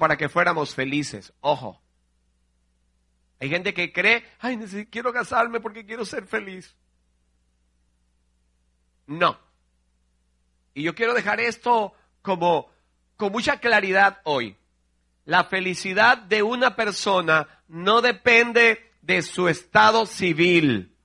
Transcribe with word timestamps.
para 0.00 0.16
que 0.16 0.28
fuéramos 0.28 0.74
felices. 0.74 1.32
Ojo. 1.40 1.80
Hay 3.38 3.48
gente 3.48 3.72
que 3.72 3.92
cree, 3.92 4.24
ay, 4.40 4.58
quiero 4.90 5.12
casarme 5.12 5.60
porque 5.60 5.86
quiero 5.86 6.04
ser 6.04 6.26
feliz. 6.26 6.76
No. 9.06 9.38
Y 10.74 10.82
yo 10.82 10.94
quiero 10.94 11.14
dejar 11.14 11.40
esto 11.40 11.94
como 12.22 12.68
con 13.16 13.30
mucha 13.30 13.58
claridad 13.58 14.20
hoy. 14.24 14.56
La 15.24 15.44
felicidad 15.44 16.18
de 16.18 16.42
una 16.42 16.74
persona 16.74 17.62
no 17.68 18.00
depende 18.00 18.92
de 19.02 19.22
su 19.22 19.48
estado 19.48 20.06
civil. 20.06 20.96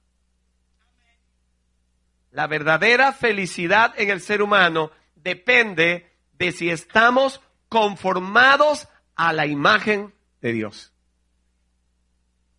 La 2.31 2.47
verdadera 2.47 3.13
felicidad 3.13 3.93
en 3.97 4.09
el 4.09 4.19
ser 4.19 4.41
humano 4.41 4.91
depende 5.15 6.11
de 6.33 6.51
si 6.51 6.69
estamos 6.69 7.41
conformados 7.75 8.87
a 9.17 9.33
la 9.33 9.47
imagen 9.47 10.13
de 10.39 10.53
Dios. 10.53 10.93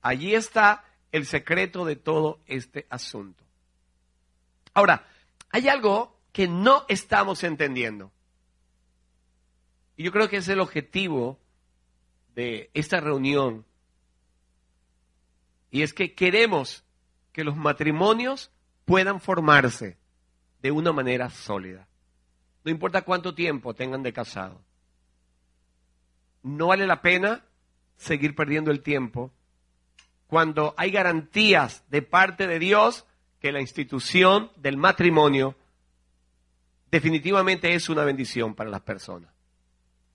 Allí 0.03 0.35
está 0.35 0.85
el 1.11 1.25
secreto 1.25 1.87
de 1.87 1.97
todo 1.97 2.41
este 2.45 2.87
asunto. 2.91 3.43
Ahora, 4.75 5.07
hay 5.49 5.69
algo 5.69 6.21
que 6.33 6.49
no 6.49 6.85
estamos 6.91 7.45
entendiendo. 7.45 8.13
Y 9.97 10.05
yo 10.05 10.13
creo 10.13 10.29
que 10.29 10.37
es 10.37 10.49
el 10.49 10.61
objetivo 10.61 11.41
de 12.35 12.71
esta 12.75 13.01
reunión. 13.01 13.65
Y 15.71 15.81
es 15.81 15.95
que 15.95 16.15
queremos 16.15 16.85
que 17.33 17.43
los 17.43 17.57
matrimonios 17.57 18.51
puedan 18.85 19.23
formarse 19.23 19.97
de 20.61 20.73
una 20.73 20.93
manera 20.93 21.31
sólida. 21.31 21.89
No 22.65 22.71
importa 22.71 23.01
cuánto 23.01 23.35
tiempo 23.35 23.73
tengan 23.73 24.03
de 24.03 24.13
casado. 24.13 24.66
No 26.47 26.69
vale 26.69 26.87
la 26.87 27.03
pena 27.03 27.45
seguir 27.97 28.37
perdiendo 28.37 28.71
el 28.71 28.81
tiempo 28.81 29.33
cuando 30.29 30.75
hay 30.77 30.93
garantías 30.93 31.83
de 31.89 32.03
parte 32.03 32.47
de 32.47 32.61
Dios 32.61 33.05
que 33.41 33.51
la 33.51 33.61
institución 33.61 34.53
del 34.55 34.77
matrimonio 34.77 35.57
definitivamente 36.89 37.75
es 37.75 37.89
una 37.89 38.05
bendición 38.05 38.55
para 38.55 38.71
las 38.71 38.83
personas. 38.83 39.33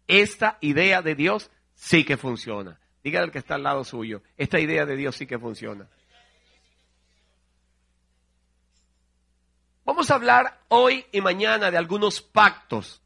Esta 0.07 0.57
idea 0.61 1.01
de 1.01 1.15
Dios 1.15 1.51
sí 1.73 2.05
que 2.05 2.15
funciona. 2.15 2.79
Dígale 3.03 3.25
al 3.25 3.31
que 3.33 3.39
está 3.39 3.55
al 3.55 3.63
lado 3.63 3.83
suyo, 3.83 4.23
esta 4.37 4.57
idea 4.57 4.85
de 4.85 4.95
Dios 4.95 5.17
sí 5.17 5.27
que 5.27 5.37
funciona. 5.37 5.89
Vamos 9.83 10.09
a 10.09 10.15
hablar 10.15 10.61
hoy 10.69 11.05
y 11.11 11.19
mañana 11.19 11.71
de 11.71 11.77
algunos 11.77 12.21
pactos 12.21 13.00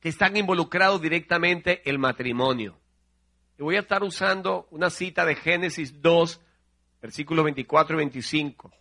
que 0.00 0.08
están 0.08 0.36
involucrados 0.36 1.00
directamente 1.00 1.88
el 1.88 1.98
matrimonio. 1.98 2.78
Y 3.58 3.62
voy 3.62 3.76
a 3.76 3.80
estar 3.80 4.02
usando 4.02 4.68
una 4.70 4.90
cita 4.90 5.24
de 5.24 5.34
Génesis 5.34 6.00
2, 6.00 6.40
versículos 7.02 7.44
24 7.44 7.96
y 7.96 7.98
25. 7.98 8.72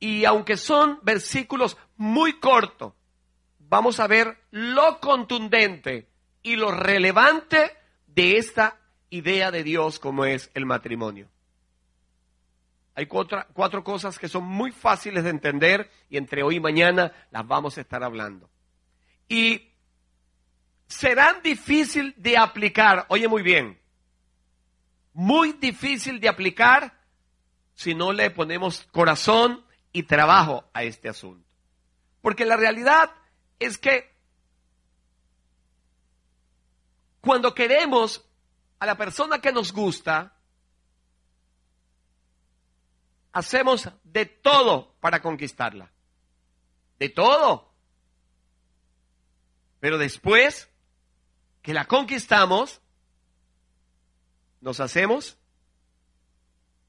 Y 0.00 0.24
aunque 0.24 0.56
son 0.56 1.00
versículos 1.02 1.76
muy 1.96 2.38
cortos, 2.38 2.92
vamos 3.58 3.98
a 4.00 4.06
ver 4.06 4.38
lo 4.50 5.00
contundente 5.00 6.08
y 6.42 6.56
lo 6.56 6.70
relevante 6.70 7.72
de 8.06 8.36
esta 8.36 8.78
idea 9.10 9.50
de 9.50 9.64
Dios 9.64 9.98
como 9.98 10.24
es 10.24 10.50
el 10.54 10.66
matrimonio. 10.66 11.28
Hay 12.94 13.06
cuatro, 13.06 13.46
cuatro, 13.52 13.84
cosas 13.84 14.18
que 14.18 14.28
son 14.28 14.44
muy 14.44 14.72
fáciles 14.72 15.22
de 15.24 15.30
entender 15.30 15.88
y 16.10 16.16
entre 16.16 16.42
hoy 16.42 16.56
y 16.56 16.60
mañana 16.60 17.12
las 17.30 17.46
vamos 17.46 17.78
a 17.78 17.80
estar 17.80 18.02
hablando. 18.02 18.50
Y 19.28 19.67
serán 20.88 21.42
difícil 21.42 22.14
de 22.16 22.36
aplicar, 22.36 23.06
oye 23.08 23.28
muy 23.28 23.42
bien, 23.42 23.80
muy 25.12 25.52
difícil 25.52 26.18
de 26.18 26.28
aplicar 26.28 26.98
si 27.74 27.94
no 27.94 28.12
le 28.12 28.30
ponemos 28.30 28.88
corazón 28.90 29.64
y 29.92 30.04
trabajo 30.04 30.68
a 30.72 30.82
este 30.82 31.08
asunto. 31.08 31.46
Porque 32.22 32.44
la 32.44 32.56
realidad 32.56 33.10
es 33.58 33.78
que 33.78 34.12
cuando 37.20 37.54
queremos 37.54 38.24
a 38.78 38.86
la 38.86 38.96
persona 38.96 39.40
que 39.40 39.52
nos 39.52 39.72
gusta, 39.72 40.34
hacemos 43.32 43.88
de 44.04 44.26
todo 44.26 44.94
para 45.00 45.20
conquistarla. 45.20 45.92
De 46.98 47.08
todo. 47.08 47.72
Pero 49.80 49.98
después 49.98 50.68
que 51.68 51.74
la 51.74 51.84
conquistamos, 51.84 52.80
nos 54.62 54.80
hacemos 54.80 55.36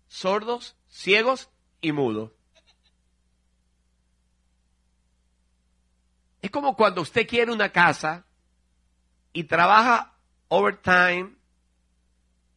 sordos, 0.07 0.77
ciegos 0.87 1.49
y 1.81 1.91
mudos. 1.91 2.31
Es 6.41 6.49
como 6.49 6.77
cuando 6.77 7.01
usted 7.01 7.27
quiere 7.27 7.51
una 7.51 7.73
casa 7.73 8.25
y 9.33 9.43
trabaja 9.43 10.15
overtime 10.47 11.35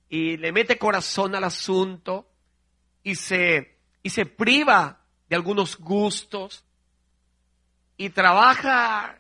y 0.09 0.37
le 0.37 0.53
mete 0.53 0.79
corazón 0.79 1.35
al 1.35 1.43
asunto 1.43 2.31
y 3.03 3.17
se, 3.17 3.81
y 4.01 4.11
se 4.11 4.27
priva 4.27 5.01
de 5.29 5.35
algunos 5.35 5.77
gustos 5.77 6.65
y 7.97 8.11
trabaja 8.11 9.19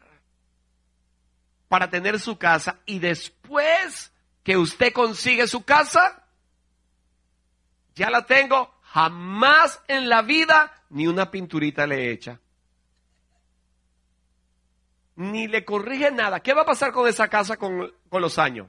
para 1.73 1.89
tener 1.89 2.21
su 2.21 2.37
casa 2.37 2.81
y 2.85 2.99
después 2.99 4.13
que 4.43 4.59
usted 4.59 4.93
consigue 4.93 5.47
su 5.49 5.65
casa, 5.65 6.23
ya 7.95 8.11
la 8.11 8.27
tengo, 8.27 8.75
jamás 8.83 9.81
en 9.89 10.11
la 10.11 10.21
vida 10.21 10.71
ni 10.91 11.07
una 11.07 11.31
pinturita 11.31 11.87
le 11.87 12.11
echa 12.11 12.39
ni 15.17 15.49
le 15.49 15.65
corrige 15.65 16.11
nada. 16.11 16.41
¿Qué 16.41 16.53
va 16.53 16.61
a 16.61 16.67
pasar 16.67 16.93
con 16.93 17.09
esa 17.09 17.29
casa 17.29 17.57
con, 17.57 17.91
los 18.11 18.39
años? 18.39 18.69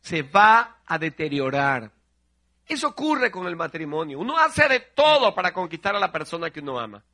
Se 0.00 0.22
va 0.22 0.78
a 0.84 0.98
deteriorar. 0.98 1.92
Eso 2.66 2.88
ocurre 2.88 3.30
con 3.30 3.46
el 3.46 3.54
matrimonio. 3.54 4.18
Uno 4.18 4.36
hace 4.36 4.68
de 4.68 4.80
todo 4.80 5.32
para 5.36 5.52
conquistar 5.52 5.94
a 5.94 6.00
la 6.00 6.10
persona 6.10 6.50
que 6.50 6.58
uno 6.58 6.80
ama. 6.80 7.04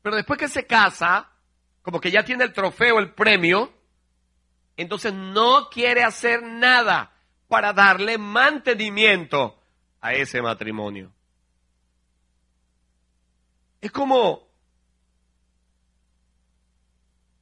Pero 0.00 0.16
después 0.16 0.38
que 0.38 0.48
se 0.48 0.66
casa, 0.66 1.30
como 1.82 2.00
que 2.00 2.10
ya 2.10 2.24
tiene 2.24 2.44
el 2.44 2.52
trofeo, 2.52 2.98
el 2.98 3.12
premio, 3.12 3.72
entonces 4.76 5.12
no 5.12 5.68
quiere 5.70 6.02
hacer 6.02 6.42
nada 6.42 7.12
para 7.48 7.72
darle 7.72 8.18
mantenimiento 8.18 9.58
a 10.00 10.14
ese 10.14 10.40
matrimonio. 10.40 11.12
Es 13.80 13.90
como 13.90 14.50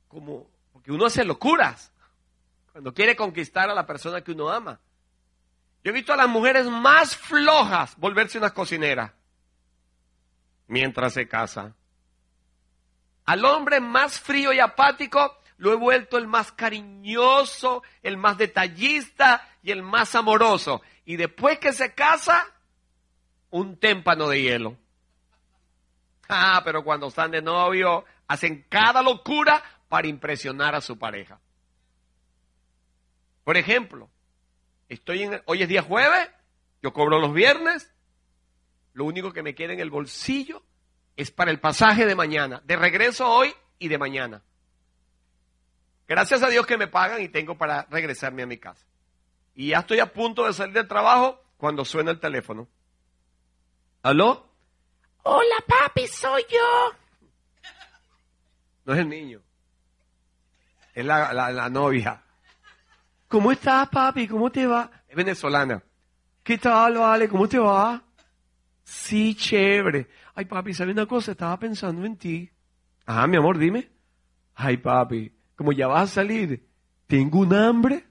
como, 0.09 0.51
porque 0.73 0.91
uno 0.91 1.07
hace 1.07 1.25
locuras 1.25 1.93
cuando 2.73 2.93
quiere 2.93 3.15
conquistar 3.15 3.71
a 3.71 3.75
la 3.75 3.87
persona 3.87 4.23
que 4.23 4.33
uno 4.33 4.49
ama. 4.49 4.81
Yo 5.85 5.91
he 5.91 5.95
visto 5.95 6.13
a 6.13 6.17
las 6.17 6.29
mujeres 6.29 6.67
más 6.67 7.17
flojas 7.17 7.97
volverse 7.99 8.39
unas 8.39 8.53
cocineras 8.53 9.13
mientras 10.67 11.15
se 11.15 11.29
casa. 11.29 11.75
Al 13.29 13.45
hombre 13.45 13.79
más 13.79 14.19
frío 14.19 14.55
y 14.55 14.59
apático 14.59 15.37
lo 15.59 15.71
he 15.71 15.77
vuelto 15.77 16.17
el 16.17 16.27
más 16.27 16.51
cariñoso, 16.51 17.83
el 18.03 18.17
más 18.17 18.39
detallista 18.39 19.47
y 19.63 19.71
el 19.71 19.83
más 19.83 20.15
amoroso. 20.15 20.81
Y 21.05 21.17
después 21.17 21.59
que 21.59 21.75
se 21.75 21.93
casa, 21.93 22.47
un 23.51 23.77
témpano 23.77 24.31
de 24.31 24.41
hielo. 24.41 24.79
Ah, 26.31 26.63
pero 26.65 26.83
cuando 26.83 27.09
están 27.09 27.31
de 27.31 27.43
novio, 27.43 28.07
hacen 28.29 28.65
cada 28.71 29.03
locura 29.03 29.63
para 29.91 30.09
impresionar 30.09 30.75
a 30.75 30.81
su 30.81 30.99
pareja. 30.99 31.39
Por 33.45 33.59
ejemplo, 33.59 34.09
estoy 34.89 35.25
en, 35.25 35.43
hoy 35.45 35.63
es 35.63 35.69
día 35.69 35.83
jueves, 35.83 36.31
yo 36.81 36.95
cobro 36.95 37.19
los 37.19 37.35
viernes, 37.35 37.93
lo 38.95 39.05
único 39.05 39.35
que 39.35 39.43
me 39.43 39.55
queda 39.55 39.75
en 39.75 39.81
el 39.81 39.91
bolsillo 39.91 40.63
es 41.19 41.31
para 41.31 41.51
el 41.51 41.61
pasaje 41.61 42.07
de 42.07 42.15
mañana, 42.15 42.63
de 42.65 42.77
regreso 42.77 43.29
hoy 43.29 43.55
y 43.79 43.89
de 43.89 43.99
mañana. 43.99 44.43
Gracias 46.07 46.43
a 46.43 46.49
Dios 46.49 46.67
que 46.67 46.79
me 46.79 46.89
pagan 46.89 47.21
y 47.21 47.29
tengo 47.29 47.59
para 47.59 47.87
regresarme 47.91 48.43
a 48.43 48.47
mi 48.47 48.57
casa. 48.57 48.87
Y 49.55 49.69
ya 49.69 49.81
estoy 49.81 49.99
a 50.01 50.13
punto 50.13 50.47
de 50.47 50.53
salir 50.55 50.75
del 50.75 50.89
trabajo 50.89 51.45
cuando 51.59 51.85
suena 51.85 52.11
el 52.11 52.21
teléfono. 52.21 52.69
¿Aló? 54.03 54.49
Hola 55.25 55.57
papi, 55.67 56.07
soy 56.07 56.47
yo. 56.49 56.93
No 58.87 58.95
es 58.95 59.01
el 59.01 59.09
niño 59.09 59.43
es 60.99 61.07
la, 61.07 61.69
novia. 61.71 62.21
¿Cómo 63.29 63.53
estás, 63.53 63.89
papi? 63.89 64.27
¿Cómo 64.27 64.51
te 64.51 64.67
va? 64.67 64.91
Es 65.07 65.15
venezolana. 65.15 65.81
¿Qué 66.43 66.59
tal, 66.59 66.99
vale? 66.99 67.29
¿Cómo 67.29 67.49
te 67.49 67.59
va? 67.59 68.03
Sí, 68.89 69.35
chévere. 69.35 70.09
Ay, 70.35 70.47
papi, 70.47 70.73
¿sabes 70.73 70.95
una 70.95 71.05
cosa? 71.05 71.33
Estaba 71.33 71.59
pensando 71.59 72.07
en 72.07 72.17
ti. 72.17 72.51
Ajá, 73.05 73.27
mi 73.27 73.37
amor, 73.37 73.59
dime. 73.59 73.91
Ay, 74.55 74.79
papi, 74.79 75.31
como 75.55 75.73
ya 75.73 75.87
vas 75.87 76.05
a 76.05 76.15
salir, 76.15 76.67
tengo 77.07 77.41
un 77.41 77.53
hambre. 77.53 78.07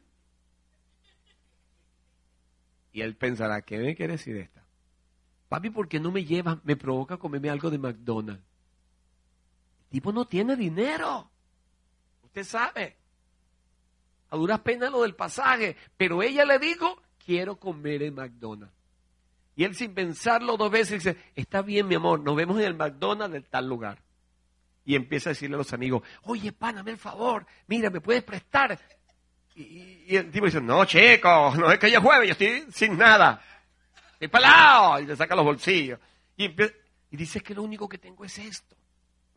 Y 2.91 3.01
él 3.01 3.15
pensará, 3.15 3.63
¿qué 3.63 3.79
me 3.79 3.95
quiere 3.95 4.13
decir 4.13 4.37
esta? 4.37 4.63
Papi, 5.49 5.71
¿por 5.71 5.87
qué 5.87 5.99
no 5.99 6.11
me 6.11 6.23
lleva? 6.23 6.61
Me 6.63 6.75
provoca 6.75 7.17
comerme 7.17 7.49
algo 7.49 7.71
de 7.71 7.79
McDonald's. 7.79 8.45
El 9.79 9.87
tipo 9.89 10.11
no 10.11 10.25
tiene 10.25 10.55
dinero. 10.55 11.31
Usted 12.21 12.43
sabe. 12.43 12.97
A 14.29 14.37
duras 14.37 14.59
penas 14.59 14.91
lo 14.91 15.01
del 15.01 15.15
pasaje. 15.15 15.75
Pero 15.97 16.21
ella 16.21 16.45
le 16.45 16.59
dijo, 16.59 17.01
quiero 17.17 17.59
comer 17.59 18.03
en 18.03 18.13
McDonald's. 18.13 18.76
Y 19.57 19.63
él 19.63 19.75
sin 19.75 19.95
pensarlo 19.95 20.55
dos 20.55 20.69
veces 20.69 21.03
dice, 21.03 21.17
está 21.35 21.63
bien 21.63 21.87
mi 21.87 21.95
amor, 21.95 22.19
nos 22.19 22.35
vemos 22.35 22.59
en 22.59 22.65
el 22.65 22.75
McDonald's 22.75 23.33
de 23.33 23.41
tal 23.41 23.67
lugar. 23.67 23.97
Y 24.85 24.95
empieza 24.95 25.31
a 25.31 25.33
decirle 25.33 25.55
a 25.55 25.57
los 25.57 25.73
amigos, 25.73 26.03
oye, 26.21 26.51
páname 26.53 26.91
el 26.91 26.97
favor, 26.97 27.43
mira, 27.65 27.89
¿me 27.89 27.99
puedes 27.99 28.23
prestar? 28.23 28.79
Y, 29.55 30.15
el 30.15 30.29
tipo 30.29 30.45
dice, 30.45 30.61
no, 30.61 30.85
chico, 30.85 31.55
no 31.57 31.71
es 31.71 31.79
que 31.79 31.89
yo 31.89 31.99
jueves, 32.01 32.27
yo 32.27 32.31
estoy 32.33 32.71
sin 32.71 32.95
nada. 32.95 33.41
Estoy 34.13 34.27
palado. 34.27 34.99
Y 34.99 35.07
le 35.07 35.15
saca 35.15 35.35
los 35.35 35.43
bolsillos. 35.43 35.99
Y, 36.37 36.45
y 36.45 37.17
dice 37.17 37.41
que 37.41 37.55
lo 37.55 37.63
único 37.63 37.89
que 37.89 37.97
tengo 37.97 38.23
es 38.23 38.37
esto. 38.37 38.75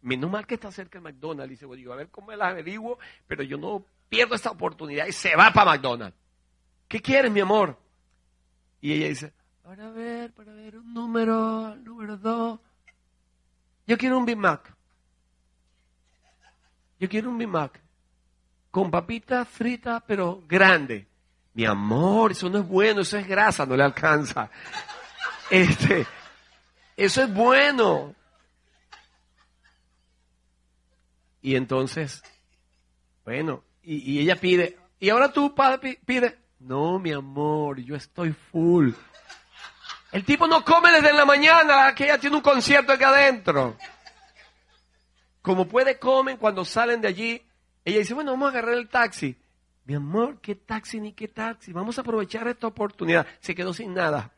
Menos 0.02 0.30
mal 0.30 0.46
que 0.46 0.56
está 0.56 0.70
cerca 0.70 0.98
el 0.98 1.04
McDonald's. 1.04 1.50
Y 1.50 1.54
dice, 1.54 1.76
digo, 1.76 1.94
a 1.94 1.96
ver 1.96 2.10
cómo 2.10 2.30
las 2.32 2.50
averiguo, 2.50 2.98
pero 3.26 3.42
yo 3.42 3.56
no 3.56 3.86
pierdo 4.10 4.34
esta 4.34 4.50
oportunidad. 4.50 5.06
Y 5.06 5.12
se 5.12 5.34
va 5.34 5.50
para 5.50 5.70
McDonald's. 5.70 6.18
¿Qué 6.86 7.00
quieres, 7.00 7.32
mi 7.32 7.40
amor? 7.40 7.78
Y 8.82 8.92
ella 8.92 9.08
dice, 9.08 9.32
para 9.70 9.88
ver, 9.90 10.32
para 10.32 10.52
ver, 10.52 10.78
un 10.78 10.92
número, 10.92 11.76
número 11.76 12.16
dos. 12.16 12.58
Yo 13.86 13.96
quiero 13.96 14.18
un 14.18 14.26
Big 14.26 14.36
Mac. 14.36 14.74
Yo 16.98 17.08
quiero 17.08 17.30
un 17.30 17.38
Big 17.38 17.46
Mac. 17.46 17.80
Con 18.72 18.90
papitas 18.90 19.46
fritas, 19.46 20.02
pero 20.04 20.42
grande. 20.48 21.06
Mi 21.54 21.66
amor, 21.66 22.32
eso 22.32 22.50
no 22.50 22.58
es 22.58 22.66
bueno, 22.66 23.02
eso 23.02 23.16
es 23.16 23.28
grasa, 23.28 23.64
no 23.64 23.76
le 23.76 23.84
alcanza. 23.84 24.50
Este, 25.48 26.04
eso 26.96 27.22
es 27.22 27.32
bueno. 27.32 28.12
Y 31.42 31.54
entonces, 31.54 32.24
bueno, 33.24 33.62
y, 33.84 34.18
ella 34.18 34.34
pide, 34.34 34.76
y 34.98 35.10
ahora 35.10 35.32
tú, 35.32 35.54
padre, 35.54 36.00
pide, 36.04 36.38
no, 36.58 36.98
mi 36.98 37.12
amor, 37.12 37.78
yo 37.78 37.94
estoy 37.94 38.32
full. 38.32 38.94
El 40.12 40.24
tipo 40.24 40.46
no 40.46 40.64
come 40.64 40.90
desde 40.90 41.12
la 41.12 41.24
mañana, 41.24 41.94
que 41.94 42.04
ella 42.04 42.18
tiene 42.18 42.36
un 42.36 42.42
concierto 42.42 42.92
aquí 42.92 43.04
adentro. 43.04 43.76
Como 45.40 45.68
puede, 45.68 45.98
comen 45.98 46.36
cuando 46.36 46.64
salen 46.64 47.00
de 47.00 47.08
allí. 47.08 47.42
Ella 47.84 47.98
dice, 47.98 48.14
bueno, 48.14 48.32
vamos 48.32 48.48
a 48.48 48.50
agarrar 48.50 48.74
el 48.74 48.88
taxi. 48.88 49.36
Mi 49.84 49.94
amor, 49.94 50.40
¿qué 50.40 50.54
taxi 50.54 51.00
ni 51.00 51.12
qué 51.12 51.28
taxi? 51.28 51.72
Vamos 51.72 51.96
a 51.96 52.02
aprovechar 52.02 52.46
esta 52.48 52.66
oportunidad. 52.66 53.26
Se 53.40 53.54
quedó 53.54 53.72
sin 53.72 53.94
nada. 53.94 54.32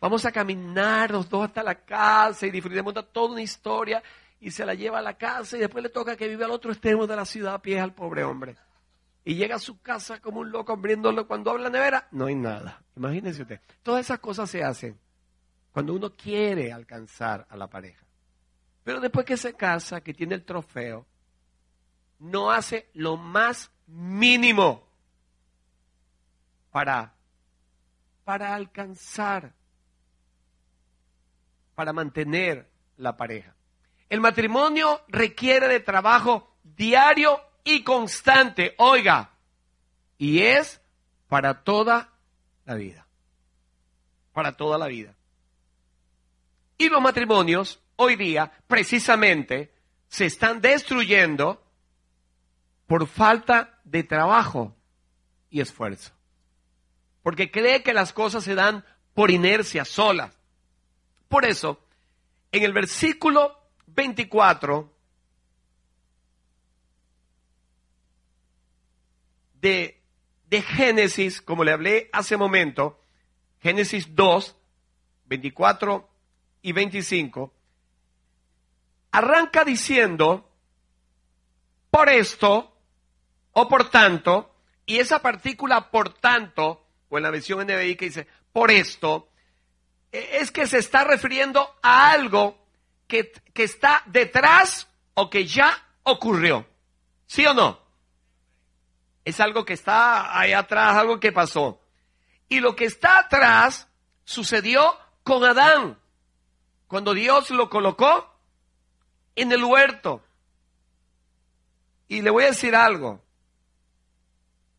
Vamos 0.00 0.24
a 0.24 0.32
caminar 0.32 1.10
los 1.10 1.28
dos 1.28 1.44
hasta 1.44 1.62
la 1.62 1.76
casa 1.76 2.46
y 2.46 2.50
disfrutemos 2.50 2.92
de 2.92 3.02
toda 3.02 3.32
una 3.32 3.42
historia 3.42 4.02
y 4.40 4.50
se 4.50 4.66
la 4.66 4.74
lleva 4.74 4.98
a 4.98 5.02
la 5.02 5.16
casa 5.16 5.56
y 5.56 5.60
después 5.60 5.82
le 5.82 5.88
toca 5.88 6.16
que 6.16 6.28
vive 6.28 6.44
al 6.44 6.50
otro 6.50 6.72
extremo 6.72 7.06
de 7.06 7.16
la 7.16 7.24
ciudad 7.24 7.54
a 7.54 7.62
pie 7.62 7.80
al 7.80 7.94
pobre 7.94 8.24
hombre. 8.24 8.56
Y 9.24 9.36
llega 9.36 9.56
a 9.56 9.60
su 9.60 9.80
casa 9.80 10.20
como 10.20 10.40
un 10.40 10.50
loco 10.50 10.72
abriéndolo 10.72 11.26
cuando 11.26 11.50
habla 11.50 11.70
nevera, 11.70 12.08
no 12.10 12.26
hay 12.26 12.34
nada. 12.34 12.82
Imagínense 12.94 13.42
usted. 13.42 13.60
Todas 13.82 14.04
esas 14.04 14.18
cosas 14.18 14.50
se 14.50 14.62
hacen 14.62 14.98
cuando 15.72 15.94
uno 15.94 16.14
quiere 16.14 16.72
alcanzar 16.72 17.46
a 17.48 17.56
la 17.56 17.68
pareja. 17.68 18.04
Pero 18.84 19.00
después 19.00 19.24
que 19.24 19.36
se 19.36 19.54
casa, 19.54 20.02
que 20.02 20.12
tiene 20.12 20.34
el 20.34 20.44
trofeo, 20.44 21.06
no 22.18 22.50
hace 22.50 22.90
lo 22.92 23.16
más 23.16 23.72
mínimo 23.86 24.86
para, 26.70 27.14
para 28.24 28.54
alcanzar, 28.54 29.54
para 31.74 31.92
mantener 31.92 32.70
la 32.98 33.16
pareja. 33.16 33.54
El 34.08 34.20
matrimonio 34.20 35.00
requiere 35.08 35.66
de 35.66 35.80
trabajo 35.80 36.56
diario 36.62 37.40
y 37.64 37.82
constante, 37.82 38.74
oiga, 38.78 39.30
y 40.18 40.42
es 40.42 40.80
para 41.28 41.64
toda 41.64 42.12
la 42.66 42.74
vida. 42.74 43.06
Para 44.32 44.52
toda 44.52 44.78
la 44.78 44.86
vida. 44.86 45.14
Y 46.76 46.88
los 46.88 47.00
matrimonios 47.00 47.80
hoy 47.96 48.16
día 48.16 48.52
precisamente 48.66 49.72
se 50.08 50.26
están 50.26 50.60
destruyendo 50.60 51.64
por 52.86 53.06
falta 53.06 53.80
de 53.84 54.04
trabajo 54.04 54.76
y 55.50 55.60
esfuerzo. 55.60 56.12
Porque 57.22 57.50
cree 57.50 57.82
que 57.82 57.94
las 57.94 58.12
cosas 58.12 58.44
se 58.44 58.54
dan 58.54 58.84
por 59.14 59.30
inercia 59.30 59.84
solas. 59.84 60.36
Por 61.28 61.44
eso, 61.44 61.80
en 62.52 62.64
el 62.64 62.72
versículo 62.72 63.58
24 63.86 64.93
de, 69.64 69.98
de 70.50 70.60
Génesis, 70.60 71.40
como 71.40 71.64
le 71.64 71.72
hablé 71.72 72.10
hace 72.12 72.36
momento, 72.36 73.00
Génesis 73.62 74.14
2, 74.14 74.54
24 75.24 76.06
y 76.60 76.72
25, 76.72 77.50
arranca 79.10 79.64
diciendo, 79.64 80.52
por 81.90 82.10
esto, 82.10 82.76
o 83.52 83.66
por 83.66 83.88
tanto, 83.88 84.54
y 84.84 84.98
esa 84.98 85.22
partícula 85.22 85.90
por 85.90 86.12
tanto, 86.12 86.86
o 87.08 87.16
en 87.16 87.22
la 87.22 87.30
versión 87.30 87.66
NBI 87.66 87.96
que 87.96 88.04
dice 88.04 88.26
por 88.52 88.70
esto, 88.70 89.30
e, 90.12 90.40
es 90.42 90.50
que 90.50 90.66
se 90.66 90.76
está 90.76 91.04
refiriendo 91.04 91.74
a 91.80 92.10
algo 92.10 92.58
que, 93.06 93.32
que 93.54 93.62
está 93.62 94.02
detrás 94.04 94.90
o 95.14 95.30
que 95.30 95.46
ya 95.46 95.88
ocurrió. 96.02 96.66
¿Sí 97.26 97.46
o 97.46 97.54
no? 97.54 97.83
Es 99.24 99.40
algo 99.40 99.64
que 99.64 99.72
está 99.72 100.38
ahí 100.38 100.52
atrás, 100.52 100.96
algo 100.96 101.18
que 101.18 101.32
pasó. 101.32 101.80
Y 102.48 102.60
lo 102.60 102.76
que 102.76 102.84
está 102.84 103.20
atrás 103.20 103.88
sucedió 104.24 104.98
con 105.22 105.44
Adán. 105.44 105.98
Cuando 106.86 107.14
Dios 107.14 107.50
lo 107.50 107.70
colocó 107.70 108.34
en 109.34 109.52
el 109.52 109.64
huerto. 109.64 110.22
Y 112.08 112.22
le 112.22 112.30
voy 112.30 112.44
a 112.44 112.48
decir 112.48 112.74
algo. 112.74 113.22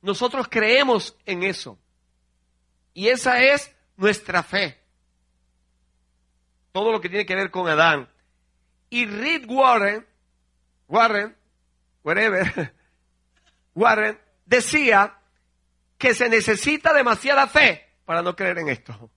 Nosotros 0.02 0.48
creemos 0.50 1.18
en 1.26 1.44
eso. 1.44 1.80
Y 2.94 3.10
esa 3.10 3.42
es 3.42 3.76
nuestra 3.98 4.44
fe. 4.44 4.80
Todo 6.72 6.92
lo 6.92 7.02
que 7.02 7.10
tiene 7.10 7.26
que 7.26 7.36
ver 7.36 7.50
con 7.50 7.68
Adán. 7.68 8.08
Y 8.90 9.06
Reed 9.06 9.46
Warren, 9.50 10.06
Warren, 10.88 11.36
whatever, 12.04 12.74
Warren, 13.74 14.20
decía 14.46 15.18
que 15.98 16.14
se 16.14 16.30
necesita 16.30 16.94
demasiada 16.94 17.48
fe 17.48 17.94
para 18.06 18.22
no 18.22 18.36
creer 18.36 18.60
en 18.60 18.70
esto. 18.70 19.10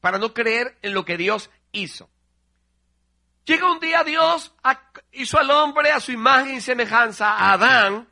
Para 0.00 0.18
no 0.18 0.34
creer 0.34 0.76
en 0.82 0.92
lo 0.92 1.04
que 1.04 1.16
Dios 1.16 1.50
hizo. 1.72 2.10
Llega 3.44 3.70
un 3.70 3.80
día 3.80 4.04
Dios, 4.04 4.54
hizo 5.12 5.38
al 5.38 5.50
hombre 5.50 5.90
a 5.90 6.00
su 6.00 6.12
imagen 6.12 6.54
y 6.56 6.60
semejanza, 6.60 7.30
a 7.30 7.52
Adán, 7.52 8.08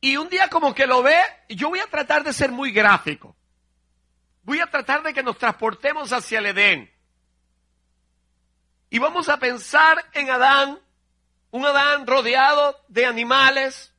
y 0.00 0.16
un 0.16 0.28
día 0.28 0.48
como 0.48 0.74
que 0.74 0.86
lo 0.86 1.02
ve, 1.02 1.18
yo 1.48 1.68
voy 1.68 1.80
a 1.80 1.86
tratar 1.86 2.22
de 2.22 2.32
ser 2.32 2.52
muy 2.52 2.70
gráfico. 2.70 3.36
Voy 4.42 4.60
a 4.60 4.66
tratar 4.66 5.02
de 5.02 5.12
que 5.12 5.22
nos 5.22 5.38
transportemos 5.38 6.12
hacia 6.12 6.38
el 6.38 6.46
Edén. 6.46 6.92
Y 8.90 8.98
vamos 8.98 9.28
a 9.28 9.38
pensar 9.38 10.04
en 10.12 10.30
Adán, 10.30 10.78
un 11.50 11.66
Adán 11.66 12.06
rodeado 12.06 12.80
de 12.88 13.06
animales. 13.06 13.92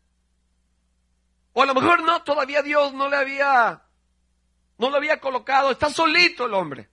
O 1.58 1.64
a 1.64 1.66
lo 1.66 1.74
mejor 1.74 2.04
no, 2.04 2.22
todavía 2.22 2.62
Dios 2.62 2.94
no 2.94 3.10
le 3.10 3.16
había, 3.18 3.82
no 4.78 4.92
lo 4.92 4.98
había 4.98 5.20
colocado, 5.20 5.72
está 5.72 5.90
solito 5.90 6.46
el 6.46 6.54
hombre. 6.54 6.88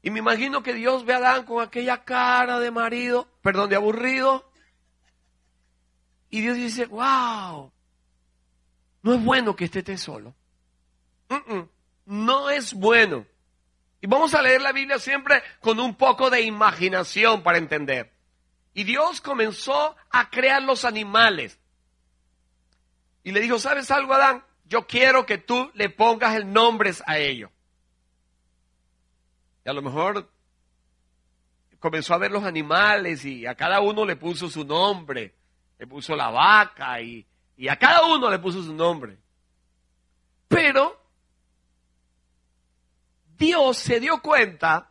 Y 0.00 0.10
me 0.10 0.20
imagino 0.20 0.62
que 0.62 0.72
Dios 0.72 1.04
ve 1.04 1.12
a 1.12 1.18
Adán 1.18 1.44
con 1.44 1.62
aquella 1.62 2.02
cara 2.02 2.60
de 2.60 2.70
marido, 2.70 3.28
perdón, 3.42 3.68
de 3.68 3.76
aburrido. 3.76 4.50
Y 6.30 6.40
Dios 6.40 6.56
dice, 6.56 6.86
wow, 6.86 7.70
no 9.02 9.12
es 9.12 9.22
bueno 9.22 9.54
que 9.54 9.66
esté 9.66 9.98
solo. 9.98 10.34
no 12.06 12.48
es 12.48 12.72
bueno. 12.72 13.26
Y 14.00 14.06
vamos 14.06 14.32
a 14.32 14.40
leer 14.40 14.62
la 14.62 14.72
Biblia 14.72 14.98
siempre 14.98 15.42
con 15.60 15.78
un 15.78 15.94
poco 15.94 16.30
de 16.30 16.40
imaginación 16.40 17.42
para 17.42 17.58
entender. 17.58 18.14
Y 18.72 18.84
Dios 18.84 19.20
comenzó 19.20 19.94
a 20.08 20.30
crear 20.30 20.62
los 20.62 20.86
animales. 20.86 21.58
Y 23.22 23.32
le 23.32 23.40
dijo, 23.40 23.58
¿sabes 23.58 23.90
algo, 23.90 24.14
Adán? 24.14 24.44
Yo 24.64 24.86
quiero 24.86 25.26
que 25.26 25.38
tú 25.38 25.70
le 25.74 25.88
pongas 25.88 26.34
el 26.36 26.52
nombre 26.52 26.92
a 27.06 27.18
ellos. 27.18 27.50
Y 29.64 29.68
a 29.68 29.72
lo 29.72 29.82
mejor 29.82 30.30
comenzó 31.78 32.14
a 32.14 32.18
ver 32.18 32.30
los 32.30 32.44
animales 32.44 33.24
y 33.24 33.46
a 33.46 33.54
cada 33.54 33.80
uno 33.80 34.04
le 34.04 34.16
puso 34.16 34.48
su 34.48 34.64
nombre. 34.64 35.34
Le 35.78 35.86
puso 35.86 36.16
la 36.16 36.30
vaca 36.30 37.00
y, 37.00 37.26
Y 37.56 37.68
a 37.68 37.76
cada 37.78 38.04
uno 38.06 38.30
le 38.30 38.38
puso 38.38 38.62
su 38.62 38.74
nombre. 38.74 39.18
Pero 40.48 41.00
Dios 43.36 43.78
se 43.78 44.00
dio 44.00 44.20
cuenta 44.20 44.90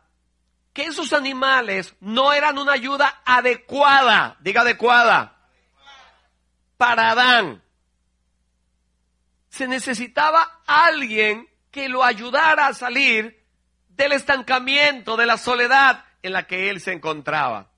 que 0.72 0.84
esos 0.84 1.12
animales 1.12 1.94
no 2.00 2.32
eran 2.32 2.58
una 2.58 2.72
ayuda 2.72 3.22
adecuada, 3.24 4.36
diga 4.40 4.62
adecuada, 4.62 5.36
para 6.76 7.10
Adán. 7.10 7.62
Se 9.48 9.66
necesitaba 9.66 10.62
alguien 10.66 11.48
que 11.70 11.88
lo 11.88 12.04
ayudara 12.04 12.66
a 12.66 12.74
salir 12.74 13.44
del 13.88 14.12
estancamiento, 14.12 15.16
de 15.16 15.26
la 15.26 15.38
soledad 15.38 16.04
en 16.22 16.32
la 16.32 16.46
que 16.46 16.70
él 16.70 16.80
se 16.80 16.92
encontraba. 16.92 17.70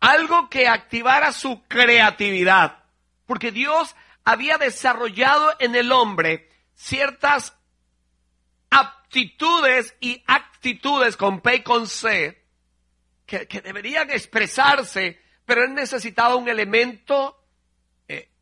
Algo 0.00 0.48
que 0.48 0.68
activara 0.68 1.32
su 1.32 1.62
creatividad. 1.68 2.84
Porque 3.26 3.52
Dios 3.52 3.94
había 4.24 4.58
desarrollado 4.58 5.54
en 5.58 5.74
el 5.74 5.92
hombre 5.92 6.50
ciertas 6.74 7.56
aptitudes 8.70 9.94
y 10.00 10.22
actitudes 10.26 11.16
con 11.16 11.40
P 11.40 11.56
y 11.56 11.62
con 11.62 11.86
C 11.86 12.42
que, 13.26 13.60
deberían 13.62 14.10
expresarse, 14.10 15.20
pero 15.46 15.64
él 15.64 15.74
necesitaba 15.74 16.36
un 16.36 16.48
elemento 16.48 17.41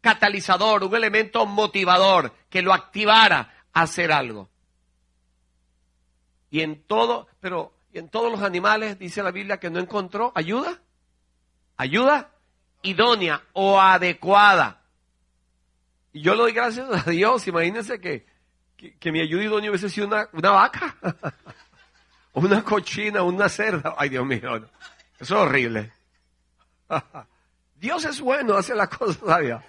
catalizador, 0.00 0.84
un 0.84 0.94
elemento 0.94 1.46
motivador 1.46 2.32
que 2.48 2.62
lo 2.62 2.72
activara 2.72 3.54
a 3.72 3.82
hacer 3.82 4.12
algo. 4.12 4.48
Y 6.50 6.60
en 6.60 6.82
todo, 6.82 7.28
pero 7.40 7.72
en 7.92 8.08
todos 8.08 8.30
los 8.30 8.42
animales 8.42 8.98
dice 8.98 9.22
la 9.22 9.30
Biblia 9.30 9.58
que 9.58 9.70
no 9.70 9.78
encontró 9.78 10.32
ayuda, 10.34 10.80
ayuda 11.76 12.30
idónea 12.82 13.42
o 13.52 13.80
adecuada. 13.80 14.82
Y 16.12 16.22
yo 16.22 16.34
le 16.34 16.42
doy 16.42 16.52
gracias 16.52 17.06
a 17.06 17.10
Dios, 17.10 17.46
imagínense 17.46 18.00
que, 18.00 18.26
que, 18.76 19.12
mi 19.12 19.20
ayuda 19.20 19.44
idónea 19.44 19.70
hubiese 19.70 19.88
sido 19.88 20.08
una, 20.08 20.28
una 20.32 20.50
vaca, 20.50 20.96
una 22.32 22.64
cochina, 22.64 23.22
una 23.22 23.48
cerda. 23.48 23.94
Ay, 23.96 24.08
Dios 24.08 24.26
mío, 24.26 24.56
eso 24.56 24.66
es 25.20 25.30
horrible. 25.30 25.92
Dios 27.76 28.04
es 28.04 28.20
bueno, 28.20 28.56
hace 28.56 28.74
las 28.74 28.88
cosas 28.88 29.18
sabias. 29.24 29.64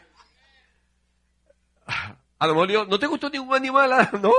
A 2.40 2.48
lo 2.48 2.56
mejor 2.56 2.88
no 2.90 3.00
te 3.00 3.08
gustó 3.08 3.30
ningún 3.30 3.56
animal. 3.56 4.10
No, 4.22 4.32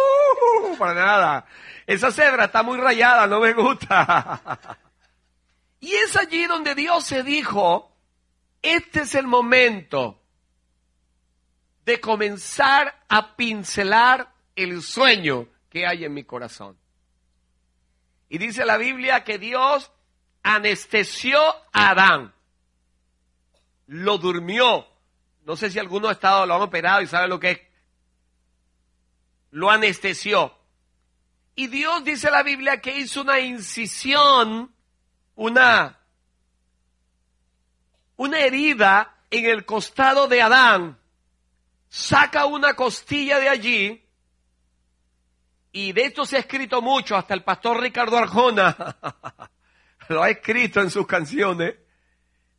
para 0.79 0.95
nada. 0.95 1.47
Esa 1.87 2.11
cebra 2.11 2.47
está 2.47 2.63
muy 2.63 2.79
rayada, 2.79 3.27
no 3.27 3.41
me 3.41 3.53
gusta. 3.53 4.79
Y 5.81 5.97
es 5.97 6.17
allí 6.17 6.47
donde 6.47 6.77
Dios 6.77 7.05
se 7.05 7.25
dijo, 7.25 7.93
este 8.63 9.01
es 9.01 9.17
el 9.17 9.27
momento 9.27 10.23
de 11.85 12.01
comenzar 12.01 13.05
a 13.09 13.35
pincelar 13.35 14.33
el 14.55 14.81
sueño 14.83 15.49
que 15.69 15.85
hay 15.85 16.05
en 16.05 16.15
mi 16.15 16.23
corazón. 16.23 16.79
Y 18.29 18.39
dice 18.39 18.65
la 18.65 18.77
Biblia 18.77 19.25
que 19.25 19.39
Dios 19.39 19.91
anestesió 20.45 21.41
a 21.73 21.91
Adán. 21.91 22.33
Lo 23.89 24.19
durmió. 24.19 24.87
No 25.45 25.57
sé 25.57 25.71
si 25.71 25.79
alguno 25.79 26.09
ha 26.09 26.13
estado, 26.13 26.47
lo 26.47 26.55
han 26.55 26.63
operado 26.63 27.03
y 27.03 27.07
sabe 27.07 27.29
lo 27.29 27.41
que 27.41 27.51
es 27.51 27.61
lo 29.53 29.71
anestesió. 29.71 30.59
Y 31.55 31.67
Dios 31.69 32.03
dice 32.05 32.31
la 32.31 32.43
Biblia 32.43 32.81
que 32.81 32.99
hizo 32.99 33.21
una 33.21 33.39
incisión, 33.39 34.75
una, 35.35 36.01
una 38.17 38.41
herida 38.41 39.19
en 39.31 39.47
el 39.47 39.65
costado 39.65 40.27
de 40.27 40.43
Adán, 40.43 40.99
saca 41.89 42.47
una 42.47 42.75
costilla 42.75 43.39
de 43.39 43.49
allí, 43.51 44.03
y 45.73 45.93
de 45.93 46.05
esto 46.05 46.25
se 46.25 46.37
ha 46.37 46.41
escrito 46.41 46.83
mucho, 46.83 47.17
hasta 47.17 47.35
el 47.35 47.45
pastor 47.45 47.81
Ricardo 47.81 48.17
Arjona 48.19 48.97
lo 50.09 50.23
ha 50.23 50.31
escrito 50.31 50.81
en 50.81 50.91
sus 50.91 51.07
canciones. 51.07 51.77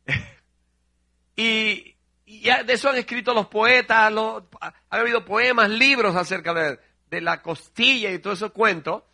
y, 1.36 1.93
y 2.26 2.44
de 2.44 2.72
eso 2.72 2.88
han 2.88 2.96
escrito 2.96 3.34
los 3.34 3.48
poetas, 3.48 4.12
ha 4.60 4.72
habido 4.88 5.24
poemas, 5.24 5.68
libros 5.68 6.16
acerca 6.16 6.54
de, 6.54 6.78
de 7.10 7.20
la 7.20 7.42
costilla 7.42 8.10
y 8.10 8.18
todo 8.18 8.32
ese 8.32 8.50
cuento. 8.50 9.06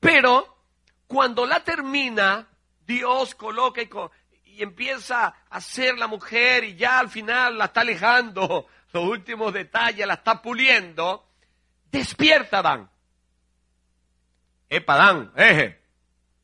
Pero 0.00 0.56
cuando 1.06 1.46
la 1.46 1.64
termina, 1.64 2.48
Dios 2.86 3.34
coloca 3.34 3.80
y, 3.82 3.88
empieza 4.62 5.26
a 5.26 5.34
hacer 5.50 5.96
la 5.96 6.08
mujer 6.08 6.64
y 6.64 6.74
ya 6.74 6.98
al 6.98 7.08
final 7.08 7.56
la 7.56 7.66
está 7.66 7.82
alejando, 7.82 8.66
los 8.92 9.04
últimos 9.04 9.52
detalles, 9.52 10.06
la 10.06 10.14
está 10.14 10.42
puliendo, 10.42 11.26
despierta 11.90 12.60
Dan. 12.60 12.90
Epa, 14.68 14.96
Dan, 14.96 15.32
eje, 15.36 15.80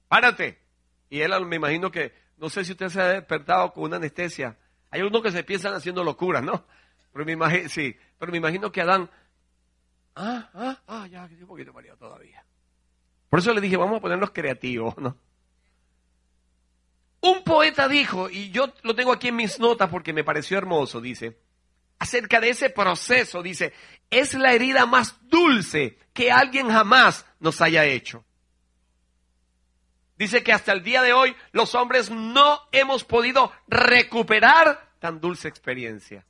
párate. 0.09 0.59
Y 1.11 1.21
él 1.21 1.45
me 1.45 1.57
imagino 1.57 1.91
que, 1.91 2.15
no 2.39 2.49
sé 2.49 2.65
si 2.65 2.73
usted 2.73 2.89
se 2.89 3.01
ha 3.01 3.09
despertado 3.09 3.73
con 3.73 3.85
una 3.85 3.97
anestesia 3.97 4.57
hay 4.95 5.03
unos 5.03 5.23
que 5.23 5.33
se 5.33 5.43
piensan 5.43 5.75
haciendo 5.75 6.05
locuras, 6.05 6.45
¿no? 6.45 6.65
Pero 7.13 7.25
me 7.25 7.33
imagino, 7.33 8.71
que 8.71 8.81
Adán, 8.81 9.11
ah, 10.15 10.49
ah, 10.55 10.83
ah, 10.87 11.07
ya, 11.09 11.29
que 11.29 11.35
un 11.35 11.49
poquito 11.49 11.73
mareado 11.73 11.99
todavía. 11.99 12.45
Por 13.29 13.41
eso 13.41 13.53
le 13.53 13.61
dije, 13.61 13.77
vamos 13.77 13.99
a 13.99 14.01
ponernos 14.01 14.31
creativos, 14.31 14.97
¿no? 14.99 15.17
Un 17.23 17.43
poeta 17.43 17.89
dijo, 17.89 18.31
y 18.31 18.53
yo 18.53 18.73
lo 18.83 18.95
tengo 18.95 19.11
aquí 19.11 19.29
en 19.29 19.37
mis 19.37 19.59
notas 19.59 19.91
porque 19.91 20.13
me 20.13 20.23
pareció 20.23 20.59
hermoso, 20.59 21.01
dice, 21.01 21.41
acerca 21.99 22.39
de 22.39 22.51
ese 22.51 22.71
proceso, 22.71 23.43
dice, 23.43 23.73
es 24.11 24.35
la 24.35 24.53
herida 24.53 24.87
más 24.87 25.19
dulce 25.29 25.99
que 26.13 26.31
alguien 26.31 26.69
jamás 26.69 27.27
nos 27.41 27.61
haya 27.61 27.85
hecho. 27.85 28.25
Dice 30.17 30.45
que 30.45 30.53
hasta 30.53 30.73
el 30.73 30.83
día 30.85 31.03
de 31.03 31.13
hoy 31.13 31.35
los 31.53 31.75
hombres 31.75 32.11
no 32.11 32.61
hemos 32.73 33.05
podido 33.05 33.53
recuperar 33.67 34.93
tan 35.01 35.21
dulce 35.21 35.49
experiencia. 35.49 36.25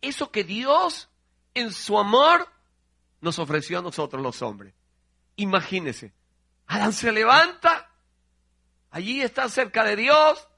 Eso 0.00 0.30
que 0.30 0.42
Dios 0.42 1.10
en 1.54 1.70
su 1.70 1.98
amor 1.98 2.48
nos 3.20 3.38
ofreció 3.38 3.78
a 3.78 3.82
nosotros 3.82 4.22
los 4.22 4.40
hombres. 4.42 4.74
Imagínese, 5.36 6.12
Adán 6.66 6.92
se 6.92 7.12
levanta, 7.12 7.90
allí 8.90 9.22
está 9.22 9.48
cerca 9.48 9.84
de 9.84 9.96
Dios, 9.96 10.48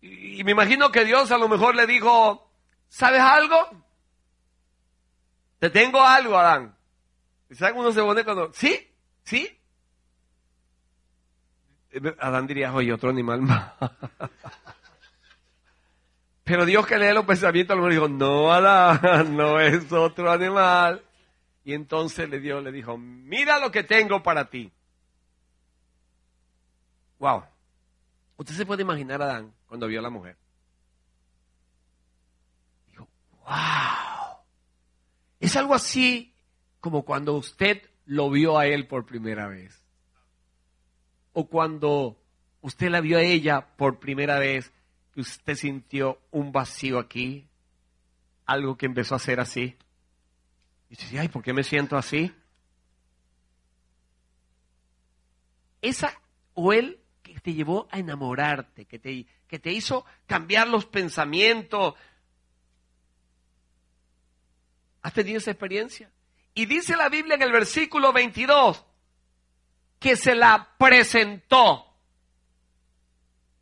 y, 0.00 0.44
me 0.44 0.50
imagino 0.50 0.92
que 0.92 1.04
Dios 1.04 1.30
a 1.30 1.38
lo 1.38 1.48
mejor 1.48 1.74
le 1.74 1.86
dijo, 1.86 2.50
¿sabes 2.88 3.20
algo? 3.20 3.56
Te 5.58 5.70
tengo 5.70 6.02
algo, 6.02 6.36
Adán. 6.36 6.76
¿Y 7.48 7.54
sabe 7.54 7.72
uno 7.72 7.90
se 7.90 8.02
pone 8.02 8.22
cuando, 8.22 8.52
sí, 8.52 8.92
sí, 9.22 9.58
Adán 12.18 12.46
diría, 12.46 12.72
oye, 12.74 12.92
otro 12.92 13.10
animal 13.10 13.42
más. 13.42 13.72
Pero 16.44 16.66
Dios 16.66 16.86
que 16.86 16.98
lee 16.98 17.14
los 17.14 17.24
pensamientos, 17.24 17.76
lo 17.76 17.88
dijo, 17.88 18.08
no, 18.08 18.52
Adán, 18.52 19.36
no 19.36 19.60
es 19.60 19.90
otro 19.92 20.30
animal. 20.30 21.02
Y 21.64 21.72
entonces 21.72 22.28
le 22.28 22.40
dio, 22.40 22.60
le 22.60 22.72
dijo, 22.72 22.98
mira 22.98 23.58
lo 23.58 23.70
que 23.70 23.82
tengo 23.82 24.22
para 24.22 24.50
ti. 24.50 24.70
Wow. 27.18 27.44
Usted 28.36 28.54
se 28.54 28.66
puede 28.66 28.82
imaginar 28.82 29.22
a 29.22 29.26
Adán 29.26 29.54
cuando 29.66 29.86
vio 29.86 30.00
a 30.00 30.02
la 30.02 30.10
mujer. 30.10 30.36
Dijo, 32.88 33.08
wow. 33.46 34.36
Es 35.40 35.56
algo 35.56 35.74
así 35.74 36.34
como 36.80 37.04
cuando 37.04 37.34
usted 37.34 37.82
lo 38.04 38.30
vio 38.30 38.58
a 38.58 38.66
él 38.66 38.86
por 38.86 39.06
primera 39.06 39.48
vez 39.48 39.83
o 41.34 41.46
cuando 41.46 42.16
usted 42.62 42.88
la 42.88 43.00
vio 43.00 43.18
a 43.18 43.22
ella 43.22 43.66
por 43.76 43.98
primera 43.98 44.38
vez, 44.38 44.72
usted 45.16 45.56
sintió 45.56 46.20
un 46.30 46.52
vacío 46.52 46.98
aquí, 46.98 47.46
algo 48.46 48.76
que 48.76 48.86
empezó 48.86 49.14
a 49.14 49.18
ser 49.18 49.40
así. 49.40 49.76
Y 50.88 50.96
dice, 50.96 51.18
ay, 51.18 51.28
¿por 51.28 51.42
qué 51.42 51.52
me 51.52 51.64
siento 51.64 51.96
así? 51.96 52.32
Esa, 55.82 56.18
o 56.54 56.72
él 56.72 57.00
que 57.22 57.38
te 57.40 57.52
llevó 57.52 57.88
a 57.90 57.98
enamorarte, 57.98 58.86
que 58.86 58.98
te, 58.98 59.26
que 59.48 59.58
te 59.58 59.72
hizo 59.72 60.04
cambiar 60.26 60.68
los 60.68 60.86
pensamientos. 60.86 61.94
¿Has 65.02 65.12
tenido 65.12 65.38
esa 65.38 65.50
experiencia? 65.50 66.10
Y 66.54 66.66
dice 66.66 66.96
la 66.96 67.08
Biblia 67.08 67.34
en 67.34 67.42
el 67.42 67.52
versículo 67.52 68.12
22, 68.12 68.86
que 70.04 70.16
se 70.16 70.34
la 70.34 70.74
presentó. 70.76 71.86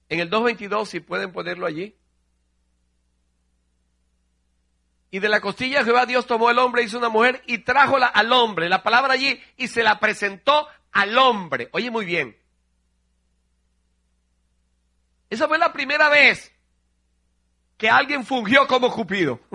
En 0.09 0.19
el 0.19 0.29
2.22, 0.29 0.87
si 0.87 0.99
pueden 0.99 1.31
ponerlo 1.31 1.67
allí. 1.67 1.95
Y 5.13 5.21
de 5.21 5.29
la 5.29 5.41
costilla 5.41 5.79
de 5.79 5.85
Jehová 5.85 6.05
Dios 6.05 6.27
tomó 6.27 6.51
el 6.51 6.59
hombre, 6.59 6.83
hizo 6.83 6.99
una 6.99 7.11
mujer 7.11 7.45
y 7.47 7.59
trájola 7.59 8.09
al 8.09 8.33
hombre. 8.33 8.69
La 8.69 8.83
palabra 8.83 9.15
allí, 9.15 9.41
y 9.57 9.69
se 9.69 9.85
la 9.85 10.01
presentó 10.01 10.67
al 10.91 11.17
hombre. 11.17 11.69
Oye, 11.71 11.93
muy 11.93 12.05
bien. 12.05 12.37
Esa 15.31 15.47
fue 15.47 15.59
la 15.59 15.73
primera 15.73 16.09
vez 16.09 16.53
que 17.77 17.89
alguien 17.89 18.27
fungió 18.27 18.67
como 18.67 18.91
Cupido. 18.91 19.39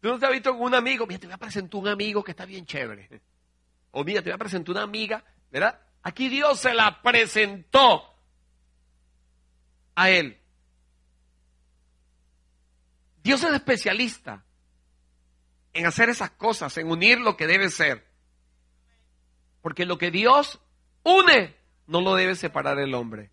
Tú 0.00 0.08
no 0.08 0.18
te 0.18 0.26
has 0.26 0.32
visto 0.32 0.50
con 0.54 0.62
un 0.62 0.74
amigo, 0.74 1.06
mira, 1.06 1.20
te 1.20 1.28
voy 1.28 1.34
a 1.34 1.38
presentar 1.38 1.80
un 1.80 1.86
amigo 1.86 2.24
que 2.24 2.32
está 2.32 2.44
bien 2.44 2.66
chévere. 2.66 3.22
O 3.98 4.04
mira, 4.04 4.20
te 4.20 4.28
voy 4.28 4.34
a 4.34 4.38
presentar 4.38 4.72
una 4.72 4.82
amiga, 4.82 5.24
¿verdad? 5.50 5.80
Aquí 6.02 6.28
Dios 6.28 6.60
se 6.60 6.74
la 6.74 7.00
presentó 7.00 8.14
a 9.94 10.10
él. 10.10 10.38
Dios 13.22 13.42
es 13.42 13.54
especialista 13.54 14.44
en 15.72 15.86
hacer 15.86 16.10
esas 16.10 16.30
cosas, 16.32 16.76
en 16.76 16.90
unir 16.90 17.18
lo 17.20 17.38
que 17.38 17.46
debe 17.46 17.70
ser. 17.70 18.06
Porque 19.62 19.86
lo 19.86 19.96
que 19.96 20.10
Dios 20.10 20.60
une, 21.02 21.56
no 21.86 22.02
lo 22.02 22.16
debe 22.16 22.34
separar 22.34 22.78
el 22.78 22.92
hombre. 22.92 23.30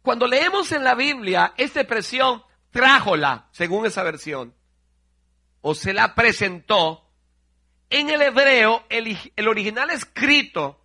Cuando 0.00 0.26
leemos 0.26 0.72
en 0.72 0.82
la 0.82 0.94
Biblia 0.94 1.52
esta 1.58 1.82
expresión, 1.82 2.42
trájola, 2.70 3.50
según 3.52 3.84
esa 3.84 4.02
versión, 4.02 4.54
o 5.60 5.74
se 5.74 5.92
la 5.92 6.14
presentó, 6.14 7.07
en 7.90 8.10
el 8.10 8.22
hebreo, 8.22 8.84
el, 8.88 9.48
original 9.48 9.90
escrito 9.90 10.84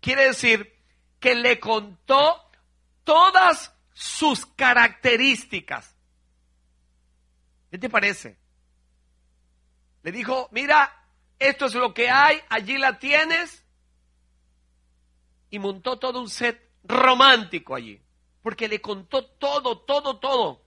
quiere 0.00 0.26
decir 0.26 0.74
que 1.18 1.34
le 1.34 1.58
contó 1.58 2.50
todas 3.04 3.74
sus 3.92 4.44
características. 4.44 5.96
¿Qué 7.70 7.78
te 7.78 7.88
parece? 7.88 8.38
Le 10.02 10.12
dijo, 10.12 10.48
mira, 10.52 11.04
esto 11.38 11.66
es 11.66 11.74
lo 11.74 11.94
que 11.94 12.10
hay, 12.10 12.40
allí 12.48 12.76
la 12.76 12.98
tienes. 12.98 13.64
Y 15.50 15.58
montó 15.58 15.98
todo 15.98 16.20
un 16.20 16.28
set 16.28 16.70
romántico 16.84 17.74
allí. 17.74 18.02
Porque 18.42 18.68
le 18.68 18.80
contó 18.80 19.24
todo, 19.24 19.78
todo, 19.78 20.18
todo. 20.18 20.62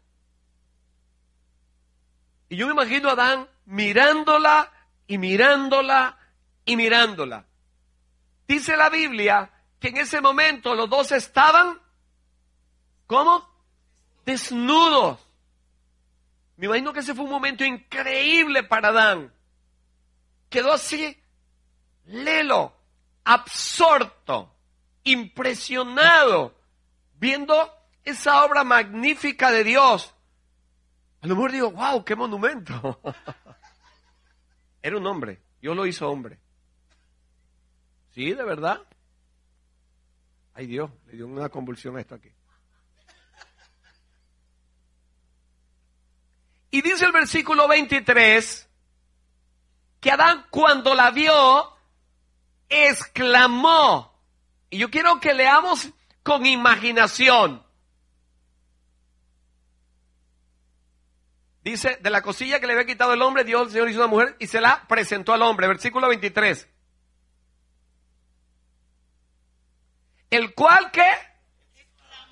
Y 2.49 2.57
yo 2.57 2.65
me 2.65 2.73
imagino 2.73 3.09
a 3.09 3.13
Adán 3.13 3.47
mirándola 3.65 4.73
y 5.09 5.17
mirándola 5.17 6.17
y 6.63 6.75
mirándola. 6.75 7.45
Dice 8.47 8.77
la 8.77 8.89
Biblia 8.89 9.51
que 9.79 9.87
en 9.87 9.97
ese 9.97 10.21
momento 10.21 10.75
los 10.75 10.87
dos 10.87 11.11
estaban, 11.11 11.81
¿cómo? 13.07 13.49
Desnudos. 14.23 15.19
Me 16.57 16.67
imagino 16.67 16.93
que 16.93 16.99
ese 16.99 17.15
fue 17.15 17.25
un 17.25 17.31
momento 17.31 17.65
increíble 17.65 18.61
para 18.63 18.89
Adán. 18.89 19.33
Quedó 20.47 20.73
así, 20.73 21.19
lelo, 22.05 22.75
absorto, 23.23 24.55
impresionado, 25.03 26.55
viendo 27.15 27.73
esa 28.03 28.45
obra 28.45 28.63
magnífica 28.63 29.49
de 29.49 29.63
Dios. 29.63 30.13
A 31.21 31.27
lo 31.27 31.35
mejor 31.35 31.51
digo, 31.51 31.71
wow, 31.71 32.05
qué 32.05 32.15
monumento. 32.15 33.01
Era 34.81 34.97
un 34.97 35.05
hombre, 35.05 35.41
Dios 35.61 35.75
lo 35.75 35.85
hizo 35.85 36.09
hombre. 36.09 36.39
Sí, 38.11 38.33
de 38.33 38.43
verdad. 38.43 38.81
Ay 40.53 40.67
Dios, 40.67 40.91
le 41.07 41.13
dio 41.13 41.27
una 41.27 41.49
convulsión 41.49 41.97
a 41.97 42.01
esto 42.01 42.15
aquí. 42.15 42.29
Y 46.71 46.81
dice 46.81 47.05
el 47.05 47.11
versículo 47.11 47.67
23 47.67 48.69
que 49.99 50.11
Adán 50.11 50.45
cuando 50.49 50.93
la 50.95 51.11
vio, 51.11 51.73
exclamó. 52.69 54.13
Y 54.69 54.77
yo 54.77 54.89
quiero 54.89 55.19
que 55.19 55.33
leamos 55.33 55.89
con 56.23 56.45
imaginación. 56.45 57.63
Dice, 61.63 61.97
de 62.01 62.09
la 62.09 62.21
cosilla 62.21 62.59
que 62.59 62.67
le 62.67 62.73
había 62.73 62.85
quitado 62.85 63.13
el 63.13 63.21
hombre, 63.21 63.43
Dios 63.43 63.63
el 63.63 63.71
Señor 63.71 63.89
hizo 63.89 63.99
una 63.99 64.07
mujer 64.07 64.35
y 64.39 64.47
se 64.47 64.61
la 64.61 64.87
presentó 64.87 65.33
al 65.33 65.41
hombre. 65.41 65.67
Versículo 65.67 66.07
23. 66.07 66.67
El 70.29 70.53
cual 70.53 70.91
que, 70.91 71.07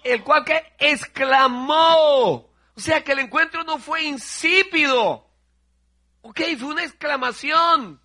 el 0.04 0.24
cual 0.24 0.46
que 0.46 0.74
exclamó. 0.78 2.48
O 2.76 2.80
sea 2.80 3.04
que 3.04 3.14
el 3.14 3.20
encuentro 3.20 3.64
no 3.64 3.80
fue 3.80 4.04
insípido. 4.04 5.28
Ok, 6.22 6.42
fue 6.60 6.70
una 6.70 6.84
exclamación. 6.84 8.00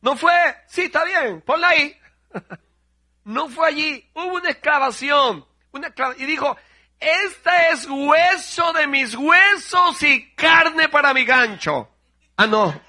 No 0.00 0.16
fue, 0.16 0.32
sí, 0.68 0.82
está 0.82 1.04
bien, 1.04 1.42
ponla 1.42 1.70
ahí. 1.70 1.98
no 3.24 3.48
fue 3.48 3.68
allí, 3.68 4.10
hubo 4.14 4.34
una 4.36 4.50
exclamación. 4.50 5.46
Una 5.72 5.92
y 6.16 6.26
dijo, 6.26 6.56
este 7.00 7.50
es 7.72 7.86
hueso 7.88 8.72
de 8.72 8.86
mis 8.86 9.14
huesos 9.14 10.02
y 10.02 10.32
carne 10.34 10.88
para 10.88 11.12
mi 11.12 11.24
gancho. 11.24 11.88
Ah, 12.36 12.46
no. 12.46 12.80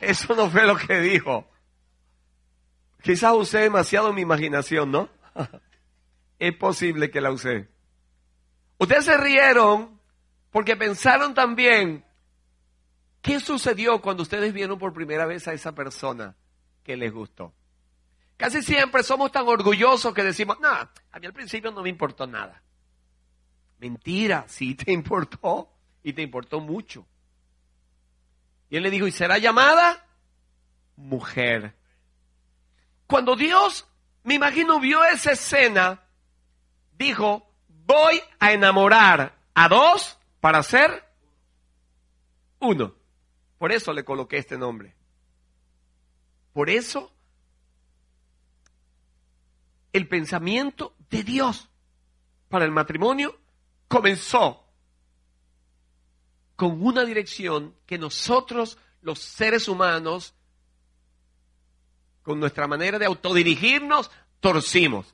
Eso 0.00 0.34
no 0.34 0.48
fue 0.50 0.66
lo 0.66 0.76
que 0.76 1.00
dijo. 1.00 1.46
Quizás 3.02 3.32
usé 3.34 3.60
demasiado 3.60 4.12
mi 4.12 4.22
imaginación, 4.22 4.90
¿no? 4.90 5.08
es 6.38 6.56
posible 6.56 7.10
que 7.10 7.20
la 7.20 7.30
usé. 7.30 7.68
Ustedes 8.78 9.04
se 9.04 9.16
rieron 9.16 10.00
porque 10.50 10.76
pensaron 10.76 11.34
también, 11.34 12.04
¿qué 13.20 13.40
sucedió 13.40 14.00
cuando 14.00 14.22
ustedes 14.22 14.52
vieron 14.52 14.78
por 14.78 14.92
primera 14.92 15.26
vez 15.26 15.46
a 15.48 15.52
esa 15.52 15.74
persona 15.74 16.34
que 16.82 16.96
les 16.96 17.12
gustó? 17.12 17.54
Casi 18.38 18.62
siempre 18.62 19.02
somos 19.02 19.30
tan 19.30 19.46
orgullosos 19.46 20.14
que 20.14 20.24
decimos, 20.24 20.58
no, 20.60 20.68
a 20.68 21.18
mí 21.20 21.26
al 21.26 21.34
principio 21.34 21.70
no 21.70 21.82
me 21.82 21.90
importó 21.90 22.26
nada. 22.26 22.62
Mentira, 23.80 24.44
sí 24.46 24.74
te 24.74 24.92
importó 24.92 25.72
y 26.02 26.12
te 26.12 26.22
importó 26.22 26.60
mucho. 26.60 27.06
Y 28.68 28.76
él 28.76 28.84
le 28.84 28.90
dijo, 28.90 29.06
¿y 29.06 29.12
será 29.12 29.38
llamada? 29.38 30.06
Mujer. 30.96 31.74
Cuando 33.06 33.34
Dios, 33.34 33.88
me 34.22 34.34
imagino, 34.34 34.78
vio 34.78 35.04
esa 35.04 35.32
escena, 35.32 36.04
dijo, 36.96 37.50
voy 37.68 38.20
a 38.38 38.52
enamorar 38.52 39.36
a 39.54 39.68
dos 39.68 40.18
para 40.38 40.62
ser 40.62 41.04
uno. 42.60 42.94
Por 43.58 43.72
eso 43.72 43.92
le 43.92 44.04
coloqué 44.04 44.36
este 44.36 44.56
nombre. 44.56 44.94
Por 46.52 46.70
eso 46.70 47.12
el 49.92 50.06
pensamiento 50.06 50.94
de 51.10 51.24
Dios 51.24 51.68
para 52.48 52.64
el 52.64 52.70
matrimonio 52.70 53.39
comenzó 53.90 54.64
con 56.54 56.80
una 56.80 57.04
dirección 57.04 57.74
que 57.86 57.98
nosotros, 57.98 58.78
los 59.02 59.18
seres 59.18 59.66
humanos, 59.66 60.32
con 62.22 62.38
nuestra 62.38 62.68
manera 62.68 63.00
de 63.00 63.06
autodirigirnos, 63.06 64.08
torcimos. 64.38 65.12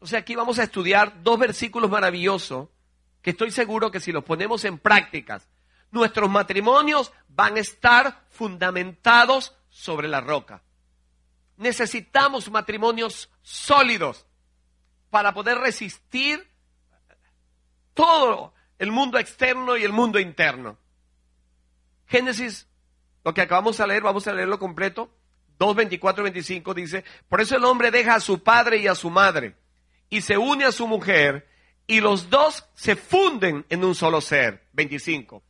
O 0.00 0.06
sea, 0.06 0.18
aquí 0.18 0.36
vamos 0.36 0.58
a 0.58 0.64
estudiar 0.64 1.22
dos 1.22 1.38
versículos 1.38 1.90
maravillosos 1.90 2.68
que 3.22 3.30
estoy 3.30 3.50
seguro 3.50 3.90
que 3.90 4.00
si 4.00 4.12
los 4.12 4.24
ponemos 4.24 4.66
en 4.66 4.78
prácticas, 4.78 5.48
nuestros 5.90 6.28
matrimonios 6.28 7.12
van 7.28 7.56
a 7.56 7.60
estar 7.60 8.26
fundamentados 8.28 9.56
sobre 9.70 10.06
la 10.06 10.20
roca. 10.20 10.62
Necesitamos 11.56 12.50
matrimonios 12.50 13.30
sólidos 13.40 14.26
para 15.08 15.32
poder 15.32 15.56
resistir 15.56 16.46
todo 17.96 18.52
el 18.78 18.92
mundo 18.92 19.18
externo 19.18 19.76
y 19.76 19.82
el 19.82 19.92
mundo 19.92 20.20
interno. 20.20 20.76
Génesis, 22.06 22.68
lo 23.24 23.34
que 23.34 23.40
acabamos 23.40 23.78
de 23.78 23.86
leer, 23.86 24.02
vamos 24.02 24.28
a 24.28 24.32
leerlo 24.32 24.60
completo. 24.60 25.10
2, 25.58 25.74
24, 25.74 26.22
25 26.22 26.74
dice, 26.74 27.04
por 27.28 27.40
eso 27.40 27.56
el 27.56 27.64
hombre 27.64 27.90
deja 27.90 28.14
a 28.14 28.20
su 28.20 28.42
padre 28.42 28.76
y 28.76 28.86
a 28.86 28.94
su 28.94 29.08
madre 29.08 29.56
y 30.10 30.20
se 30.20 30.36
une 30.36 30.66
a 30.66 30.72
su 30.72 30.86
mujer 30.86 31.48
y 31.86 32.00
los 32.00 32.28
dos 32.28 32.68
se 32.74 32.94
funden 32.94 33.64
en 33.70 33.82
un 33.82 33.94
solo 33.94 34.20
ser. 34.20 34.66
25. 34.74 35.42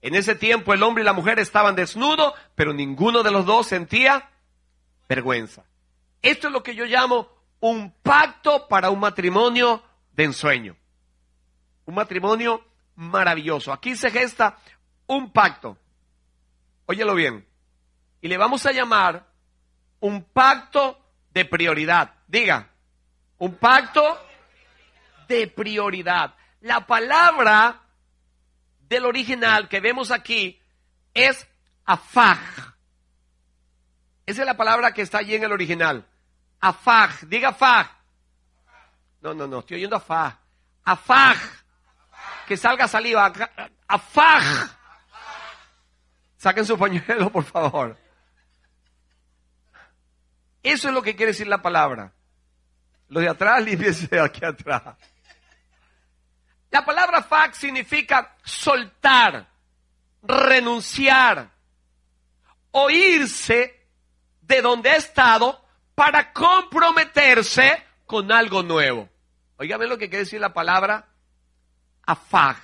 En 0.00 0.16
ese 0.16 0.34
tiempo 0.34 0.74
el 0.74 0.82
hombre 0.82 1.02
y 1.02 1.06
la 1.06 1.12
mujer 1.12 1.38
estaban 1.38 1.76
desnudos, 1.76 2.34
pero 2.56 2.74
ninguno 2.74 3.22
de 3.22 3.30
los 3.30 3.46
dos 3.46 3.68
sentía 3.68 4.28
vergüenza. 5.08 5.64
Esto 6.20 6.48
es 6.48 6.52
lo 6.52 6.64
que 6.64 6.74
yo 6.74 6.84
llamo 6.84 7.28
un 7.60 7.92
pacto 8.02 8.66
para 8.66 8.90
un 8.90 8.98
matrimonio 8.98 9.84
de 10.14 10.24
ensueño. 10.24 10.76
Un 11.86 11.94
matrimonio 11.94 12.64
maravilloso. 12.96 13.72
Aquí 13.72 13.96
se 13.96 14.10
gesta 14.10 14.58
un 15.06 15.32
pacto. 15.32 15.78
Óyelo 16.86 17.14
bien. 17.14 17.46
Y 18.20 18.28
le 18.28 18.36
vamos 18.36 18.64
a 18.66 18.72
llamar 18.72 19.26
un 20.00 20.24
pacto 20.24 20.98
de 21.30 21.44
prioridad. 21.44 22.14
Diga, 22.26 22.70
un 23.38 23.56
pacto 23.56 24.18
de 25.28 25.48
prioridad. 25.48 26.34
La 26.60 26.86
palabra 26.86 27.80
del 28.80 29.06
original 29.06 29.68
que 29.68 29.80
vemos 29.80 30.10
aquí 30.10 30.60
es 31.14 31.46
afaj. 31.84 32.38
Esa 34.24 34.42
es 34.42 34.46
la 34.46 34.56
palabra 34.56 34.92
que 34.92 35.02
está 35.02 35.18
allí 35.18 35.34
en 35.34 35.44
el 35.44 35.52
original. 35.52 36.06
Afaj. 36.60 37.24
Diga 37.24 37.48
afaj. 37.48 37.88
No, 39.20 39.34
no, 39.34 39.46
no, 39.46 39.60
estoy 39.60 39.78
oyendo 39.78 39.96
afaj. 39.96 40.34
Afaj 40.84 41.61
que 42.52 42.58
salga 42.58 42.86
saliva. 42.86 43.32
Afaj. 43.88 44.44
Saquen 46.36 46.66
su 46.66 46.76
pañuelo, 46.76 47.32
por 47.32 47.44
favor. 47.44 47.96
Eso 50.62 50.88
es 50.88 50.94
lo 50.94 51.00
que 51.00 51.16
quiere 51.16 51.32
decir 51.32 51.46
la 51.46 51.62
palabra. 51.62 52.12
Lo 53.08 53.20
de 53.20 53.30
atrás, 53.30 53.64
límpiese 53.64 54.20
aquí 54.20 54.44
atrás. 54.44 54.82
La 56.70 56.84
palabra 56.84 57.22
fac 57.22 57.54
significa 57.54 58.36
soltar, 58.44 59.48
renunciar, 60.22 61.48
oírse 62.72 63.88
de 64.42 64.60
donde 64.60 64.90
ha 64.90 64.96
estado 64.96 65.64
para 65.94 66.34
comprometerse 66.34 67.82
con 68.04 68.30
algo 68.30 68.62
nuevo. 68.62 69.08
Oígame 69.56 69.86
lo 69.86 69.96
que 69.96 70.10
quiere 70.10 70.24
decir 70.24 70.40
la 70.40 70.52
palabra 70.52 71.11
afag. 72.06 72.56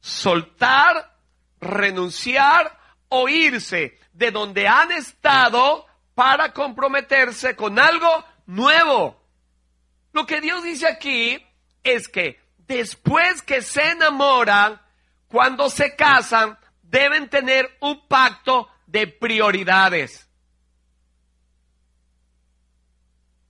Soltar, 0.00 1.16
renunciar, 1.60 2.78
oírse 3.08 3.98
de 4.12 4.30
donde 4.30 4.66
han 4.66 4.92
estado 4.92 5.86
para 6.14 6.52
comprometerse 6.52 7.56
con 7.56 7.78
algo 7.78 8.24
nuevo. 8.46 9.20
Lo 10.12 10.26
que 10.26 10.40
Dios 10.40 10.62
dice 10.62 10.86
aquí 10.86 11.44
es 11.82 12.08
que 12.08 12.40
después 12.58 13.42
que 13.42 13.62
se 13.62 13.90
enamoran, 13.90 14.80
cuando 15.28 15.70
se 15.70 15.94
casan, 15.94 16.58
deben 16.82 17.28
tener 17.28 17.76
un 17.80 18.06
pacto 18.08 18.68
de 18.86 19.06
prioridades. 19.06 20.28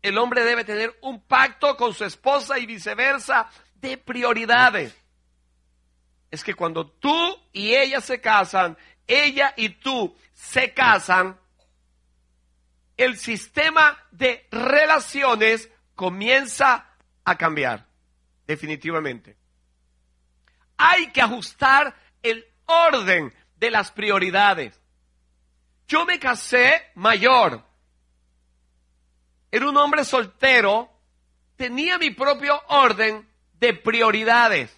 El 0.02 0.18
hombre 0.18 0.44
debe 0.44 0.64
tener 0.64 0.96
un 1.02 1.20
pacto 1.22 1.76
con 1.76 1.92
su 1.94 2.04
esposa 2.04 2.58
y 2.58 2.66
viceversa 2.66 3.50
de 3.80 3.96
prioridades. 3.96 4.96
Es 6.30 6.44
que 6.44 6.54
cuando 6.54 6.86
tú 6.86 7.36
y 7.52 7.74
ella 7.74 8.00
se 8.00 8.20
casan, 8.20 8.76
ella 9.06 9.52
y 9.56 9.70
tú 9.70 10.16
se 10.32 10.72
casan, 10.72 11.38
el 12.96 13.16
sistema 13.16 13.98
de 14.10 14.46
relaciones 14.50 15.70
comienza 15.94 16.86
a 17.24 17.36
cambiar, 17.36 17.86
definitivamente. 18.46 19.36
Hay 20.76 21.10
que 21.10 21.22
ajustar 21.22 21.94
el 22.22 22.46
orden 22.66 23.34
de 23.56 23.70
las 23.70 23.90
prioridades. 23.90 24.80
Yo 25.88 26.06
me 26.06 26.18
casé 26.18 26.90
mayor. 26.94 27.64
Era 29.50 29.68
un 29.68 29.76
hombre 29.76 30.04
soltero. 30.04 30.90
Tenía 31.56 31.98
mi 31.98 32.10
propio 32.10 32.62
orden 32.68 33.29
de 33.60 33.74
prioridades. 33.74 34.74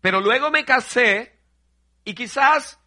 Pero 0.00 0.20
luego 0.20 0.50
me 0.50 0.64
casé 0.64 1.38
y 2.04 2.14
quizás 2.14 2.78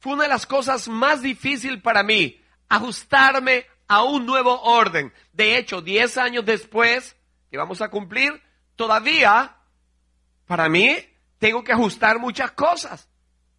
fue 0.00 0.14
una 0.14 0.24
de 0.24 0.28
las 0.28 0.46
cosas 0.46 0.88
más 0.88 1.22
difíciles 1.22 1.80
para 1.82 2.02
mí, 2.02 2.40
ajustarme 2.68 3.66
a 3.86 4.02
un 4.02 4.26
nuevo 4.26 4.60
orden. 4.62 5.12
De 5.32 5.56
hecho, 5.56 5.80
10 5.80 6.18
años 6.18 6.44
después, 6.44 7.16
que 7.50 7.56
vamos 7.56 7.80
a 7.80 7.88
cumplir, 7.88 8.42
todavía, 8.76 9.56
para 10.46 10.68
mí, 10.68 10.96
tengo 11.38 11.64
que 11.64 11.72
ajustar 11.72 12.18
muchas 12.18 12.52
cosas. 12.52 13.08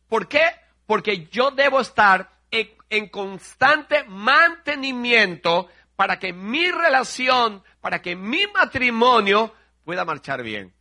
¿Por 0.07 0.27
qué? 0.27 0.43
Porque 0.85 1.27
yo 1.31 1.51
debo 1.51 1.81
estar 1.81 2.31
en, 2.51 2.69
en 2.89 3.09
constante 3.09 4.03
mantenimiento 4.05 5.69
para 5.95 6.19
que 6.19 6.31
mi 6.31 6.71
relación, 6.71 7.63
para 7.81 8.01
que 8.01 8.15
mi 8.15 8.45
matrimonio 8.47 9.53
pueda 9.83 10.05
marchar 10.05 10.43
bien. 10.43 10.73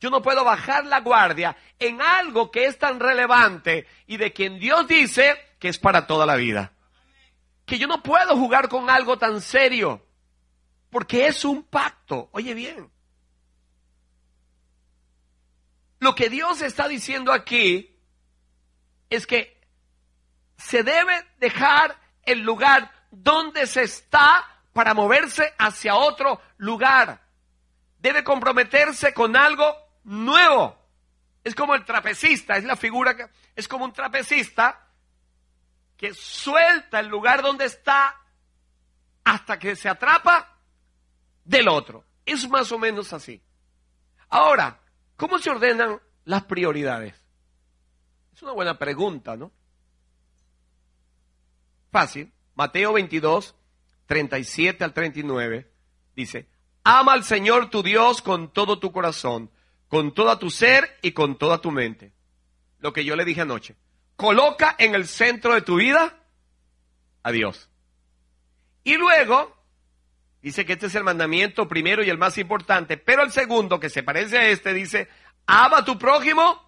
Yo 0.00 0.10
no 0.10 0.22
puedo 0.22 0.44
bajar 0.44 0.84
la 0.86 1.00
guardia 1.00 1.56
en 1.78 2.02
algo 2.02 2.50
que 2.50 2.66
es 2.66 2.78
tan 2.78 3.00
relevante 3.00 3.86
y 4.06 4.16
de 4.16 4.32
quien 4.32 4.58
Dios 4.58 4.86
dice 4.86 5.34
que 5.58 5.68
es 5.68 5.78
para 5.78 6.06
toda 6.06 6.26
la 6.26 6.36
vida 6.36 6.74
que 7.64 7.78
yo 7.78 7.86
no 7.86 8.02
puedo 8.02 8.36
jugar 8.36 8.68
con 8.68 8.90
algo 8.90 9.18
tan 9.18 9.40
serio, 9.40 10.06
porque 10.90 11.26
es 11.26 11.44
un 11.44 11.62
pacto. 11.64 12.28
Oye 12.32 12.54
bien, 12.54 12.90
lo 16.00 16.14
que 16.14 16.28
Dios 16.28 16.60
está 16.60 16.88
diciendo 16.88 17.32
aquí 17.32 17.98
es 19.08 19.26
que 19.26 19.60
se 20.56 20.82
debe 20.82 21.14
dejar 21.38 21.98
el 22.22 22.40
lugar 22.40 22.90
donde 23.10 23.66
se 23.66 23.82
está 23.82 24.53
para 24.74 24.92
moverse 24.92 25.54
hacia 25.56 25.94
otro 25.94 26.42
lugar. 26.58 27.22
Debe 27.98 28.22
comprometerse 28.22 29.14
con 29.14 29.34
algo 29.34 29.74
nuevo. 30.02 30.76
Es 31.42 31.54
como 31.54 31.74
el 31.74 31.84
trapecista, 31.84 32.56
es 32.56 32.64
la 32.64 32.76
figura 32.76 33.16
que 33.16 33.26
es 33.56 33.66
como 33.68 33.86
un 33.86 33.92
trapecista 33.92 34.88
que 35.96 36.12
suelta 36.12 37.00
el 37.00 37.06
lugar 37.06 37.40
donde 37.40 37.64
está 37.64 38.20
hasta 39.22 39.58
que 39.58 39.76
se 39.76 39.88
atrapa 39.88 40.58
del 41.44 41.68
otro. 41.68 42.04
Es 42.26 42.48
más 42.50 42.70
o 42.72 42.78
menos 42.78 43.12
así. 43.12 43.40
Ahora, 44.28 44.80
¿cómo 45.16 45.38
se 45.38 45.50
ordenan 45.50 46.00
las 46.24 46.44
prioridades? 46.44 47.14
Es 48.34 48.42
una 48.42 48.52
buena 48.52 48.76
pregunta, 48.78 49.36
¿no? 49.36 49.52
Fácil. 51.92 52.32
Mateo 52.56 52.92
22, 52.92 53.54
37 54.06 54.84
al 54.84 54.92
39 54.92 55.70
dice, 56.14 56.48
ama 56.82 57.12
al 57.12 57.24
Señor 57.24 57.70
tu 57.70 57.82
Dios 57.82 58.22
con 58.22 58.52
todo 58.52 58.78
tu 58.78 58.92
corazón, 58.92 59.50
con 59.88 60.14
toda 60.14 60.38
tu 60.38 60.50
ser 60.50 60.98
y 61.02 61.12
con 61.12 61.38
toda 61.38 61.58
tu 61.58 61.70
mente. 61.70 62.12
Lo 62.80 62.92
que 62.92 63.04
yo 63.04 63.16
le 63.16 63.24
dije 63.24 63.40
anoche. 63.40 63.76
Coloca 64.16 64.76
en 64.78 64.94
el 64.94 65.06
centro 65.06 65.54
de 65.54 65.62
tu 65.62 65.76
vida 65.76 66.18
a 67.22 67.32
Dios. 67.32 67.70
Y 68.84 68.96
luego, 68.96 69.56
dice 70.42 70.66
que 70.66 70.74
este 70.74 70.86
es 70.86 70.94
el 70.94 71.04
mandamiento 71.04 71.66
primero 71.66 72.04
y 72.04 72.10
el 72.10 72.18
más 72.18 72.36
importante, 72.38 72.96
pero 72.96 73.22
el 73.22 73.32
segundo, 73.32 73.80
que 73.80 73.88
se 73.88 74.02
parece 74.02 74.38
a 74.38 74.48
este, 74.48 74.74
dice, 74.74 75.08
ama 75.46 75.78
a 75.78 75.84
tu 75.84 75.98
prójimo 75.98 76.60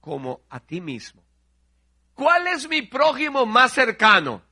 como 0.00 0.42
a 0.50 0.60
ti 0.60 0.80
mismo. 0.80 1.22
¿Cuál 2.14 2.48
es 2.48 2.68
mi 2.68 2.82
prójimo 2.82 3.46
más 3.46 3.72
cercano? 3.72 4.42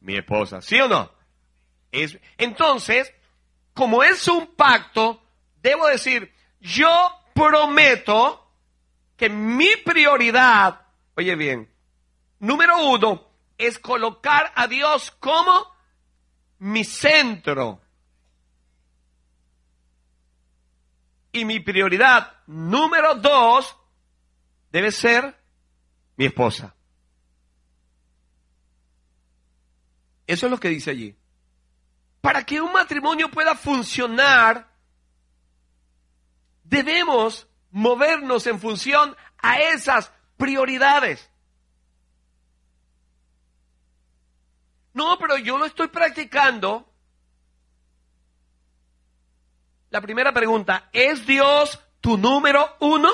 Mi 0.00 0.16
esposa, 0.16 0.60
¿sí 0.60 0.80
o 0.80 0.88
no? 0.88 1.12
Es, 1.92 2.18
entonces, 2.38 3.12
como 3.74 4.02
es 4.02 4.26
un 4.28 4.54
pacto, 4.54 5.22
debo 5.62 5.86
decir, 5.86 6.32
yo 6.60 6.88
prometo 7.34 8.50
que 9.16 9.28
mi 9.28 9.68
prioridad, 9.84 10.80
oye 11.16 11.34
bien, 11.36 11.70
número 12.38 12.82
uno, 12.86 13.28
es 13.58 13.78
colocar 13.78 14.52
a 14.54 14.66
Dios 14.66 15.10
como 15.12 15.66
mi 16.58 16.84
centro. 16.84 17.80
Y 21.32 21.44
mi 21.44 21.60
prioridad 21.60 22.32
número 22.46 23.14
dos 23.14 23.76
debe 24.72 24.90
ser 24.90 25.38
mi 26.16 26.26
esposa. 26.26 26.74
Eso 30.30 30.46
es 30.46 30.52
lo 30.52 30.60
que 30.60 30.68
dice 30.68 30.92
allí. 30.92 31.16
Para 32.20 32.46
que 32.46 32.60
un 32.60 32.72
matrimonio 32.72 33.32
pueda 33.32 33.56
funcionar, 33.56 34.70
debemos 36.62 37.48
movernos 37.72 38.46
en 38.46 38.60
función 38.60 39.16
a 39.38 39.58
esas 39.58 40.12
prioridades. 40.36 41.28
No, 44.92 45.18
pero 45.18 45.36
yo 45.36 45.58
lo 45.58 45.64
estoy 45.64 45.88
practicando. 45.88 46.88
La 49.90 50.00
primera 50.00 50.32
pregunta, 50.32 50.90
¿es 50.92 51.26
Dios 51.26 51.80
tu 52.00 52.16
número 52.16 52.76
uno? 52.78 53.10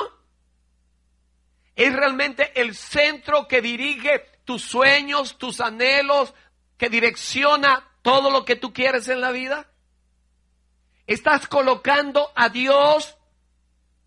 ¿Es 1.75 1.95
realmente 1.95 2.61
el 2.61 2.75
centro 2.75 3.49
que 3.49 3.63
dirige 3.63 4.37
tus 4.45 4.63
sueños, 4.63 5.39
tus 5.39 5.61
anhelos, 5.61 6.35
que 6.77 6.89
direcciona 6.89 7.89
todo 8.03 8.31
lo 8.31 8.45
que 8.45 8.57
tú 8.57 8.73
quieres 8.73 9.09
en 9.09 9.21
la 9.21 9.31
vida? 9.31 9.71
¿Estás 11.07 11.47
colocando 11.47 12.31
a 12.35 12.49
Dios 12.49 13.17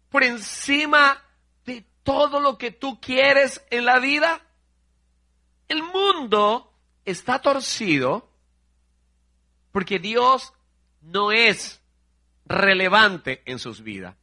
por 0.10 0.24
encima 0.24 1.24
de 1.66 1.86
todo 2.04 2.40
lo 2.40 2.58
que 2.58 2.72
tú 2.72 3.00
quieres 3.00 3.64
en 3.70 3.86
la 3.86 4.00
vida? 4.00 4.42
El 5.68 5.84
mundo 5.84 6.74
está 7.06 7.42
torcido 7.42 8.30
porque 9.72 10.00
Dios 10.00 10.54
no 11.02 11.32
es 11.32 11.82
relevante 12.46 13.44
en 13.46 13.60
sus 13.60 13.82
vidas. 13.82 14.16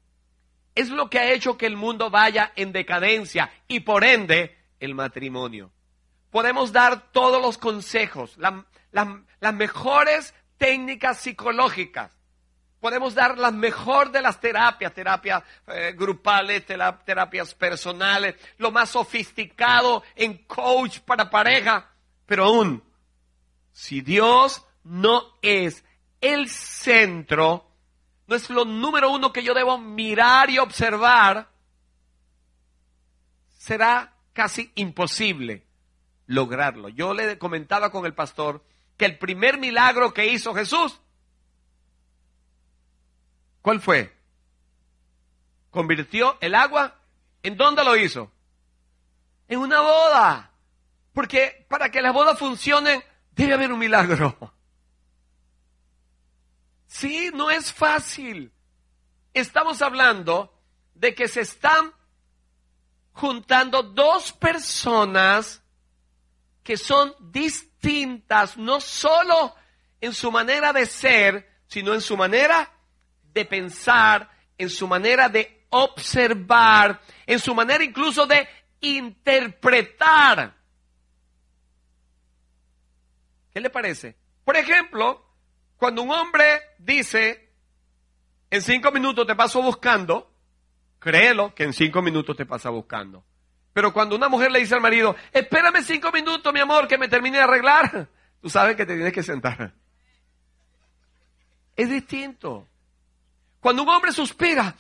Es 0.74 0.90
lo 0.90 1.08
que 1.08 1.18
ha 1.18 1.32
hecho 1.32 1.56
que 1.56 1.66
el 1.66 1.76
mundo 1.76 2.10
vaya 2.10 2.52
en 2.56 2.72
decadencia 2.72 3.50
y 3.66 3.80
por 3.80 4.04
ende 4.04 4.58
el 4.80 4.94
matrimonio. 4.94 5.70
Podemos 6.36 6.70
dar 6.70 7.12
todos 7.12 7.40
los 7.40 7.56
consejos, 7.56 8.36
las 8.36 9.54
mejores 9.54 10.34
técnicas 10.58 11.18
psicológicas, 11.18 12.12
Podemos 12.78 13.14
dar 13.14 13.38
la 13.38 13.50
mejor 13.50 14.12
de 14.12 14.20
las 14.20 14.38
terapias, 14.38 14.92
terapias 14.92 15.42
eh, 15.66 15.94
grupales, 15.96 16.66
terapias 16.66 17.54
personales, 17.54 18.34
lo 18.58 18.70
más 18.70 18.90
sofisticado 18.90 20.02
en 20.14 20.44
coach 20.44 21.00
para 21.00 21.30
pareja. 21.30 21.90
Pero 22.26 22.44
aún, 22.44 22.84
si 23.72 24.02
Dios 24.02 24.62
no 24.84 25.38
es 25.40 25.86
el 26.20 26.50
centro, 26.50 27.66
no 28.26 28.36
es 28.36 28.50
lo 28.50 28.66
número 28.66 29.10
uno 29.10 29.32
que 29.32 29.42
yo 29.42 29.54
debo 29.54 29.78
mirar 29.78 30.50
y 30.50 30.58
observar, 30.58 31.48
será 33.56 34.12
casi 34.34 34.70
imposible 34.74 35.65
lograrlo. 36.26 36.88
Yo 36.88 37.14
le 37.14 37.38
comentaba 37.38 37.90
con 37.90 38.06
el 38.06 38.14
pastor 38.14 38.64
que 38.96 39.04
el 39.04 39.18
primer 39.18 39.58
milagro 39.58 40.12
que 40.12 40.26
hizo 40.26 40.54
Jesús 40.54 41.00
¿Cuál 43.66 43.80
fue? 43.80 44.16
Convirtió 45.72 46.38
el 46.40 46.54
agua. 46.54 47.00
¿En 47.42 47.56
dónde 47.56 47.82
lo 47.82 47.96
hizo? 47.96 48.30
En 49.48 49.58
una 49.58 49.80
boda. 49.80 50.52
Porque 51.12 51.66
para 51.68 51.90
que 51.90 52.00
las 52.00 52.14
bodas 52.14 52.38
funcionen 52.38 53.02
debe 53.32 53.54
haber 53.54 53.72
un 53.72 53.80
milagro. 53.80 54.54
Sí, 56.86 57.32
no 57.34 57.50
es 57.50 57.72
fácil. 57.72 58.52
Estamos 59.34 59.82
hablando 59.82 60.56
de 60.94 61.16
que 61.16 61.26
se 61.26 61.40
están 61.40 61.92
juntando 63.14 63.82
dos 63.82 64.32
personas 64.32 65.60
que 66.66 66.76
son 66.76 67.14
distintas, 67.20 68.56
no 68.56 68.80
solo 68.80 69.54
en 70.00 70.12
su 70.12 70.32
manera 70.32 70.72
de 70.72 70.84
ser, 70.84 71.48
sino 71.68 71.94
en 71.94 72.00
su 72.00 72.16
manera 72.16 72.68
de 73.32 73.44
pensar, 73.44 74.28
en 74.58 74.68
su 74.68 74.88
manera 74.88 75.28
de 75.28 75.64
observar, 75.70 77.00
en 77.24 77.38
su 77.38 77.54
manera 77.54 77.84
incluso 77.84 78.26
de 78.26 78.48
interpretar. 78.80 80.56
¿Qué 83.54 83.60
le 83.60 83.70
parece? 83.70 84.16
Por 84.44 84.56
ejemplo, 84.56 85.24
cuando 85.76 86.02
un 86.02 86.10
hombre 86.10 86.62
dice, 86.78 87.48
en 88.50 88.60
cinco 88.60 88.90
minutos 88.90 89.24
te 89.24 89.36
paso 89.36 89.62
buscando, 89.62 90.32
créelo 90.98 91.54
que 91.54 91.62
en 91.62 91.72
cinco 91.72 92.02
minutos 92.02 92.36
te 92.36 92.44
pasa 92.44 92.70
buscando. 92.70 93.22
Pero 93.76 93.92
cuando 93.92 94.16
una 94.16 94.30
mujer 94.30 94.50
le 94.50 94.60
dice 94.60 94.74
al 94.74 94.80
marido, 94.80 95.14
espérame 95.30 95.82
cinco 95.82 96.10
minutos, 96.10 96.50
mi 96.50 96.60
amor, 96.60 96.88
que 96.88 96.96
me 96.96 97.08
termine 97.08 97.36
de 97.36 97.42
arreglar, 97.42 98.08
tú 98.40 98.48
sabes 98.48 98.74
que 98.74 98.86
te 98.86 98.94
tienes 98.94 99.12
que 99.12 99.22
sentar. 99.22 99.74
Es 101.76 101.90
distinto. 101.90 102.66
Cuando 103.60 103.82
un 103.82 103.90
hombre 103.90 104.12
suspira, 104.12 104.74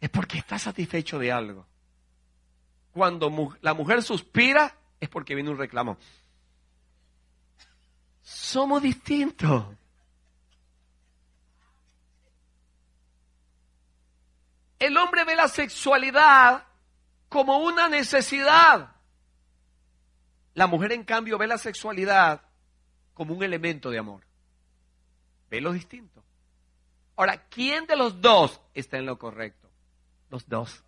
es 0.00 0.10
porque 0.10 0.38
está 0.38 0.58
satisfecho 0.58 1.20
de 1.20 1.30
algo. 1.30 1.68
Cuando 2.90 3.56
la 3.60 3.74
mujer 3.74 4.02
suspira, 4.02 4.74
es 4.98 5.08
porque 5.08 5.36
viene 5.36 5.50
un 5.50 5.58
reclamo. 5.58 5.98
Somos 8.22 8.82
distintos. 8.82 9.66
El 14.80 14.96
hombre 14.96 15.22
ve 15.22 15.36
la 15.36 15.46
sexualidad 15.46 16.67
como 17.28 17.58
una 17.58 17.88
necesidad. 17.88 18.92
La 20.54 20.66
mujer, 20.66 20.92
en 20.92 21.04
cambio, 21.04 21.38
ve 21.38 21.46
la 21.46 21.58
sexualidad 21.58 22.42
como 23.14 23.34
un 23.34 23.42
elemento 23.42 23.90
de 23.90 23.98
amor. 23.98 24.24
Ve 25.50 25.60
lo 25.60 25.72
distinto. 25.72 26.22
Ahora, 27.16 27.48
¿quién 27.48 27.86
de 27.86 27.96
los 27.96 28.20
dos 28.20 28.60
está 28.74 28.98
en 28.98 29.06
lo 29.06 29.18
correcto? 29.18 29.68
Los 30.30 30.48
dos. 30.48 30.84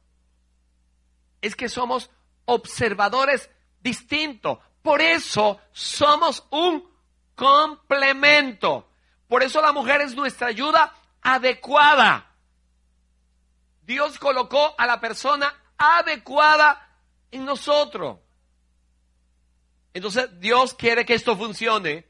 Es 1.40 1.56
que 1.56 1.68
somos 1.68 2.10
observadores 2.44 3.50
distintos. 3.80 4.58
Por 4.82 5.00
eso 5.00 5.60
somos 5.72 6.46
un 6.50 6.88
complemento. 7.34 8.88
Por 9.28 9.42
eso 9.42 9.60
la 9.60 9.72
mujer 9.72 10.00
es 10.00 10.14
nuestra 10.14 10.48
ayuda 10.48 10.94
adecuada. 11.22 12.34
Dios 13.82 14.18
colocó 14.18 14.74
a 14.78 14.86
la 14.86 15.00
persona 15.00 15.54
adecuada 15.80 16.88
en 17.30 17.46
nosotros. 17.46 18.18
Entonces, 19.94 20.38
Dios 20.38 20.74
quiere 20.74 21.04
que 21.04 21.14
esto 21.14 21.36
funcione. 21.36 22.06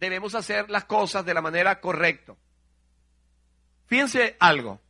Debemos 0.00 0.34
hacer 0.34 0.68
las 0.68 0.84
cosas 0.84 1.24
de 1.24 1.32
la 1.32 1.40
manera 1.40 1.80
correcta. 1.80 2.34
Fíjense 3.86 4.36
algo. 4.40 4.80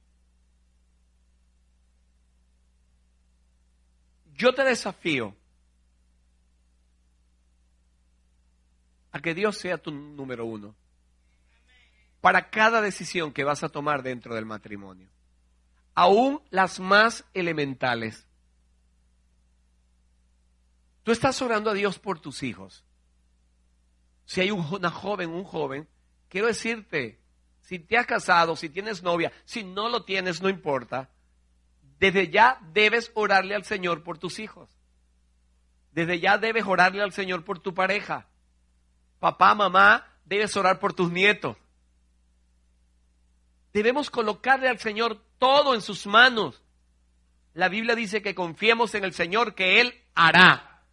Yo 4.34 4.54
te 4.54 4.64
desafío 4.64 5.36
a 9.12 9.20
que 9.20 9.34
Dios 9.34 9.58
sea 9.58 9.76
tu 9.76 9.90
número 9.90 10.46
uno 10.46 10.74
para 12.22 12.48
cada 12.48 12.80
decisión 12.80 13.32
que 13.32 13.44
vas 13.44 13.62
a 13.62 13.68
tomar 13.68 14.02
dentro 14.02 14.34
del 14.34 14.46
matrimonio, 14.46 15.08
aún 15.94 16.42
las 16.50 16.80
más 16.80 17.24
elementales. 17.34 18.26
Tú 21.02 21.12
estás 21.12 21.40
orando 21.42 21.70
a 21.70 21.74
Dios 21.74 21.98
por 21.98 22.20
tus 22.20 22.42
hijos. 22.42 22.84
Si 24.24 24.40
hay 24.40 24.50
una 24.50 24.90
joven, 24.90 25.30
un 25.30 25.44
joven, 25.44 25.88
quiero 26.28 26.46
decirte, 26.46 27.20
si 27.60 27.78
te 27.78 27.96
has 27.96 28.06
casado, 28.06 28.56
si 28.56 28.68
tienes 28.68 29.02
novia, 29.02 29.32
si 29.44 29.64
no 29.64 29.88
lo 29.88 30.04
tienes, 30.04 30.40
no 30.40 30.48
importa. 30.48 31.10
Desde 31.98 32.30
ya 32.30 32.60
debes 32.72 33.10
orarle 33.14 33.54
al 33.54 33.64
Señor 33.64 34.02
por 34.02 34.18
tus 34.18 34.38
hijos. 34.38 34.70
Desde 35.92 36.20
ya 36.20 36.38
debes 36.38 36.64
orarle 36.66 37.02
al 37.02 37.12
Señor 37.12 37.44
por 37.44 37.58
tu 37.58 37.74
pareja. 37.74 38.26
Papá, 39.18 39.54
mamá, 39.54 40.06
debes 40.24 40.56
orar 40.56 40.78
por 40.78 40.94
tus 40.94 41.10
nietos. 41.12 41.56
Debemos 43.72 44.10
colocarle 44.10 44.68
al 44.68 44.78
Señor 44.78 45.22
todo 45.42 45.74
en 45.74 45.82
sus 45.82 46.06
manos. 46.06 46.62
La 47.54 47.68
Biblia 47.68 47.96
dice 47.96 48.22
que 48.22 48.34
confiemos 48.34 48.94
en 48.94 49.02
el 49.02 49.12
Señor, 49.12 49.56
que 49.56 49.80
Él 49.80 49.92
hará. 50.14 50.84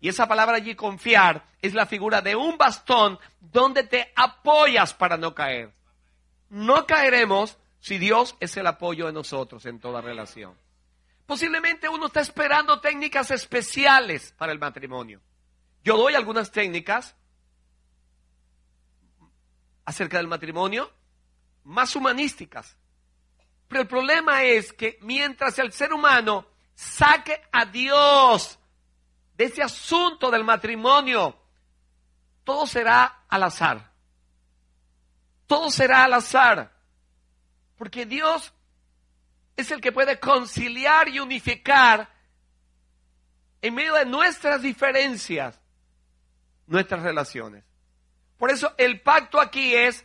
Y 0.00 0.08
esa 0.08 0.26
palabra 0.26 0.56
allí, 0.56 0.74
confiar, 0.74 1.46
es 1.62 1.72
la 1.72 1.86
figura 1.86 2.20
de 2.20 2.34
un 2.34 2.58
bastón 2.58 3.18
donde 3.40 3.84
te 3.84 4.12
apoyas 4.16 4.92
para 4.92 5.16
no 5.16 5.34
caer 5.34 5.76
no 6.48 6.86
caeremos 6.86 7.58
si 7.80 7.98
Dios 7.98 8.36
es 8.40 8.56
el 8.56 8.66
apoyo 8.66 9.06
de 9.06 9.12
nosotros 9.12 9.66
en 9.66 9.80
toda 9.80 10.00
relación. 10.00 10.56
Posiblemente 11.26 11.88
uno 11.88 12.06
está 12.06 12.20
esperando 12.20 12.80
técnicas 12.80 13.30
especiales 13.30 14.32
para 14.38 14.52
el 14.52 14.58
matrimonio. 14.58 15.20
Yo 15.82 15.96
doy 15.96 16.14
algunas 16.14 16.50
técnicas 16.50 17.16
acerca 19.84 20.18
del 20.18 20.28
matrimonio 20.28 20.90
más 21.64 21.96
humanísticas. 21.96 22.76
Pero 23.68 23.82
el 23.82 23.88
problema 23.88 24.42
es 24.42 24.72
que 24.72 24.98
mientras 25.02 25.58
el 25.58 25.72
ser 25.72 25.92
humano 25.92 26.46
saque 26.74 27.42
a 27.52 27.64
Dios 27.64 28.58
de 29.36 29.44
ese 29.44 29.62
asunto 29.62 30.30
del 30.30 30.44
matrimonio, 30.44 31.36
todo 32.44 32.66
será 32.66 33.24
al 33.28 33.42
azar 33.42 33.96
todo 35.46 35.70
será 35.70 36.04
al 36.04 36.14
azar. 36.14 36.72
Porque 37.76 38.06
Dios 38.06 38.52
es 39.56 39.70
el 39.70 39.80
que 39.80 39.92
puede 39.92 40.18
conciliar 40.18 41.08
y 41.08 41.20
unificar 41.20 42.10
en 43.62 43.74
medio 43.74 43.94
de 43.94 44.06
nuestras 44.06 44.62
diferencias, 44.62 45.58
nuestras 46.66 47.02
relaciones. 47.02 47.64
Por 48.38 48.50
eso 48.50 48.74
el 48.76 49.00
pacto 49.00 49.40
aquí 49.40 49.74
es, 49.74 50.04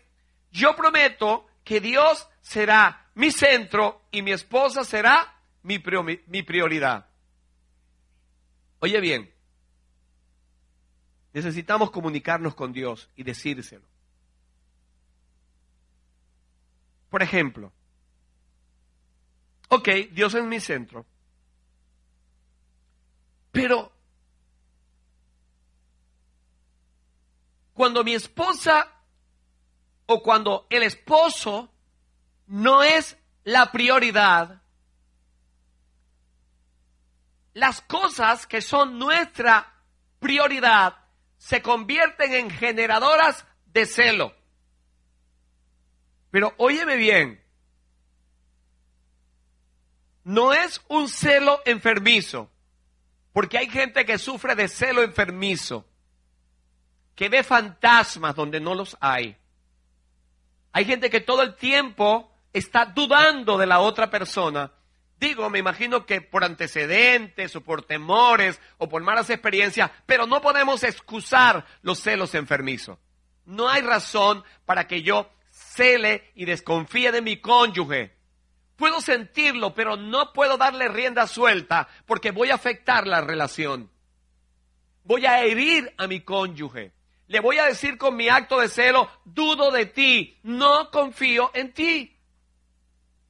yo 0.52 0.76
prometo 0.76 1.48
que 1.64 1.80
Dios 1.80 2.28
será 2.42 3.10
mi 3.16 3.32
centro 3.32 4.04
y 4.12 4.22
mi 4.22 4.32
esposa 4.32 4.84
será 4.84 5.42
mi, 5.64 5.80
prioridad. 5.80 7.08
Oye 8.80 9.00
bien, 9.00 9.34
necesitamos 11.34 11.92
comunicarnos 11.92 12.56
con 12.56 12.74
Dios 12.74 13.10
y 13.16 13.24
decírselo. 13.24 13.86
Por 17.10 17.22
ejemplo, 17.22 17.72
ok, 19.70 19.90
Dios 20.12 20.34
es 20.34 20.44
mi 20.46 20.60
centro, 20.60 21.06
pero 23.52 23.92
cuando 27.74 28.04
mi 28.04 28.14
esposa 28.14 28.88
o 30.06 30.22
cuando 30.24 30.68
el 30.70 30.84
esposo 30.84 31.70
no 32.52 32.84
es 32.84 33.18
la 33.46 33.72
prioridad, 33.72 34.62
las 37.54 37.80
cosas 37.80 38.46
que 38.46 38.62
son 38.62 39.00
nuestra 39.00 39.74
prioridad 40.20 40.98
se 41.38 41.62
convierten 41.62 42.34
en 42.34 42.50
generadoras 42.50 43.46
de 43.68 43.86
celo. 43.86 44.36
Pero 46.30 46.54
óyeme 46.58 46.98
bien, 46.98 47.42
no 50.26 50.52
es 50.52 50.82
un 50.90 51.08
celo 51.08 51.62
enfermizo, 51.64 52.52
porque 53.32 53.60
hay 53.60 53.70
gente 53.70 54.06
que 54.06 54.18
sufre 54.18 54.56
de 54.56 54.68
celo 54.68 55.04
enfermizo, 55.04 55.88
que 57.16 57.30
ve 57.30 57.46
fantasmas 57.46 58.36
donde 58.36 58.60
no 58.60 58.76
los 58.76 58.98
hay. 59.00 59.38
Hay 60.74 60.84
gente 60.84 61.10
que 61.10 61.22
todo 61.22 61.44
el 61.44 61.56
tiempo 61.56 62.31
está 62.54 62.86
dudando 62.86 63.58
de 63.58 63.66
la 63.66 63.80
otra 63.80 64.10
persona. 64.10 64.72
Digo, 65.20 65.50
me 65.50 65.60
imagino 65.60 66.06
que 66.06 66.22
por 66.22 66.44
antecedentes 66.44 67.56
o 67.56 67.62
por 67.62 67.84
temores 67.84 68.60
o 68.78 68.90
por 68.90 69.04
malas 69.04 69.30
experiencias, 69.30 69.92
pero 70.06 70.26
no 70.26 70.42
podemos 70.42 70.84
excusar 70.84 71.66
los 71.84 72.00
celos 72.00 72.34
enfermizos. 72.34 72.98
No 73.46 73.70
hay 73.70 73.82
razón 73.82 74.44
para 74.66 74.88
que 74.88 75.04
yo 75.04 75.30
cele 75.52 76.32
y 76.36 76.46
desconfíe 76.46 77.12
de 77.12 77.22
mi 77.22 77.38
cónyuge. 77.38 78.16
Puedo 78.76 79.00
sentirlo, 79.00 79.76
pero 79.76 79.96
no 79.96 80.34
puedo 80.34 80.58
darle 80.58 80.88
rienda 80.88 81.28
suelta 81.28 81.88
porque 82.08 82.32
voy 82.32 82.50
a 82.50 82.56
afectar 82.56 83.06
la 83.06 83.22
relación. 83.22 83.92
Voy 85.04 85.28
a 85.28 85.44
herir 85.44 85.94
a 85.98 86.08
mi 86.08 86.22
cónyuge. 86.22 86.94
Le 87.28 87.40
voy 87.40 87.60
a 87.60 87.66
decir 87.66 87.98
con 87.98 88.16
mi 88.16 88.28
acto 88.28 88.60
de 88.60 88.68
celo, 88.68 89.10
dudo 89.24 89.72
de 89.72 89.86
ti, 89.86 90.40
no 90.44 90.90
confío 90.90 91.52
en 91.54 91.74
ti. 91.74 92.11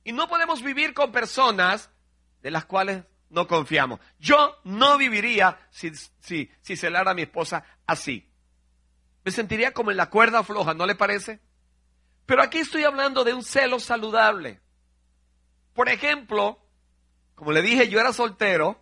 Y 0.03 0.13
no 0.13 0.27
podemos 0.27 0.61
vivir 0.61 0.93
con 0.93 1.11
personas 1.11 1.89
de 2.41 2.51
las 2.51 2.65
cuales 2.65 3.03
no 3.29 3.47
confiamos. 3.47 3.99
Yo 4.19 4.59
no 4.63 4.97
viviría 4.97 5.57
si, 5.69 5.91
si, 6.19 6.51
si 6.61 6.75
celara 6.75 7.11
a 7.11 7.13
mi 7.13 7.23
esposa 7.23 7.63
así. 7.85 8.27
Me 9.23 9.31
sentiría 9.31 9.73
como 9.73 9.91
en 9.91 9.97
la 9.97 10.09
cuerda 10.09 10.43
floja, 10.43 10.73
¿no 10.73 10.85
le 10.85 10.95
parece? 10.95 11.39
Pero 12.25 12.41
aquí 12.41 12.59
estoy 12.59 12.83
hablando 12.83 13.23
de 13.23 13.33
un 13.33 13.43
celo 13.43 13.79
saludable. 13.79 14.59
Por 15.73 15.89
ejemplo, 15.89 16.59
como 17.35 17.51
le 17.51 17.61
dije, 17.61 17.89
yo 17.89 17.99
era 17.99 18.13
soltero. 18.13 18.79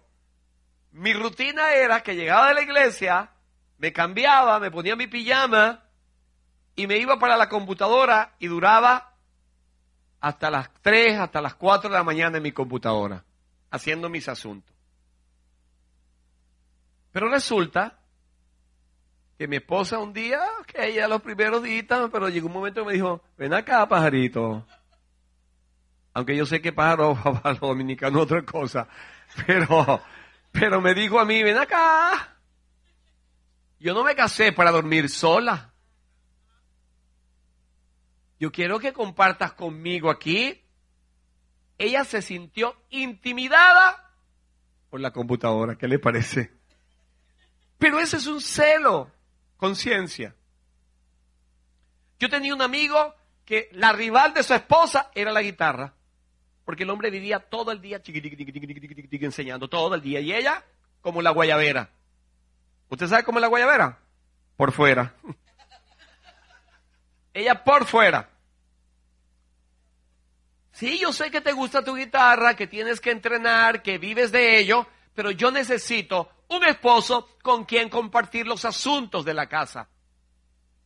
Mi 0.91 1.13
rutina 1.13 1.73
era 1.73 2.01
que 2.01 2.15
llegaba 2.15 2.49
de 2.49 2.55
la 2.55 2.61
iglesia, 2.61 3.31
me 3.77 3.93
cambiaba, 3.93 4.59
me 4.59 4.71
ponía 4.71 4.95
mi 4.95 5.07
pijama 5.07 5.85
y 6.75 6.87
me 6.87 6.97
iba 6.97 7.19
para 7.19 7.37
la 7.37 7.47
computadora 7.47 8.35
y 8.39 8.47
duraba 8.47 9.08
hasta 10.19 10.49
las 10.49 10.69
3, 10.81 11.19
hasta 11.19 11.41
las 11.41 11.55
4 11.55 11.89
de 11.89 11.95
la 11.95 12.03
mañana 12.03 12.37
en 12.37 12.43
mi 12.43 12.51
computadora, 12.51 13.23
haciendo 13.71 14.09
mis 14.09 14.27
asuntos. 14.27 14.75
Pero 17.11 17.29
resulta 17.29 17.99
que 19.37 19.47
mi 19.47 19.55
esposa 19.55 19.97
un 19.99 20.13
día, 20.13 20.41
que 20.67 20.87
ella 20.87 21.07
los 21.07 21.21
primeros 21.21 21.63
días, 21.63 21.85
pero 22.11 22.29
llegó 22.29 22.47
un 22.47 22.53
momento 22.53 22.81
que 22.81 22.87
me 22.87 22.93
dijo, 22.93 23.21
ven 23.37 23.53
acá, 23.53 23.87
pajarito. 23.87 24.65
Aunque 26.13 26.35
yo 26.35 26.45
sé 26.45 26.61
que 26.61 26.73
pájaro 26.73 27.15
para 27.41 27.51
los 27.51 27.61
dominicanos 27.61 28.23
otra 28.23 28.43
cosa. 28.43 28.87
Pero, 29.45 30.01
pero 30.51 30.81
me 30.81 30.93
dijo 30.93 31.19
a 31.19 31.25
mí, 31.25 31.41
ven 31.41 31.57
acá. 31.57 32.35
Yo 33.79 33.93
no 33.93 34.03
me 34.03 34.15
casé 34.15 34.51
para 34.51 34.71
dormir 34.71 35.07
sola. 35.07 35.71
Yo 38.39 38.51
quiero 38.51 38.79
que 38.79 38.93
compartas 38.93 39.53
conmigo 39.53 40.09
aquí. 40.09 40.63
Ella 41.77 42.03
se 42.03 42.21
sintió 42.21 42.75
intimidada 42.89 44.13
por 44.89 44.99
la 45.01 45.11
computadora. 45.11 45.77
¿Qué 45.77 45.87
le 45.87 45.99
parece? 45.99 46.51
Pero 47.77 47.99
ese 47.99 48.17
es 48.17 48.27
un 48.27 48.41
celo, 48.41 49.11
conciencia. 49.57 50.35
Yo 52.19 52.29
tenía 52.29 52.53
un 52.53 52.61
amigo 52.61 53.15
que 53.45 53.69
la 53.73 53.93
rival 53.93 54.33
de 54.33 54.43
su 54.43 54.53
esposa 54.53 55.11
era 55.15 55.31
la 55.31 55.41
guitarra. 55.41 55.93
Porque 56.65 56.83
el 56.83 56.89
hombre 56.91 57.09
vivía 57.09 57.39
todo 57.39 57.71
el 57.71 57.81
día 57.81 58.01
enseñando, 59.21 59.67
todo 59.69 59.95
el 59.95 60.01
día. 60.01 60.19
Y 60.19 60.33
ella, 60.33 60.63
como 61.01 61.21
la 61.21 61.31
guayabera. 61.31 61.89
¿Usted 62.89 63.07
sabe 63.07 63.23
cómo 63.23 63.39
es 63.39 63.41
la 63.41 63.47
guayabera? 63.47 63.99
Por 64.55 64.71
fuera. 64.71 65.15
Ella 67.33 67.63
por 67.63 67.85
fuera. 67.85 68.29
Sí, 70.71 70.99
yo 70.99 71.11
sé 71.11 71.29
que 71.29 71.41
te 71.41 71.51
gusta 71.51 71.83
tu 71.83 71.95
guitarra, 71.95 72.55
que 72.55 72.67
tienes 72.67 73.01
que 73.01 73.11
entrenar, 73.11 73.81
que 73.83 73.97
vives 73.97 74.31
de 74.31 74.59
ello, 74.59 74.87
pero 75.13 75.31
yo 75.31 75.51
necesito 75.51 76.31
un 76.47 76.63
esposo 76.63 77.27
con 77.41 77.65
quien 77.65 77.89
compartir 77.89 78.47
los 78.47 78.65
asuntos 78.65 79.25
de 79.25 79.33
la 79.33 79.47
casa. 79.47 79.89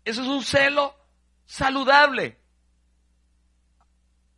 Eso 0.03 0.21
es 0.21 0.27
un 0.27 0.43
celo 0.43 0.95
saludable. 1.45 2.39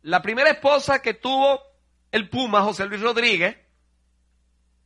La 0.02 0.22
primera 0.22 0.50
esposa 0.50 1.00
que 1.00 1.14
tuvo 1.14 1.60
el 2.12 2.28
Puma, 2.28 2.62
José 2.62 2.86
Luis 2.86 3.00
Rodríguez, 3.00 3.56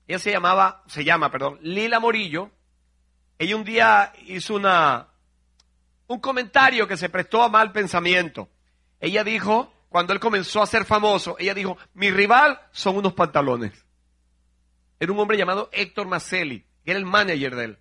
ella 0.07 0.19
se 0.19 0.31
llamaba, 0.31 0.83
se 0.87 1.05
llama, 1.05 1.31
perdón, 1.31 1.59
Lila 1.63 2.01
Morillo, 2.01 2.51
ella 3.39 3.57
un 3.57 3.65
día 3.65 4.13
hizo 4.27 4.55
una, 4.55 5.10
un 6.11 6.19
comentario 6.19 6.89
que 6.89 6.97
se 6.97 7.09
prestó 7.09 7.41
a 7.41 7.49
mal 7.49 7.71
pensamiento. 7.71 8.49
Ella 8.99 9.23
dijo, 9.23 9.73
cuando 9.89 10.13
él 10.13 10.19
comenzó 10.19 10.61
a 10.61 10.67
ser 10.67 10.85
famoso, 10.85 11.37
ella 11.39 11.55
dijo, 11.55 11.79
mi 11.95 12.11
rival 12.11 12.61
son 12.73 12.97
unos 12.97 13.13
pantalones. 13.13 13.87
Era 14.99 15.13
un 15.13 15.21
hombre 15.21 15.39
llamado 15.39 15.71
Héctor 15.73 16.09
Macelli, 16.09 16.67
que 16.85 16.91
era 16.91 16.99
el 16.99 17.07
manager 17.07 17.55
de 17.55 17.65
él. 17.65 17.79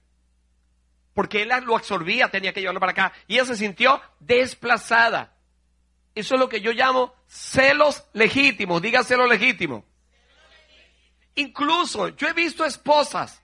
Porque 1.16 1.42
él 1.42 1.50
lo 1.66 1.76
absorbía, 1.76 2.30
tenía 2.30 2.54
que 2.54 2.60
llevarlo 2.60 2.80
para 2.80 2.92
acá. 2.92 3.14
Y 3.26 3.34
ella 3.34 3.46
se 3.46 3.56
sintió 3.56 4.00
desplazada. 4.20 5.36
Eso 6.14 6.36
es 6.36 6.40
lo 6.40 6.50
que 6.50 6.62
yo 6.62 6.72
llamo 6.72 7.16
celos 7.26 8.06
legítimos. 8.14 8.80
Diga 8.80 9.04
celos 9.04 9.28
legítimos. 9.28 9.86
Incluso 11.34 12.10
yo 12.10 12.28
he 12.28 12.34
visto 12.34 12.64
esposas, 12.64 13.42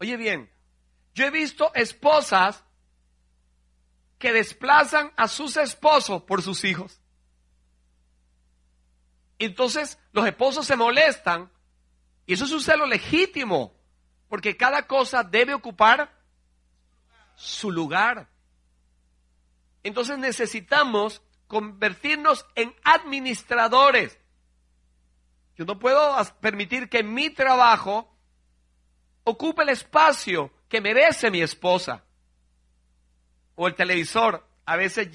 oye 0.00 0.16
bien, 0.16 0.50
yo 1.14 1.24
he 1.24 1.30
visto 1.30 1.72
esposas 1.72 2.64
que 4.18 4.32
desplazan 4.32 5.12
a 5.16 5.28
sus 5.28 5.56
esposos 5.56 6.22
por 6.22 6.42
sus 6.42 6.64
hijos. 6.64 7.00
Entonces 9.38 9.98
los 10.12 10.26
esposos 10.26 10.66
se 10.66 10.76
molestan 10.76 11.50
y 12.26 12.34
eso 12.34 12.44
es 12.44 12.52
un 12.52 12.60
celo 12.60 12.84
legítimo, 12.84 13.74
porque 14.28 14.56
cada 14.56 14.86
cosa 14.86 15.22
debe 15.22 15.54
ocupar 15.54 16.12
su 17.36 17.70
lugar. 17.70 18.28
Entonces 19.82 20.18
necesitamos 20.18 21.22
convertirnos 21.46 22.44
en 22.54 22.74
administradores. 22.84 24.18
Yo 25.56 25.64
no 25.64 25.78
puedo 25.78 26.16
permitir 26.40 26.90
que 26.90 27.02
mi 27.02 27.30
trabajo 27.30 28.14
ocupe 29.24 29.62
el 29.62 29.70
espacio 29.70 30.52
que 30.68 30.80
merece 30.80 31.30
mi 31.30 31.40
esposa. 31.40 32.04
O 33.60 33.66
el 33.66 33.74
televisor, 33.74 34.46
a 34.66 34.76
veces, 34.76 35.08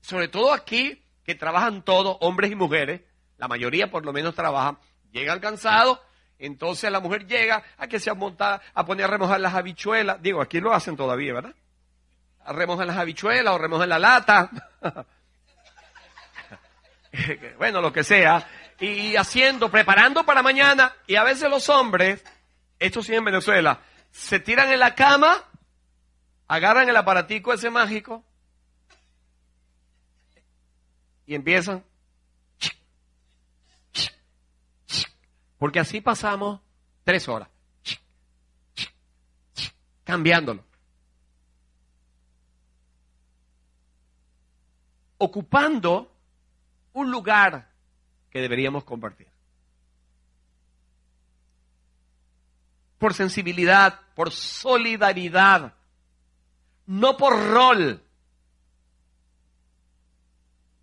sobre 0.00 0.28
todo 0.28 0.54
aquí, 0.54 1.04
que 1.24 1.34
trabajan 1.34 1.82
todos, 1.82 2.16
hombres 2.20 2.50
y 2.50 2.54
mujeres, 2.54 3.02
la 3.36 3.48
mayoría 3.48 3.90
por 3.90 4.06
lo 4.06 4.14
menos 4.14 4.34
trabajan, 4.34 4.78
llegan 5.10 5.40
cansados, 5.40 6.00
entonces 6.38 6.90
la 6.90 7.00
mujer 7.00 7.26
llega 7.26 7.62
a 7.76 7.86
que 7.88 8.00
se 8.00 8.10
monta, 8.14 8.62
a 8.72 8.86
poner 8.86 9.04
a 9.04 9.08
remojar 9.08 9.40
las 9.40 9.52
habichuelas. 9.52 10.22
Digo, 10.22 10.40
aquí 10.40 10.58
lo 10.58 10.72
hacen 10.72 10.96
todavía, 10.96 11.34
¿verdad? 11.34 11.54
A 12.46 12.54
remojar 12.54 12.86
las 12.86 12.96
habichuelas 12.96 13.54
o 13.54 13.58
remojar 13.58 13.88
la 13.88 13.98
lata. 13.98 14.50
bueno, 17.58 17.82
lo 17.82 17.92
que 17.92 18.04
sea. 18.04 18.48
Y 18.80 19.16
haciendo, 19.16 19.70
preparando 19.70 20.24
para 20.24 20.42
mañana. 20.42 20.94
Y 21.06 21.16
a 21.16 21.24
veces 21.24 21.50
los 21.50 21.68
hombres, 21.68 22.24
esto 22.78 23.02
sí 23.02 23.14
en 23.14 23.26
Venezuela, 23.26 23.80
se 24.10 24.40
tiran 24.40 24.72
en 24.72 24.80
la 24.80 24.94
cama, 24.94 25.44
agarran 26.52 26.86
el 26.86 26.96
aparatico 26.96 27.54
ese 27.54 27.70
mágico 27.70 28.22
y 31.24 31.34
empiezan. 31.34 31.82
Porque 35.56 35.80
así 35.80 36.02
pasamos 36.02 36.60
tres 37.04 37.26
horas. 37.26 37.48
Cambiándolo. 40.04 40.62
Ocupando 45.16 46.12
un 46.92 47.10
lugar 47.10 47.70
que 48.28 48.40
deberíamos 48.40 48.84
compartir. 48.84 49.32
por 52.98 53.14
sensibilidad, 53.14 53.98
por 54.14 54.30
solidaridad, 54.30 55.74
no 56.86 57.16
por 57.16 57.38
rol, 57.50 58.02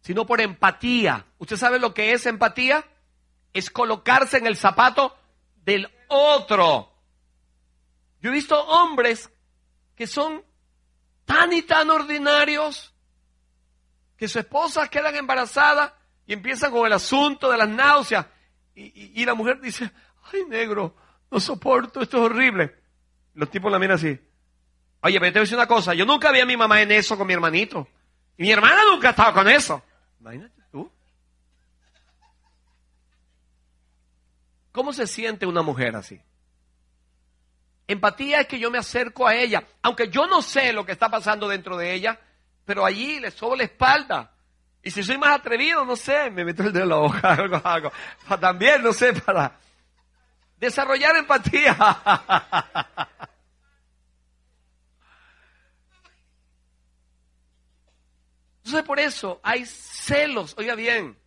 sino 0.01 0.25
por 0.25 0.41
empatía. 0.41 1.25
¿Usted 1.37 1.57
sabe 1.57 1.79
lo 1.79 1.93
que 1.93 2.13
es 2.13 2.25
empatía? 2.25 2.85
Es 3.53 3.69
colocarse 3.69 4.37
en 4.37 4.47
el 4.47 4.57
zapato 4.57 5.15
del 5.63 5.89
otro. 6.07 6.91
Yo 8.21 8.29
he 8.29 8.33
visto 8.33 8.59
hombres 8.59 9.31
que 9.95 10.07
son 10.07 10.43
tan 11.25 11.53
y 11.53 11.61
tan 11.61 11.89
ordinarios 11.89 12.93
que 14.17 14.27
su 14.27 14.39
esposa 14.39 14.87
quedan 14.87 15.15
embarazadas 15.15 15.93
y 16.25 16.33
empiezan 16.33 16.71
con 16.71 16.85
el 16.85 16.93
asunto 16.93 17.49
de 17.49 17.57
las 17.57 17.69
náuseas. 17.69 18.25
Y, 18.75 19.21
y 19.21 19.25
la 19.25 19.33
mujer 19.33 19.59
dice, 19.61 19.91
ay 20.31 20.45
negro, 20.47 20.95
no 21.31 21.39
soporto, 21.39 22.01
esto 22.01 22.17
es 22.17 22.23
horrible. 22.23 22.75
Los 23.33 23.49
tipos 23.49 23.71
la 23.71 23.79
miran 23.79 23.95
así. 23.95 24.19
Oye, 25.01 25.19
pero 25.19 25.31
te 25.31 25.39
voy 25.39 25.41
a 25.41 25.43
decir 25.43 25.57
una 25.57 25.67
cosa, 25.67 25.93
yo 25.93 26.05
nunca 26.05 26.31
vi 26.31 26.41
a 26.41 26.45
mi 26.45 26.57
mamá 26.57 26.81
en 26.81 26.91
eso 26.91 27.17
con 27.17 27.25
mi 27.25 27.33
hermanito. 27.33 27.87
Y 28.37 28.43
mi 28.43 28.51
hermana 28.51 28.81
nunca 28.89 29.09
ha 29.09 29.11
estado 29.11 29.33
con 29.33 29.49
eso. 29.49 29.81
Imagínate 30.19 30.61
tú. 30.71 30.91
¿Cómo 34.71 34.93
se 34.93 35.07
siente 35.07 35.45
una 35.45 35.61
mujer 35.61 35.95
así? 35.95 36.21
Empatía 37.87 38.41
es 38.41 38.47
que 38.47 38.59
yo 38.59 38.69
me 38.69 38.77
acerco 38.77 39.27
a 39.27 39.35
ella, 39.35 39.63
aunque 39.81 40.09
yo 40.09 40.27
no 40.27 40.41
sé 40.41 40.73
lo 40.73 40.85
que 40.85 40.91
está 40.91 41.09
pasando 41.09 41.47
dentro 41.47 41.75
de 41.75 41.93
ella, 41.93 42.19
pero 42.63 42.85
allí 42.85 43.19
le 43.19 43.31
sobo 43.31 43.55
la 43.55 43.63
espalda. 43.63 44.31
Y 44.83 44.91
si 44.91 45.03
soy 45.03 45.17
más 45.17 45.39
atrevido, 45.39 45.83
no 45.85 45.95
sé, 45.95 46.29
me 46.29 46.45
meto 46.45 46.63
el 46.63 46.71
dedo 46.71 46.83
en 46.83 46.89
la 46.89 46.97
hoja, 46.97 47.33
algo, 47.33 47.61
algo. 47.63 47.91
También, 48.39 48.83
no 48.83 48.93
sé, 48.93 49.13
para 49.13 49.53
desarrollar 50.57 51.15
empatía. 51.15 51.75
Entonces 58.69 58.85
por 58.85 58.99
eso 58.99 59.39
hay 59.41 59.65
celos, 59.65 60.53
oiga 60.55 60.75
bien. 60.75 61.17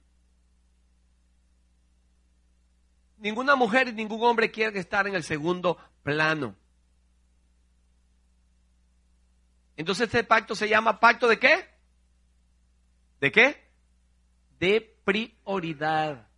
Ninguna 3.19 3.57
mujer 3.57 3.89
y 3.89 3.93
ningún 3.93 4.23
hombre 4.23 4.53
quiere 4.53 4.79
estar 4.79 5.09
en 5.09 5.17
el 5.17 5.25
segundo 5.25 5.77
plano. 6.05 6.55
Entonces 9.77 10.07
este 10.07 10.23
pacto 10.23 10.55
se 10.55 10.69
llama 10.69 11.01
pacto 11.01 11.27
de 11.27 11.41
qué? 11.41 11.69
¿De 13.19 13.33
qué? 13.33 13.69
De 14.61 14.81
prioridad. 15.05 16.29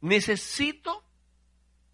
Necesito 0.00 1.04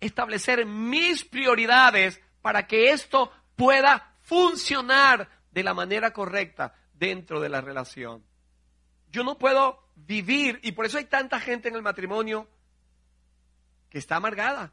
establecer 0.01 0.65
mis 0.65 1.27
prioridades 1.27 2.23
para 2.41 2.67
que 2.67 2.91
esto 2.91 3.31
pueda 3.55 4.17
funcionar 4.23 5.29
de 5.51 5.63
la 5.63 5.75
manera 5.75 6.15
correcta 6.15 6.75
dentro 7.03 7.41
de 7.41 7.49
la 7.49 7.61
relación. 7.61 8.23
Yo 9.11 9.25
no 9.25 9.37
puedo 9.37 9.83
vivir, 9.97 10.61
y 10.63 10.71
por 10.71 10.87
eso 10.87 10.99
hay 10.99 11.07
tanta 11.07 11.41
gente 11.41 11.69
en 11.69 11.75
el 11.75 11.83
matrimonio 11.83 12.47
que 13.91 13.99
está 13.99 14.17
amargada. 14.17 14.73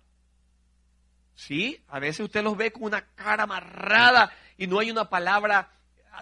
Sí, 1.34 1.84
a 1.88 1.98
veces 1.98 2.20
usted 2.20 2.44
los 2.44 2.56
ve 2.56 2.72
con 2.72 2.84
una 2.84 3.04
cara 3.16 3.44
amarrada 3.44 4.32
y 4.58 4.68
no 4.68 4.78
hay 4.78 4.92
una 4.92 5.10
palabra 5.10 5.72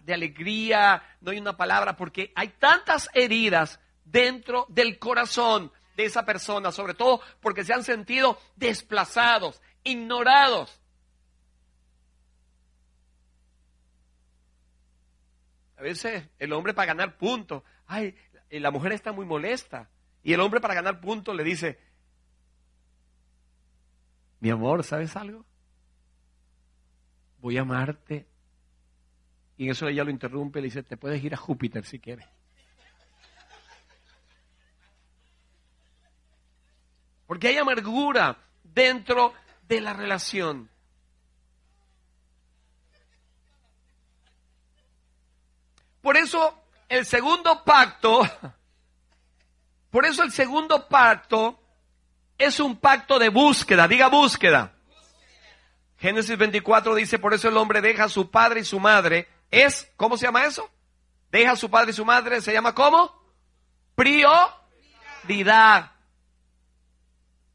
de 0.04 0.14
alegría, 0.14 1.04
no 1.20 1.32
hay 1.32 1.40
una 1.40 1.58
palabra, 1.58 1.98
porque 1.98 2.32
hay 2.36 2.54
tantas 2.58 3.10
heridas 3.14 3.78
dentro 4.06 4.66
del 4.70 5.00
corazón 5.00 5.74
de 5.98 6.06
esa 6.06 6.24
persona, 6.24 6.72
sobre 6.72 6.94
todo 6.94 7.20
porque 7.42 7.66
se 7.66 7.74
han 7.74 7.84
sentido 7.84 8.40
desplazados, 8.56 9.62
ignorados. 9.84 10.80
A 15.78 15.82
veces 15.82 16.28
el 16.40 16.54
hombre 16.54 16.74
para 16.74 16.88
ganar 16.88 17.18
puntos, 17.18 17.64
ay, 17.86 18.16
la 18.50 18.72
mujer 18.72 18.92
está 18.94 19.12
muy 19.12 19.26
molesta. 19.26 19.90
Y 20.24 20.34
el 20.34 20.40
hombre 20.40 20.60
para 20.60 20.74
ganar 20.74 21.00
puntos 21.00 21.36
le 21.36 21.44
dice, 21.44 21.80
mi 24.40 24.50
amor, 24.50 24.84
¿sabes 24.84 25.16
algo? 25.16 25.46
Voy 27.40 27.58
a 27.58 27.62
amarte. 27.62 28.28
Y 29.56 29.66
en 29.66 29.72
eso 29.72 29.88
ella 29.88 30.04
lo 30.04 30.12
interrumpe 30.12 30.60
y 30.60 30.64
le 30.64 30.68
dice, 30.68 30.84
te 30.84 30.98
puedes 30.98 31.24
ir 31.24 31.34
a 31.34 31.38
Júpiter 31.38 31.86
si 31.86 32.00
quieres. 32.00 32.28
Porque 37.26 37.50
hay 37.50 37.58
amargura 37.58 38.38
dentro 38.64 39.34
de 39.68 39.82
la 39.82 39.94
relación. 39.94 40.70
Por 46.08 46.16
eso 46.16 46.64
el 46.88 47.06
segundo 47.06 47.66
pacto, 47.66 48.22
por 49.92 50.06
eso 50.06 50.24
el 50.24 50.32
segundo 50.32 50.88
pacto 50.88 51.60
es 52.38 52.62
un 52.62 52.78
pacto 52.78 53.20
de 53.20 53.28
búsqueda, 53.28 53.90
diga 53.90 54.08
búsqueda. 54.08 54.72
Génesis 55.98 56.38
24 56.38 56.96
dice, 56.96 57.20
por 57.20 57.34
eso 57.34 57.50
el 57.50 57.58
hombre 57.58 57.82
deja 57.82 58.06
a 58.06 58.10
su 58.10 58.32
padre 58.32 58.62
y 58.62 58.64
su 58.64 58.80
madre. 58.80 59.28
Es, 59.52 59.92
¿cómo 59.98 60.16
se 60.16 60.28
llama 60.28 60.46
eso? 60.46 60.72
Deja 61.30 61.52
a 61.52 61.56
su 61.58 61.70
padre 61.70 61.92
y 61.92 61.94
su 61.94 62.06
madre, 62.06 62.40
¿se 62.40 62.54
llama 62.54 62.74
cómo? 62.74 63.14
Prioridad. 63.94 65.92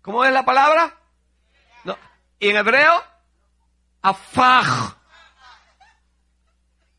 ¿Cómo 0.02 0.26
es 0.26 0.30
la 0.30 0.44
palabra? 0.44 0.98
No. 1.84 1.96
¿Y 2.38 2.50
en 2.50 2.56
hebreo? 2.56 3.02
Afaj 4.02 5.01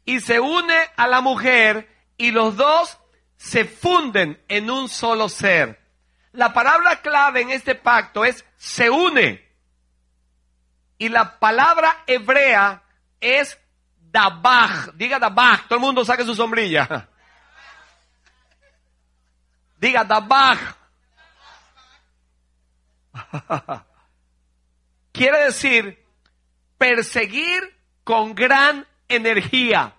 y 0.06 0.20
se 0.20 0.40
une 0.40 0.76
a 0.96 1.08
la 1.08 1.22
mujer 1.22 1.90
y 2.18 2.32
los 2.32 2.56
dos 2.56 2.98
se 3.38 3.66
funden 3.66 4.42
en 4.48 4.70
un 4.70 4.90
solo 4.90 5.30
ser. 5.30 5.82
La 6.32 6.54
palabra 6.54 7.02
clave 7.02 7.42
en 7.42 7.52
este 7.52 7.76
pacto 7.76 8.26
es 8.26 8.46
se 8.58 8.90
une. 8.90 9.44
Y 10.98 11.10
la 11.10 11.40
palabra 11.40 12.04
hebrea 12.08 12.84
es 13.20 13.60
dabaj. 14.00 14.94
Diga 14.94 15.20
dabaj. 15.20 15.68
Todo 15.68 15.76
el 15.76 15.82
mundo 15.82 16.06
saque 16.06 16.24
su 16.24 16.36
sombrilla. 16.36 16.88
Diga 19.78 20.04
dabaj. 20.04 20.60
Quiere 25.12 25.46
decir 25.46 26.04
perseguir 26.78 27.78
con 28.04 28.34
gran 28.34 28.88
energía. 29.16 29.96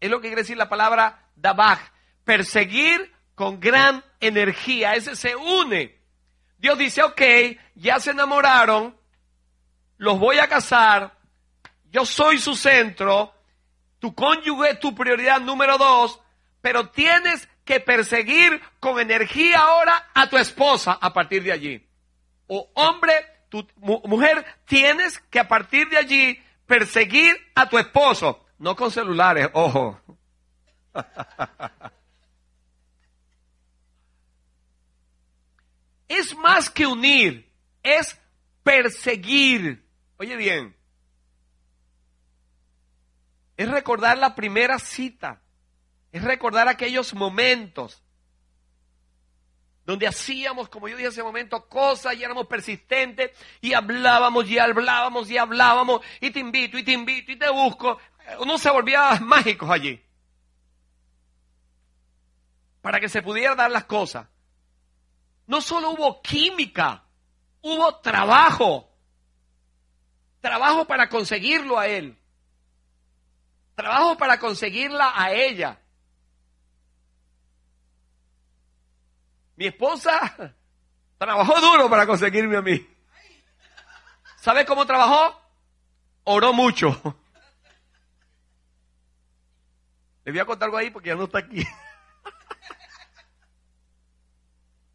Es 0.00 0.10
lo 0.10 0.20
que 0.20 0.28
quiere 0.28 0.42
decir 0.42 0.56
la 0.56 0.68
palabra 0.68 1.28
dabaj. 1.36 1.80
Perseguir 2.24 3.12
con 3.34 3.60
gran 3.60 4.04
energía. 4.20 4.94
Ese 4.94 5.16
se 5.16 5.34
une. 5.36 6.02
Dios 6.58 6.78
dice, 6.78 7.02
ok, 7.02 7.20
ya 7.74 7.98
se 7.98 8.12
enamoraron, 8.12 8.96
los 9.96 10.18
voy 10.20 10.38
a 10.38 10.46
casar, 10.46 11.12
yo 11.90 12.06
soy 12.06 12.38
su 12.38 12.54
centro, 12.54 13.34
tu 13.98 14.14
cónyuge 14.14 14.70
es 14.70 14.80
tu 14.80 14.94
prioridad 14.94 15.40
número 15.40 15.76
dos, 15.76 16.20
pero 16.60 16.90
tienes 16.90 17.48
que 17.64 17.80
perseguir 17.80 18.60
con 18.78 19.00
energía 19.00 19.58
ahora 19.58 20.10
a 20.14 20.28
tu 20.28 20.38
esposa 20.38 20.98
a 21.00 21.12
partir 21.12 21.42
de 21.42 21.52
allí. 21.52 21.86
O 22.46 22.70
hombre, 22.74 23.12
tu 23.48 23.66
mujer, 23.78 24.44
tienes 24.64 25.18
que 25.30 25.40
a 25.40 25.48
partir 25.48 25.88
de 25.88 25.98
allí 25.98 26.41
perseguir 26.66 27.36
a 27.54 27.68
tu 27.68 27.78
esposo, 27.78 28.44
no 28.58 28.74
con 28.76 28.90
celulares, 28.90 29.48
ojo. 29.52 30.00
es 36.08 36.36
más 36.36 36.68
que 36.70 36.86
unir, 36.86 37.50
es 37.82 38.18
perseguir. 38.62 39.84
Oye 40.18 40.36
bien, 40.36 40.76
es 43.56 43.68
recordar 43.68 44.18
la 44.18 44.34
primera 44.34 44.78
cita, 44.78 45.40
es 46.10 46.22
recordar 46.22 46.68
aquellos 46.68 47.14
momentos 47.14 48.02
donde 49.84 50.06
hacíamos, 50.06 50.68
como 50.68 50.88
yo 50.88 50.96
dije 50.96 51.08
hace 51.08 51.22
un 51.22 51.28
momento, 51.28 51.68
cosas 51.68 52.14
y 52.14 52.22
éramos 52.22 52.46
persistentes 52.46 53.32
y 53.60 53.74
hablábamos 53.74 54.48
y 54.48 54.58
hablábamos 54.58 55.30
y 55.30 55.38
hablábamos 55.38 56.02
y 56.20 56.30
te 56.30 56.40
invito 56.40 56.78
y 56.78 56.84
te 56.84 56.92
invito 56.92 57.32
y 57.32 57.36
te 57.36 57.50
busco. 57.50 57.98
Uno 58.38 58.58
se 58.58 58.70
volvía 58.70 59.18
mágicos 59.20 59.68
allí. 59.68 60.00
Para 62.80 63.00
que 63.00 63.08
se 63.08 63.22
pudieran 63.22 63.56
dar 63.56 63.70
las 63.70 63.84
cosas. 63.84 64.26
No 65.46 65.60
solo 65.60 65.90
hubo 65.90 66.22
química, 66.22 67.04
hubo 67.60 67.96
trabajo. 67.96 68.88
Trabajo 70.40 70.86
para 70.86 71.08
conseguirlo 71.08 71.78
a 71.78 71.88
él. 71.88 72.16
Trabajo 73.74 74.16
para 74.16 74.38
conseguirla 74.38 75.12
a 75.14 75.32
ella. 75.32 75.81
Mi 79.56 79.66
esposa 79.66 80.54
trabajó 81.18 81.60
duro 81.60 81.90
para 81.90 82.06
conseguirme 82.06 82.56
a 82.56 82.62
mí. 82.62 82.86
¿Sabe 84.36 84.64
cómo 84.64 84.86
trabajó? 84.86 85.40
Oró 86.24 86.52
mucho. 86.52 87.00
Le 90.24 90.32
voy 90.32 90.40
a 90.40 90.44
contar 90.44 90.66
algo 90.66 90.78
ahí 90.78 90.90
porque 90.90 91.08
ya 91.08 91.14
no 91.14 91.24
está 91.24 91.38
aquí. 91.38 91.64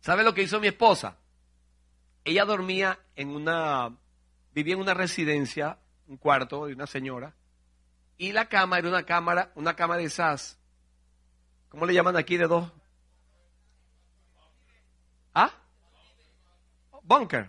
¿Sabe 0.01 0.23
lo 0.23 0.33
que 0.33 0.43
hizo 0.43 0.59
mi 0.59 0.67
esposa? 0.67 1.17
Ella 2.23 2.45
dormía 2.45 2.99
en 3.15 3.29
una, 3.29 3.95
vivía 4.53 4.73
en 4.73 4.81
una 4.81 4.93
residencia, 4.93 5.79
un 6.07 6.17
cuarto 6.17 6.65
de 6.65 6.73
una 6.73 6.87
señora, 6.87 7.33
y 8.17 8.31
la 8.31 8.47
cama 8.47 8.79
era 8.79 8.87
una 8.87 9.03
cámara, 9.03 9.51
una 9.55 9.75
cama 9.75 9.97
de 9.97 10.05
esas 10.05 10.57
¿Cómo 11.69 11.85
le 11.85 11.93
llaman 11.93 12.15
aquí 12.15 12.37
de 12.37 12.47
dos? 12.47 12.71
¿Ah? 15.39 15.51
Bunker. 17.03 17.47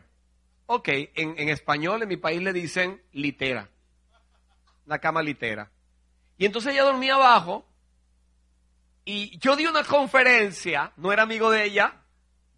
Ok, 0.66 0.88
en, 0.88 1.38
en 1.38 1.48
español 1.48 2.02
en 2.02 2.08
mi 2.08 2.18
país 2.18 2.42
le 2.42 2.52
dicen 2.52 3.02
litera. 3.12 3.70
Una 4.84 4.98
cama 4.98 5.22
litera. 5.22 5.70
Y 6.36 6.44
entonces 6.44 6.74
ella 6.74 6.84
dormía 6.84 7.14
abajo 7.14 7.66
y 9.06 9.38
yo 9.38 9.56
di 9.56 9.64
una 9.64 9.84
conferencia, 9.84 10.92
no 10.98 11.12
era 11.14 11.22
amigo 11.22 11.50
de 11.50 11.64
ella, 11.64 12.02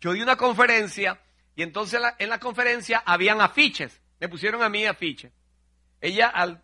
yo 0.00 0.14
di 0.14 0.20
una 0.20 0.34
conferencia 0.34 1.20
y 1.54 1.62
entonces 1.62 2.00
en 2.18 2.28
la 2.28 2.40
conferencia 2.40 3.00
habían 3.06 3.40
afiches, 3.40 4.00
me 4.18 4.28
pusieron 4.28 4.64
a 4.64 4.68
mí 4.68 4.84
afiches. 4.84 5.32
Ella 6.00 6.26
al, 6.26 6.60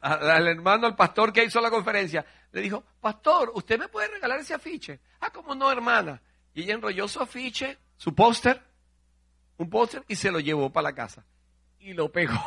hermano, 0.48 0.88
al 0.88 0.96
pastor 0.96 1.32
que 1.32 1.44
hizo 1.44 1.60
la 1.60 1.70
conferencia, 1.70 2.26
le 2.50 2.62
dijo, 2.62 2.82
pastor, 3.00 3.52
¿usted 3.54 3.78
me 3.78 3.86
puede 3.86 4.08
regalar 4.08 4.40
ese 4.40 4.54
afiche? 4.54 4.98
Ah, 5.20 5.30
¿cómo 5.30 5.54
no, 5.54 5.70
hermana? 5.70 6.20
Y 6.52 6.62
ella 6.62 6.74
enrolló 6.74 7.06
su 7.06 7.20
afiche, 7.20 7.78
su 7.96 8.14
póster, 8.14 8.62
un 9.56 9.70
póster, 9.70 10.04
y 10.08 10.16
se 10.16 10.30
lo 10.30 10.40
llevó 10.40 10.70
para 10.70 10.90
la 10.90 10.94
casa. 10.94 11.24
Y 11.78 11.92
lo 11.92 12.10
pegó 12.10 12.40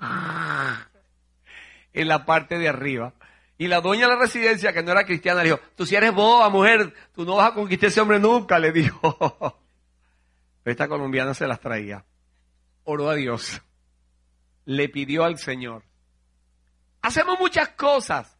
en 1.92 2.08
la 2.08 2.24
parte 2.24 2.58
de 2.58 2.68
arriba. 2.68 3.12
Y 3.56 3.68
la 3.68 3.80
dueña 3.80 4.08
de 4.08 4.14
la 4.14 4.20
residencia, 4.20 4.72
que 4.72 4.82
no 4.82 4.92
era 4.92 5.04
cristiana, 5.04 5.42
le 5.42 5.50
dijo, 5.50 5.60
tú 5.76 5.86
si 5.86 5.94
eres 5.94 6.12
boba, 6.12 6.48
mujer, 6.48 6.92
tú 7.14 7.24
no 7.24 7.36
vas 7.36 7.52
a 7.52 7.54
conquistar 7.54 7.88
ese 7.88 8.00
hombre 8.00 8.18
nunca, 8.18 8.58
le 8.58 8.72
dijo. 8.72 9.60
Esta 10.64 10.88
colombiana 10.88 11.34
se 11.34 11.46
las 11.46 11.60
traía. 11.60 12.04
Oró 12.84 13.10
a 13.10 13.14
Dios. 13.14 13.60
Le 14.64 14.88
pidió 14.88 15.24
al 15.24 15.38
Señor. 15.38 15.84
Hacemos 17.02 17.38
muchas 17.38 17.68
cosas 17.70 18.36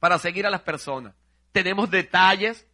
para 0.00 0.18
seguir 0.18 0.46
a 0.46 0.50
las 0.50 0.62
personas. 0.62 1.14
Tenemos 1.52 1.90
detalles. 1.90 2.66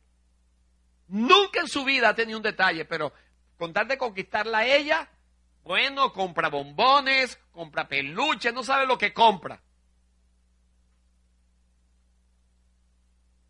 Nunca 1.09 1.61
en 1.61 1.69
su 1.69 1.85
vida 1.85 2.11
ha 2.11 2.15
tenido 2.15 2.39
un 2.39 2.43
detalle, 2.43 2.85
pero 2.85 3.13
con 3.57 3.73
tal 3.73 3.89
de 3.89 3.99
conquistarla 3.99 4.59
a 4.59 4.67
ella, 4.67 5.09
bueno, 5.63 6.13
compra 6.13 6.49
bombones, 6.49 7.39
compra 7.53 7.89
peluches, 7.89 8.53
no 8.53 8.63
sabe 8.63 8.87
lo 8.87 8.99
que 8.99 9.13
compra. 9.13 9.61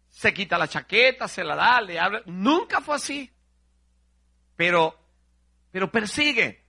Se 0.08 0.32
quita 0.32 0.56
la 0.56 0.68
chaqueta, 0.68 1.28
se 1.28 1.44
la 1.44 1.54
da, 1.54 1.80
le 1.80 1.98
habla. 1.98 2.22
Nunca 2.26 2.80
fue 2.80 2.96
así 2.96 3.32
pero, 4.56 4.98
pero 5.70 5.92
persigue. 5.92 6.64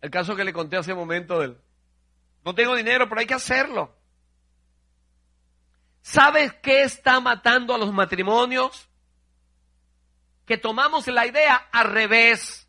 El 0.00 0.10
caso 0.10 0.34
que 0.34 0.44
le 0.44 0.52
conté 0.52 0.78
hace 0.78 0.92
un 0.94 0.98
momento 0.98 1.38
del, 1.38 1.58
no 2.44 2.54
tengo 2.54 2.74
dinero, 2.74 3.08
pero 3.08 3.20
hay 3.20 3.26
que 3.26 3.34
hacerlo. 3.34 3.94
¿Sabes 6.02 6.54
qué 6.62 6.82
está 6.82 7.20
matando 7.20 7.74
a 7.74 7.78
los 7.78 7.92
matrimonios? 7.92 8.88
Que 10.46 10.58
tomamos 10.58 11.06
la 11.06 11.26
idea 11.26 11.68
al 11.72 11.90
revés. 11.90 12.68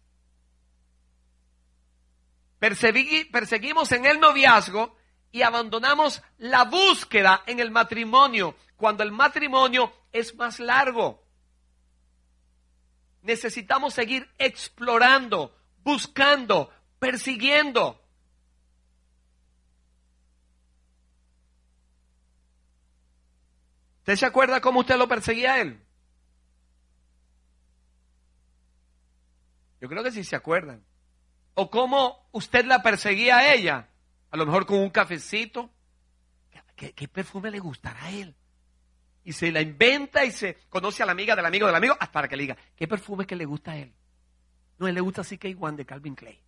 perseguimos 2.60 3.92
en 3.92 4.06
el 4.06 4.20
noviazgo 4.20 4.96
y 5.32 5.42
abandonamos 5.42 6.22
la 6.38 6.66
búsqueda 6.66 7.44
en 7.46 7.60
el 7.60 7.72
matrimonio, 7.72 8.56
cuando 8.76 9.04
el 9.04 9.12
matrimonio 9.12 9.92
es 10.12 10.36
más 10.36 10.60
largo 10.60 11.22
necesitamos 13.22 13.94
seguir 13.94 14.30
explorando, 14.38 15.56
buscando, 15.84 16.72
persiguiendo. 17.00 18.01
¿Usted 24.02 24.16
se 24.16 24.26
acuerda 24.26 24.62
cómo 24.62 24.82
usted 24.82 24.98
lo 24.98 25.08
perseguía 25.08 25.54
a 25.54 25.62
él? 25.62 25.80
Yo 29.80 29.88
creo 29.88 30.04
que 30.04 30.12
sí 30.12 30.24
se 30.24 30.36
acuerdan. 30.36 30.84
O 31.54 31.70
cómo 31.70 32.28
usted 32.32 32.66
la 32.66 32.82
perseguía 32.82 33.38
a 33.38 33.54
ella. 33.54 33.90
A 34.32 34.38
lo 34.38 34.46
mejor 34.46 34.66
con 34.66 34.80
un 34.80 34.90
cafecito. 34.90 35.70
¿Qué, 36.76 37.08
perfume 37.08 37.52
le 37.52 37.60
gustará 37.60 38.06
a 38.06 38.12
él? 38.12 38.36
y 39.24 39.34
se 39.34 39.52
la 39.52 39.62
inventa 39.62 40.26
y 40.26 40.32
se 40.32 40.58
conoce 40.68 41.04
a 41.04 41.06
la 41.06 41.12
amiga 41.12 41.36
del 41.36 41.46
amigo 41.46 41.68
del 41.68 41.76
amigo 41.76 41.96
hasta 42.00 42.28
que 42.28 42.36
le 42.36 42.42
diga, 42.42 42.58
¿qué 42.76 42.88
perfume 42.88 43.28
que 43.28 43.36
le 43.36 43.46
gusta 43.46 43.74
a 43.74 43.78
él? 43.78 43.94
No, 44.80 44.88
él 44.88 44.96
le 44.96 45.02
gusta 45.02 45.22
CK 45.22 45.62
One 45.62 45.78
de 45.78 45.86
Calvin 45.86 46.16
Clay. 46.16 46.42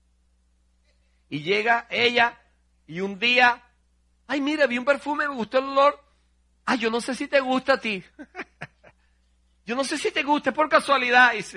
Y 1.30 1.44
llega 1.44 1.86
ella 1.92 2.42
y 2.88 3.02
un 3.02 3.20
día, 3.20 3.64
ay, 4.26 4.42
mira, 4.42 4.66
vi 4.66 4.80
un 4.80 4.86
perfume, 4.86 5.28
me 5.28 5.36
gustó 5.36 5.60
el 5.60 5.66
olor. 5.66 6.04
Ay, 6.66 6.80
yo 6.80 6.90
no 6.90 7.02
sé 7.02 7.16
si 7.16 7.28
te 7.28 7.40
gusta 7.40 7.74
a 7.74 7.80
ti. 7.80 8.04
yo 9.66 9.76
no 9.76 9.84
sé 9.84 9.98
si 9.98 10.12
te 10.12 10.24
gusta, 10.24 10.54
por 10.54 10.70
casualidad. 10.70 11.34
Y, 11.34 11.40
es 11.40 11.54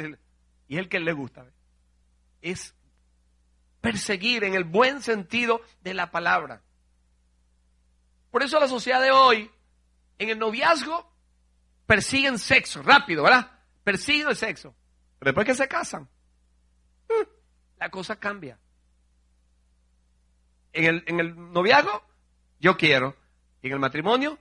el 0.69 0.89
que 0.89 1.01
le 1.01 1.13
gusta. 1.13 1.47
Es 2.43 2.75
perseguir 3.81 4.45
en 4.45 4.55
el 4.55 4.65
buen 4.65 5.03
sentido 5.03 5.61
de 5.83 5.95
la 5.95 6.11
palabra. 6.11 6.63
Por 8.31 8.43
eso 8.43 8.59
la 8.59 8.69
sociedad 8.69 9.01
de 9.01 9.13
hoy 9.13 9.51
en 10.19 10.31
el 10.31 10.39
noviazgo 10.39 11.11
persiguen 11.87 12.39
sexo, 12.39 12.83
rápido, 12.83 13.23
¿verdad? 13.23 13.51
Persiguen 13.85 14.29
el 14.29 14.37
sexo. 14.37 14.75
Pero 15.19 15.31
después 15.31 15.47
que 15.47 15.55
se 15.55 15.69
casan, 15.69 16.09
uh, 17.09 17.25
la 17.79 17.91
cosa 17.91 18.17
cambia. 18.17 18.59
En 20.73 20.85
el, 20.85 21.05
en 21.07 21.21
el 21.21 21.53
noviazgo, 21.53 22.03
yo 22.61 22.77
quiero. 22.77 23.17
Y 23.63 23.69
en 23.69 23.75
el 23.75 23.79
matrimonio, 23.79 24.39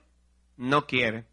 no 0.56 0.86
quiere. 0.86 1.26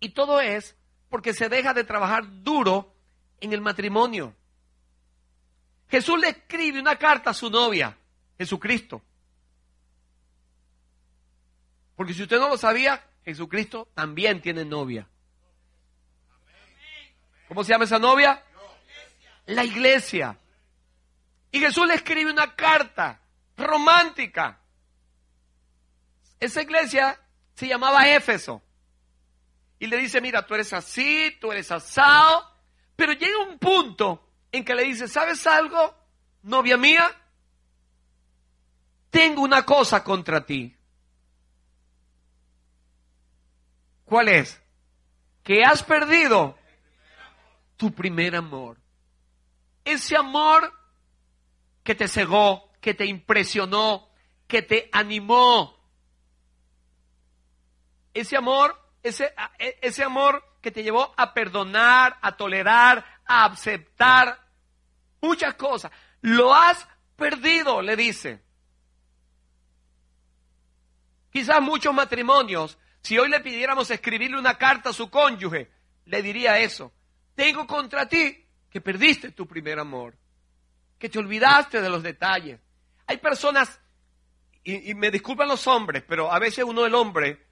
Y 0.00 0.10
todo 0.10 0.40
es 0.40 0.76
porque 1.08 1.32
se 1.32 1.48
deja 1.48 1.74
de 1.74 1.84
trabajar 1.84 2.24
duro 2.42 2.94
en 3.40 3.52
el 3.52 3.60
matrimonio. 3.60 4.34
Jesús 5.88 6.18
le 6.20 6.28
escribe 6.28 6.80
una 6.80 6.96
carta 6.96 7.30
a 7.30 7.34
su 7.34 7.50
novia, 7.50 7.96
Jesucristo. 8.36 9.02
Porque 11.96 12.14
si 12.14 12.22
usted 12.22 12.38
no 12.38 12.48
lo 12.48 12.56
sabía, 12.56 13.04
Jesucristo 13.24 13.88
también 13.94 14.40
tiene 14.40 14.64
novia. 14.64 15.08
¿Cómo 17.48 17.64
se 17.64 17.72
llama 17.72 17.84
esa 17.84 17.98
novia? 17.98 18.44
La 19.46 19.64
iglesia. 19.64 20.38
Y 21.50 21.58
Jesús 21.58 21.88
le 21.88 21.94
escribe 21.94 22.30
una 22.30 22.54
carta 22.54 23.20
romántica. 23.56 24.60
Esa 26.40 26.62
iglesia 26.62 27.20
se 27.54 27.66
llamaba 27.66 28.08
Éfeso. 28.08 28.62
Y 29.78 29.86
le 29.86 29.96
dice, 29.96 30.20
mira, 30.20 30.46
tú 30.46 30.54
eres 30.54 30.72
así, 30.72 31.36
tú 31.40 31.52
eres 31.52 31.70
asado. 31.70 32.50
Pero 32.96 33.12
llega 33.12 33.38
un 33.38 33.58
punto 33.58 34.28
en 34.50 34.64
que 34.64 34.74
le 34.74 34.84
dice, 34.84 35.08
¿sabes 35.08 35.46
algo, 35.46 35.96
novia 36.42 36.76
mía? 36.76 37.10
Tengo 39.10 39.42
una 39.42 39.64
cosa 39.64 40.02
contra 40.02 40.44
ti. 40.44 40.74
¿Cuál 44.04 44.28
es? 44.28 44.60
Que 45.42 45.64
has 45.64 45.82
perdido 45.82 46.58
tu 47.76 47.92
primer 47.92 48.34
amor. 48.34 48.78
Ese 49.84 50.16
amor 50.16 50.72
que 51.82 51.94
te 51.94 52.08
cegó, 52.08 52.70
que 52.80 52.94
te 52.94 53.06
impresionó, 53.06 54.08
que 54.46 54.62
te 54.62 54.90
animó. 54.92 55.77
Ese 58.20 58.36
amor, 58.36 58.76
ese, 59.02 59.32
e, 59.58 59.78
ese 59.82 60.02
amor 60.02 60.42
que 60.60 60.70
te 60.70 60.82
llevó 60.82 61.14
a 61.16 61.32
perdonar, 61.32 62.18
a 62.20 62.36
tolerar, 62.36 63.04
a 63.24 63.44
aceptar 63.44 64.38
muchas 65.20 65.54
cosas. 65.54 65.92
Lo 66.20 66.54
has 66.54 66.88
perdido, 67.16 67.80
le 67.80 67.96
dice. 67.96 68.42
Quizás 71.30 71.60
muchos 71.60 71.94
matrimonios 71.94 72.78
si 73.02 73.18
hoy 73.18 73.28
le 73.28 73.40
pidiéramos 73.40 73.90
escribirle 73.90 74.38
una 74.38 74.58
carta 74.58 74.90
a 74.90 74.92
su 74.92 75.08
cónyuge, 75.08 75.70
le 76.06 76.22
diría 76.22 76.58
eso. 76.58 76.92
Tengo 77.34 77.66
contra 77.66 78.08
ti 78.08 78.44
que 78.68 78.80
perdiste 78.80 79.30
tu 79.30 79.46
primer 79.46 79.78
amor, 79.78 80.14
que 80.98 81.08
te 81.08 81.18
olvidaste 81.18 81.80
de 81.80 81.88
los 81.88 82.02
detalles. 82.02 82.60
Hay 83.06 83.18
personas, 83.18 83.80
y, 84.64 84.92
me 84.94 85.10
disculpan 85.10 85.48
los 85.48 85.66
hombres, 85.66 86.02
pero 86.06 86.30
a 86.30 86.38
veces 86.38 86.64
uno 86.64 86.84
el 86.84 86.94
hombre 86.94 87.47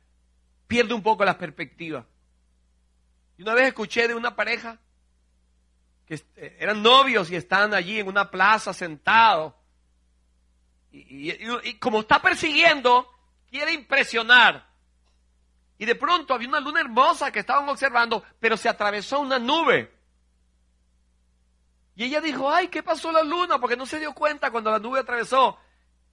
pierde 0.67 0.95
un 0.95 1.03
poco 1.03 1.25
la 1.25 1.39
perspectiva. 1.39 2.07
Y 3.39 3.43
una 3.43 3.55
vez 3.55 3.69
escuché 3.69 4.09
de 4.09 4.15
una 4.15 4.35
pareja 4.35 4.79
que 6.07 6.15
eh, 6.37 6.57
eran 6.61 6.83
novios 6.83 7.31
y 7.31 7.37
estaban 7.37 7.75
allí 7.75 8.01
en 8.01 8.09
una 8.09 8.31
plaza 8.31 8.73
sentados. 8.73 9.55
y, 10.93 11.75
como 11.75 12.01
está 12.01 12.23
persiguiendo, 12.23 13.11
quiere 13.51 13.73
impresionar. 13.73 14.67
Y 15.79 15.85
de 15.85 15.95
pronto 15.95 16.33
había 16.33 16.49
una 16.49 16.61
luna 16.61 16.81
hermosa 16.81 17.31
que 17.31 17.41
estaban 17.41 17.69
observando, 17.69 18.25
pero 18.41 18.57
se 18.57 18.69
atravesó 18.69 19.21
una 19.21 19.39
nube. 19.39 19.93
Y 21.97 22.05
ella 22.05 22.21
dijo, 22.21 22.51
ay, 22.51 22.69
¿qué 22.69 22.83
pasó 22.83 23.13
la 23.13 23.23
luna? 23.23 23.59
Porque 23.59 23.77
no 23.77 23.85
se 23.85 23.99
dio 23.99 24.15
cuenta 24.15 24.51
cuando 24.51 24.71
la 24.71 24.79
nube 24.79 25.01
atravesó. 25.01 25.59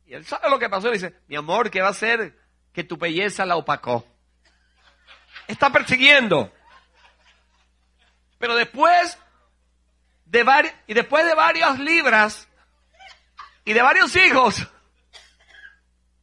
Y 0.06 0.14
él 0.14 0.26
sabe 0.26 0.50
lo 0.50 0.60
que 0.60 0.70
pasó. 0.70 0.90
Y 0.90 0.94
dice, 0.94 1.16
mi 1.28 1.36
amor, 1.36 1.70
¿qué 1.70 1.82
va 1.82 1.88
a 1.88 1.92
hacer? 1.92 2.44
que 2.74 2.84
tu 2.84 2.98
belleza 2.98 3.46
la 3.46 3.56
opacó. 3.56 4.06
Está 5.48 5.72
persiguiendo. 5.72 6.52
Pero 8.40 8.56
después 8.56 9.18
de 10.26 10.74
y 10.88 10.94
después 10.94 11.26
de 11.26 11.36
varias 11.36 11.80
libras 11.80 12.48
y 13.66 13.74
de 13.74 13.82
varios 13.82 14.16
hijos, 14.16 14.68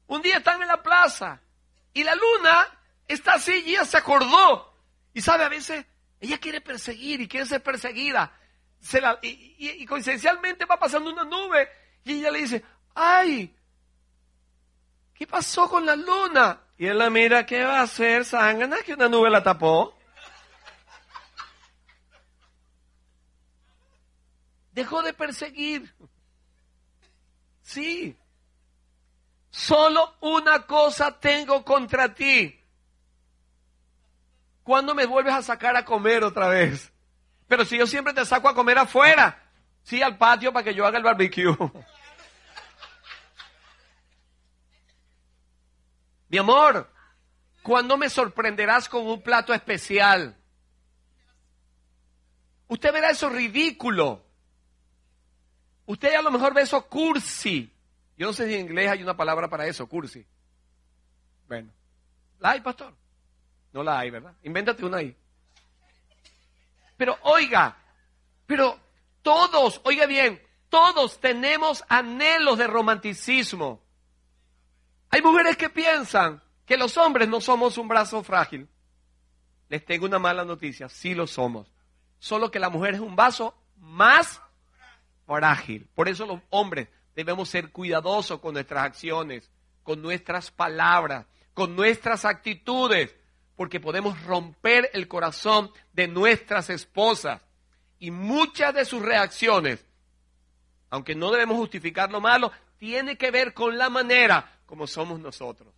un 0.07 0.21
día 0.21 0.39
están 0.39 0.61
en 0.61 0.69
la 0.69 0.83
plaza 0.83 1.41
y 1.95 2.03
la 2.03 2.15
luna 2.15 2.67
está 3.07 3.35
así 3.35 3.63
y 3.67 3.71
ella 3.71 3.85
se 3.85 3.97
acordó. 3.97 4.75
Y 5.15 5.21
sabe, 5.21 5.45
a 5.45 5.49
veces 5.49 5.87
ella 6.21 6.39
quiere 6.39 6.61
perseguir 6.61 7.21
y 7.21 7.29
quiere 7.29 7.47
ser 7.47 7.63
perseguida. 7.63 8.33
y, 9.23 9.83
y, 9.83 9.87
coincidencialmente 9.87 10.65
va 10.65 10.79
pasando 10.79 11.11
una 11.11 11.25
nube 11.25 11.69
y 12.05 12.19
ella 12.19 12.31
le 12.31 12.41
dice, 12.41 12.65
ay, 12.95 13.55
¿qué 15.15 15.27
pasó 15.27 15.69
con 15.69 15.87
la 15.87 15.95
luna? 15.95 16.61
Y 16.81 16.87
él 16.87 16.97
la 16.97 17.11
mira, 17.11 17.45
¿qué 17.45 17.63
va 17.63 17.81
a 17.81 17.83
hacer, 17.83 18.25
Sangana? 18.25 18.79
Que 18.79 18.95
una 18.95 19.07
nube 19.07 19.29
la 19.29 19.43
tapó. 19.43 19.95
Dejó 24.73 25.03
de 25.03 25.13
perseguir. 25.13 25.95
Sí. 27.61 28.17
Solo 29.51 30.15
una 30.23 30.63
cosa 30.63 31.21
tengo 31.21 31.63
contra 31.67 32.15
ti. 32.15 32.59
¿Cuándo 34.63 34.95
me 34.95 35.05
vuelves 35.05 35.35
a 35.35 35.43
sacar 35.43 35.77
a 35.77 35.85
comer 35.85 36.25
otra 36.25 36.49
vez? 36.49 36.91
Pero 37.47 37.67
si 37.67 37.77
yo 37.77 37.87
siempre 37.87 38.15
te 38.15 38.25
saco 38.25 38.49
a 38.49 38.55
comer 38.55 38.79
afuera, 38.79 39.39
sí, 39.83 40.01
al 40.01 40.17
patio 40.17 40.51
para 40.51 40.65
que 40.65 40.75
yo 40.75 40.87
haga 40.87 40.97
el 40.97 41.05
barbecue. 41.05 41.55
Mi 46.31 46.39
amor, 46.39 46.89
¿cuándo 47.63 47.97
me 47.97 48.09
sorprenderás 48.09 48.89
con 48.89 49.05
un 49.07 49.21
plato 49.21 49.53
especial? 49.53 50.37
Usted 52.69 52.93
verá 52.93 53.11
eso 53.11 53.29
ridículo. 53.29 54.25
Usted 55.87 56.15
a 56.15 56.23
lo 56.23 56.31
mejor 56.31 56.55
ve 56.55 56.63
eso 56.63 56.87
cursi. 56.87 57.75
Yo 58.17 58.29
no 58.29 58.33
sé 58.33 58.47
si 58.47 58.55
en 58.55 58.61
inglés 58.61 58.91
hay 58.91 59.03
una 59.03 59.17
palabra 59.17 59.49
para 59.49 59.67
eso, 59.67 59.89
cursi. 59.89 60.25
Bueno, 61.49 61.73
¿la 62.39 62.51
hay, 62.51 62.61
pastor? 62.61 62.95
No 63.73 63.83
la 63.83 63.99
hay, 63.99 64.11
¿verdad? 64.11 64.33
Invéntate 64.45 64.85
una 64.85 64.99
ahí. 64.99 65.17
Pero 66.97 67.19
oiga, 67.23 67.77
pero 68.47 68.79
todos, 69.23 69.81
oiga 69.83 70.07
bien, 70.07 70.41
todos 70.69 71.19
tenemos 71.19 71.83
anhelos 71.89 72.57
de 72.57 72.69
romanticismo. 72.69 73.83
Hay 75.11 75.23
mujeres 75.23 75.57
que 75.57 75.69
piensan 75.69 76.41
que 76.65 76.77
los 76.77 76.97
hombres 76.97 77.29
no 77.29 77.41
somos 77.41 77.77
un 77.79 77.89
brazo 77.89 78.23
frágil. 78.23 78.69
Les 79.69 79.85
tengo 79.85 80.07
una 80.07 80.19
mala 80.19 80.45
noticia, 80.45 80.89
sí 80.89 81.15
lo 81.15 81.27
somos. 81.27 81.73
Solo 82.21 82.51
que 82.51 82.61
la 82.61 82.71
mujer 82.71 82.95
es 82.95 83.01
un 83.01 83.17
vaso 83.17 83.55
más 83.77 84.41
frágil. 85.27 85.89
Por 85.95 86.09
eso 86.09 86.27
los 86.27 86.41
hombres 86.51 86.89
debemos 87.15 87.49
ser 87.49 87.71
cuidadosos 87.71 88.41
con 88.41 88.55
nuestras 88.55 88.85
acciones, 88.85 89.51
con 89.83 90.01
nuestras 90.01 90.51
palabras, 90.51 91.27
con 91.55 91.75
nuestras 91.75 92.25
actitudes, 92.25 93.15
porque 93.57 93.81
podemos 93.81 94.23
romper 94.25 94.91
el 94.93 95.09
corazón 95.09 95.73
de 95.93 96.09
nuestras 96.09 96.71
esposas. 96.71 97.43
Y 97.99 98.11
muchas 98.11 98.75
de 98.75 98.85
sus 98.85 99.03
reacciones, 99.03 99.85
aunque 100.89 101.15
no 101.15 101.31
debemos 101.31 101.57
justificar 101.57 102.11
lo 102.11 102.21
malo, 102.21 102.53
tiene 102.79 103.19
que 103.19 103.31
ver 103.31 103.53
con 103.53 103.77
la 103.77 103.91
manera 103.91 104.60
como 104.71 104.87
somos 104.87 105.19
nosotros. 105.19 105.75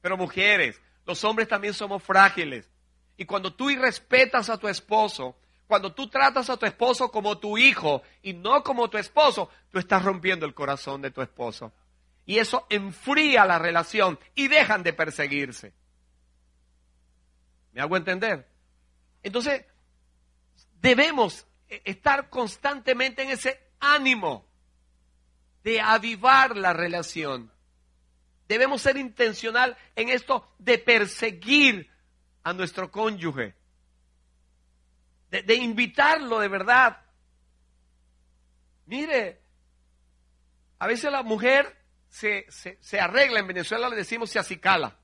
Pero 0.00 0.16
mujeres, 0.16 0.80
los 1.04 1.24
hombres 1.24 1.48
también 1.48 1.74
somos 1.74 2.00
frágiles. 2.00 2.70
Y 3.16 3.24
cuando 3.24 3.52
tú 3.52 3.70
irrespetas 3.70 4.48
a 4.48 4.56
tu 4.56 4.68
esposo, 4.68 5.36
cuando 5.66 5.92
tú 5.92 6.08
tratas 6.08 6.48
a 6.48 6.56
tu 6.56 6.64
esposo 6.64 7.10
como 7.10 7.38
tu 7.38 7.58
hijo 7.58 8.02
y 8.22 8.34
no 8.34 8.62
como 8.62 8.88
tu 8.88 8.98
esposo, 8.98 9.50
tú 9.72 9.80
estás 9.80 10.04
rompiendo 10.04 10.46
el 10.46 10.54
corazón 10.54 11.02
de 11.02 11.10
tu 11.10 11.22
esposo. 11.22 11.72
Y 12.24 12.38
eso 12.38 12.66
enfría 12.70 13.44
la 13.46 13.58
relación 13.58 14.16
y 14.36 14.46
dejan 14.46 14.84
de 14.84 14.92
perseguirse. 14.92 15.74
¿Me 17.72 17.80
hago 17.80 17.96
entender? 17.96 18.48
Entonces, 19.24 19.64
debemos 20.80 21.48
estar 21.68 22.30
constantemente 22.30 23.24
en 23.24 23.30
ese 23.30 23.60
ánimo 23.80 24.46
de 25.64 25.80
avivar 25.80 26.56
la 26.56 26.72
relación. 26.72 27.50
Debemos 28.48 28.82
ser 28.82 28.96
intencional 28.96 29.76
en 29.96 30.08
esto 30.08 30.48
de 30.58 30.78
perseguir 30.78 31.90
a 32.42 32.52
nuestro 32.52 32.90
cónyuge 32.90 33.54
de, 35.30 35.54
invitarlo 35.54 36.38
de 36.40 36.48
verdad. 36.48 36.98
Mire, 38.86 39.40
a 40.78 40.86
veces 40.86 41.10
la 41.10 41.22
mujer 41.22 41.76
se, 42.08 42.46
se, 42.48 43.00
arregla, 43.00 43.40
en 43.40 43.48
Venezuela 43.48 43.88
le 43.88 43.96
decimos 43.96 44.30
se 44.30 44.38
acicala, 44.38 44.96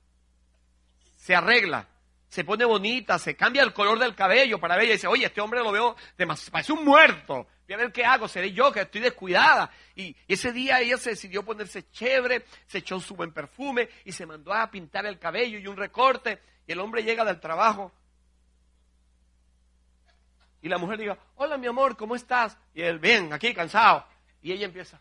se 1.16 1.34
arregla, 1.34 1.88
se 2.28 2.44
pone 2.44 2.64
bonita, 2.64 3.18
se 3.18 3.36
cambia 3.36 3.62
el 3.62 3.72
color 3.72 3.98
del 3.98 4.14
cabello 4.14 4.60
para 4.60 4.76
ver 4.76 4.88
y 4.88 4.92
dice, 4.92 5.08
oye, 5.08 5.26
este 5.26 5.40
hombre 5.40 5.60
lo 5.60 5.72
veo 5.72 5.96
demasiado, 6.16 6.52
parece 6.52 6.72
un 6.72 6.84
muerto, 6.84 7.46
a 7.74 7.78
ver 7.78 7.92
qué 7.92 8.04
hago, 8.04 8.28
seré 8.28 8.52
yo 8.52 8.72
que 8.72 8.80
estoy 8.80 9.00
descuidada. 9.00 9.70
Y, 9.94 10.16
ese 10.28 10.52
día 10.52 10.80
ella 10.80 10.96
se 10.98 11.10
decidió 11.10 11.44
ponerse 11.44 11.90
chévere, 11.90 12.44
se 12.66 12.78
echó 12.78 12.98
su 13.00 13.14
buen 13.14 13.32
perfume 13.32 13.88
y 14.04 14.12
se 14.12 14.26
mandó 14.26 14.52
a 14.52 14.70
pintar 14.70 15.06
el 15.06 15.18
cabello 15.18 15.58
y 15.58 15.66
un 15.66 15.76
recorte. 15.76 16.40
Y 16.66 16.72
el 16.72 16.80
hombre 16.80 17.02
llega 17.02 17.24
del 17.24 17.40
trabajo 17.40 17.92
y 20.62 20.68
la 20.68 20.78
mujer 20.78 20.98
diga, 20.98 21.18
hola 21.34 21.58
mi 21.58 21.66
amor, 21.66 21.96
¿cómo 21.96 22.14
estás? 22.14 22.56
Y 22.72 22.82
él, 22.82 23.00
bien, 23.00 23.32
aquí 23.32 23.52
cansado. 23.52 24.06
Y 24.40 24.52
ella 24.52 24.66
empieza, 24.66 25.00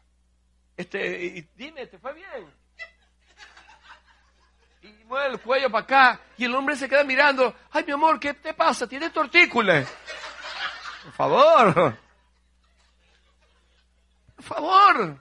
este, 0.76 1.47
dime, 1.55 1.86
¿te 1.86 1.99
fue 1.99 2.13
bien? 2.13 2.51
Y 4.82 5.03
mueve 5.05 5.34
el 5.34 5.39
cuello 5.39 5.69
para 5.69 5.84
acá. 5.84 6.22
Y 6.38 6.45
el 6.45 6.55
hombre 6.55 6.76
se 6.76 6.89
queda 6.89 7.03
mirando, 7.03 7.55
ay 7.72 7.84
mi 7.86 7.91
amor, 7.91 8.19
¿qué 8.19 8.34
te 8.34 8.55
pasa? 8.55 8.88
¿Tienes 8.88 9.13
tortícolis? 9.13 9.88
Por 11.03 11.13
favor. 11.13 11.97
Favor. 14.42 15.20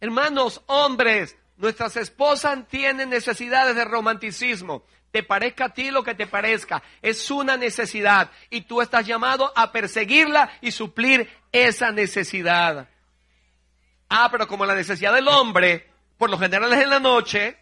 Hermanos, 0.00 0.62
hombres, 0.66 1.36
Nuestras 1.56 1.96
esposas 1.96 2.68
tienen 2.68 3.08
necesidades 3.08 3.74
de 3.74 3.84
romanticismo. 3.84 4.84
Te 5.10 5.22
parezca 5.22 5.66
a 5.66 5.72
ti 5.72 5.90
lo 5.90 6.02
que 6.02 6.14
te 6.14 6.26
parezca. 6.26 6.82
Es 7.00 7.30
una 7.30 7.56
necesidad. 7.56 8.30
Y 8.50 8.62
tú 8.62 8.82
estás 8.82 9.06
llamado 9.06 9.52
a 9.56 9.72
perseguirla 9.72 10.50
y 10.60 10.70
suplir 10.70 11.30
esa 11.52 11.92
necesidad. 11.92 12.88
Ah, 14.10 14.28
pero 14.30 14.46
como 14.46 14.66
la 14.66 14.74
necesidad 14.74 15.14
del 15.14 15.28
hombre, 15.28 15.90
por 16.18 16.28
lo 16.28 16.38
general 16.38 16.72
es 16.74 16.82
en 16.82 16.90
la 16.90 17.00
noche, 17.00 17.56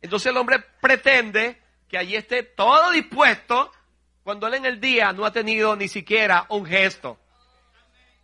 entonces 0.00 0.30
el 0.30 0.38
hombre 0.38 0.64
pretende 0.80 1.60
que 1.88 1.98
allí 1.98 2.16
esté 2.16 2.42
todo 2.42 2.90
dispuesto 2.90 3.70
cuando 4.22 4.46
él 4.46 4.54
en 4.54 4.66
el 4.66 4.80
día 4.80 5.12
no 5.12 5.24
ha 5.24 5.32
tenido 5.32 5.74
ni 5.76 5.88
siquiera 5.88 6.46
un 6.48 6.64
gesto. 6.64 7.18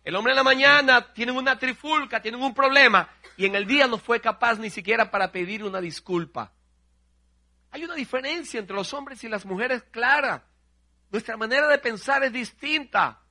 El 0.03 0.15
hombre 0.15 0.31
en 0.31 0.37
la 0.37 0.43
mañana 0.43 1.13
tiene 1.13 1.31
una 1.31 1.59
trifulca, 1.59 2.21
tiene 2.21 2.37
un 2.37 2.53
problema 2.53 3.09
y 3.37 3.45
en 3.45 3.55
el 3.55 3.67
día 3.67 3.87
no 3.87 3.97
fue 3.97 4.19
capaz 4.21 4.57
ni 4.57 4.69
siquiera 4.69 5.11
para 5.11 5.31
pedir 5.31 5.63
una 5.63 5.81
disculpa. 5.81 6.51
Hay 7.71 7.83
una 7.83 7.95
diferencia 7.95 8.59
entre 8.59 8.75
los 8.75 8.93
hombres 8.93 9.23
y 9.23 9.29
las 9.29 9.45
mujeres 9.45 9.83
clara. 9.91 10.45
Nuestra 11.11 11.37
manera 11.37 11.67
de 11.67 11.77
pensar 11.77 12.23
es 12.23 12.31
distinta. 12.31 13.21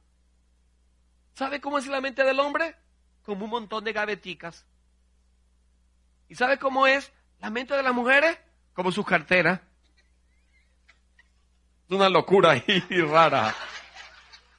¿Sabe 1.35 1.61
cómo 1.61 1.79
es 1.79 1.87
la 1.87 2.01
mente 2.01 2.23
del 2.25 2.39
hombre? 2.39 2.77
Como 3.25 3.45
un 3.45 3.51
montón 3.51 3.85
de 3.85 3.93
gaveticas. 3.93 4.67
¿Y 6.29 6.35
sabe 6.35 6.59
cómo 6.59 6.87
es 6.87 7.13
la 7.41 7.51
mente 7.51 7.75
de 7.75 7.83
las 7.83 7.95
mujeres? 7.95 8.39
Como 8.75 8.93
sus 8.93 9.07
carteras. 9.07 9.61
Una 11.91 12.09
locura 12.09 12.53
ahí 12.53 12.85
rara. 13.11 13.55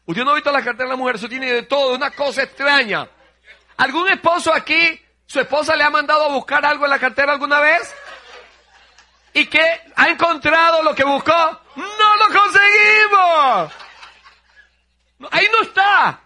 Usted 0.05 0.23
no 0.23 0.31
ha 0.31 0.35
visto 0.35 0.51
la 0.51 0.63
cartera 0.63 0.85
de 0.85 0.89
la 0.89 0.95
mujer, 0.95 1.15
eso 1.15 1.29
tiene 1.29 1.51
de 1.51 1.63
todo, 1.63 1.95
una 1.95 2.11
cosa 2.11 2.43
extraña. 2.43 3.07
¿Algún 3.77 4.09
esposo 4.09 4.53
aquí 4.53 4.99
¿Su 5.29 5.39
esposa 5.39 5.75
le 5.75 5.83
ha 5.83 5.91
mandado 5.91 6.25
a 6.25 6.29
buscar 6.29 6.65
algo 6.65 6.85
en 6.85 6.89
la 6.89 6.97
cartera 6.97 7.33
alguna 7.33 7.59
vez? 7.59 7.95
¿Y 9.31 9.45
qué? 9.45 9.63
¿Ha 9.95 10.09
encontrado 10.09 10.81
lo 10.81 10.95
que 10.95 11.03
buscó? 11.03 11.31
¡No 11.75 12.17
lo 12.17 12.39
conseguimos! 12.39 13.71
Ahí 15.29 15.47
no 15.51 15.61
está. 15.61 16.19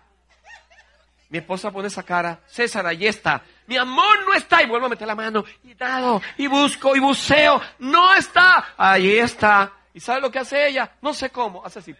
Mi 1.28 1.40
esposa 1.40 1.70
pone 1.70 1.90
esa 1.90 2.04
cara. 2.04 2.40
César, 2.48 2.88
ahí 2.88 3.06
está. 3.06 3.42
Mi 3.68 3.76
amor 3.76 4.26
no 4.26 4.36
está. 4.36 4.64
Y 4.64 4.68
vuelvo 4.68 4.86
a 4.86 4.90
meter 4.90 5.06
la 5.06 5.16
mano. 5.16 5.44
Y 5.66 5.74
dado. 5.74 6.22
Y 6.38 6.48
busco. 6.48 6.96
Y 6.96 7.00
buceo. 7.00 7.62
No 7.80 8.14
está. 8.14 8.74
Ahí 8.78 9.18
está. 9.18 9.70
¿Y 9.94 10.00
sabe 10.00 10.22
lo 10.22 10.32
que 10.32 10.40
hace 10.40 10.68
ella? 10.68 10.96
No 11.02 11.14
sé 11.14 11.30
cómo. 11.30 11.64
Hace 11.66 11.80
así. 11.80 11.96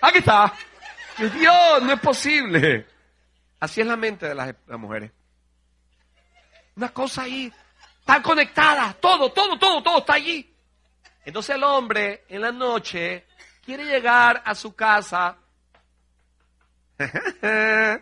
Aquí 0.00 0.18
está. 0.18 0.52
Dios, 1.18 1.82
no 1.82 1.92
es 1.92 2.00
posible. 2.00 2.86
Así 3.60 3.80
es 3.80 3.86
la 3.86 3.96
mente 3.96 4.28
de 4.28 4.34
las 4.34 4.54
mujeres. 4.68 5.10
Una 6.76 6.90
cosa 6.90 7.22
ahí, 7.22 7.52
tan 8.04 8.22
conectada, 8.22 8.94
todo, 9.00 9.32
todo, 9.32 9.58
todo, 9.58 9.82
todo 9.82 9.98
está 9.98 10.14
allí. 10.14 10.54
Entonces 11.24 11.56
el 11.56 11.64
hombre 11.64 12.24
en 12.28 12.40
la 12.40 12.52
noche 12.52 13.26
quiere 13.64 13.84
llegar 13.84 14.42
a 14.44 14.54
su 14.54 14.76
casa. 14.76 15.36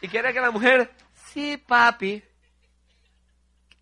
y 0.00 0.08
quiere 0.08 0.32
que 0.32 0.40
la 0.40 0.52
mujer, 0.52 0.92
sí, 1.32 1.56
papi. 1.56 2.22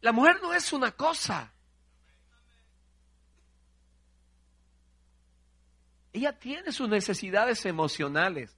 La 0.00 0.12
mujer 0.12 0.38
no 0.40 0.54
es 0.54 0.72
una 0.72 0.92
cosa. 0.92 1.52
Ella 6.16 6.32
tiene 6.32 6.72
sus 6.72 6.88
necesidades 6.88 7.66
emocionales. 7.66 8.56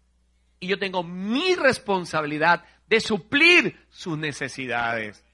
Y 0.60 0.68
yo 0.68 0.78
tengo 0.78 1.02
mi 1.02 1.56
responsabilidad 1.56 2.64
de 2.86 3.00
suplir 3.00 3.84
sus 3.90 4.16
necesidades. 4.16 5.24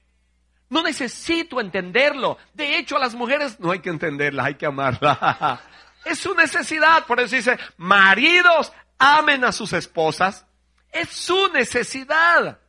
No 0.67 0.81
necesito 0.81 1.61
entenderlo. 1.61 2.39
De 2.55 2.79
hecho, 2.79 2.97
a 2.97 2.99
las 2.99 3.13
mujeres 3.13 3.59
no 3.59 3.69
hay 3.69 3.77
que 3.77 3.91
entenderlas, 3.91 4.47
hay 4.47 4.55
que 4.55 4.65
amarlas. 4.65 5.59
Es 6.03 6.19
su 6.19 6.33
necesidad. 6.35 7.05
Por 7.05 7.19
eso 7.19 7.35
dice, 7.35 7.57
maridos, 7.77 8.71
amen 8.97 9.43
a 9.43 9.51
sus 9.51 9.73
esposas. 9.73 10.45
Es 10.91 11.09
su 11.09 11.51
necesidad. 11.51 12.59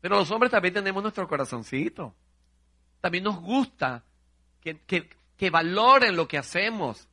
Pero 0.00 0.16
los 0.16 0.30
hombres 0.32 0.50
también 0.50 0.74
tenemos 0.74 1.02
nuestro 1.02 1.26
corazoncito. 1.28 2.14
También 3.00 3.24
nos 3.24 3.40
gusta 3.40 4.04
que, 4.60 4.80
que 5.36 5.50
valoren 5.50 6.16
lo 6.16 6.28
que 6.28 6.38
hacemos, 6.38 7.08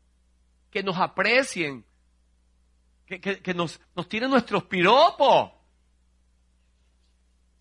que 0.74 0.82
nos 0.82 0.98
aprecien, 0.98 1.86
que, 3.06 3.54
nos, 3.54 3.80
nos 3.96 4.10
tiren 4.10 4.32
nuestros 4.32 4.64
piropos. 4.64 5.52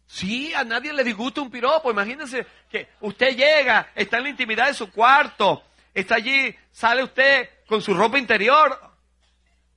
Sí, 0.07 0.55
a 0.55 0.65
nadie 0.65 0.95
le 0.95 1.05
disgusta 1.05 1.43
un 1.43 1.51
piropo. 1.51 1.91
Imagínense 1.91 2.47
que 2.71 2.89
usted 3.01 3.37
llega, 3.37 3.93
está 3.95 4.17
en 4.17 4.23
la 4.23 4.29
intimidad 4.31 4.69
de 4.69 4.75
su 4.75 4.91
cuarto, 4.91 5.63
está 5.93 6.15
allí, 6.15 6.57
sale 6.71 7.05
usted 7.05 7.51
con 7.67 7.83
su 7.83 7.93
ropa 7.93 8.19
interior. 8.19 8.81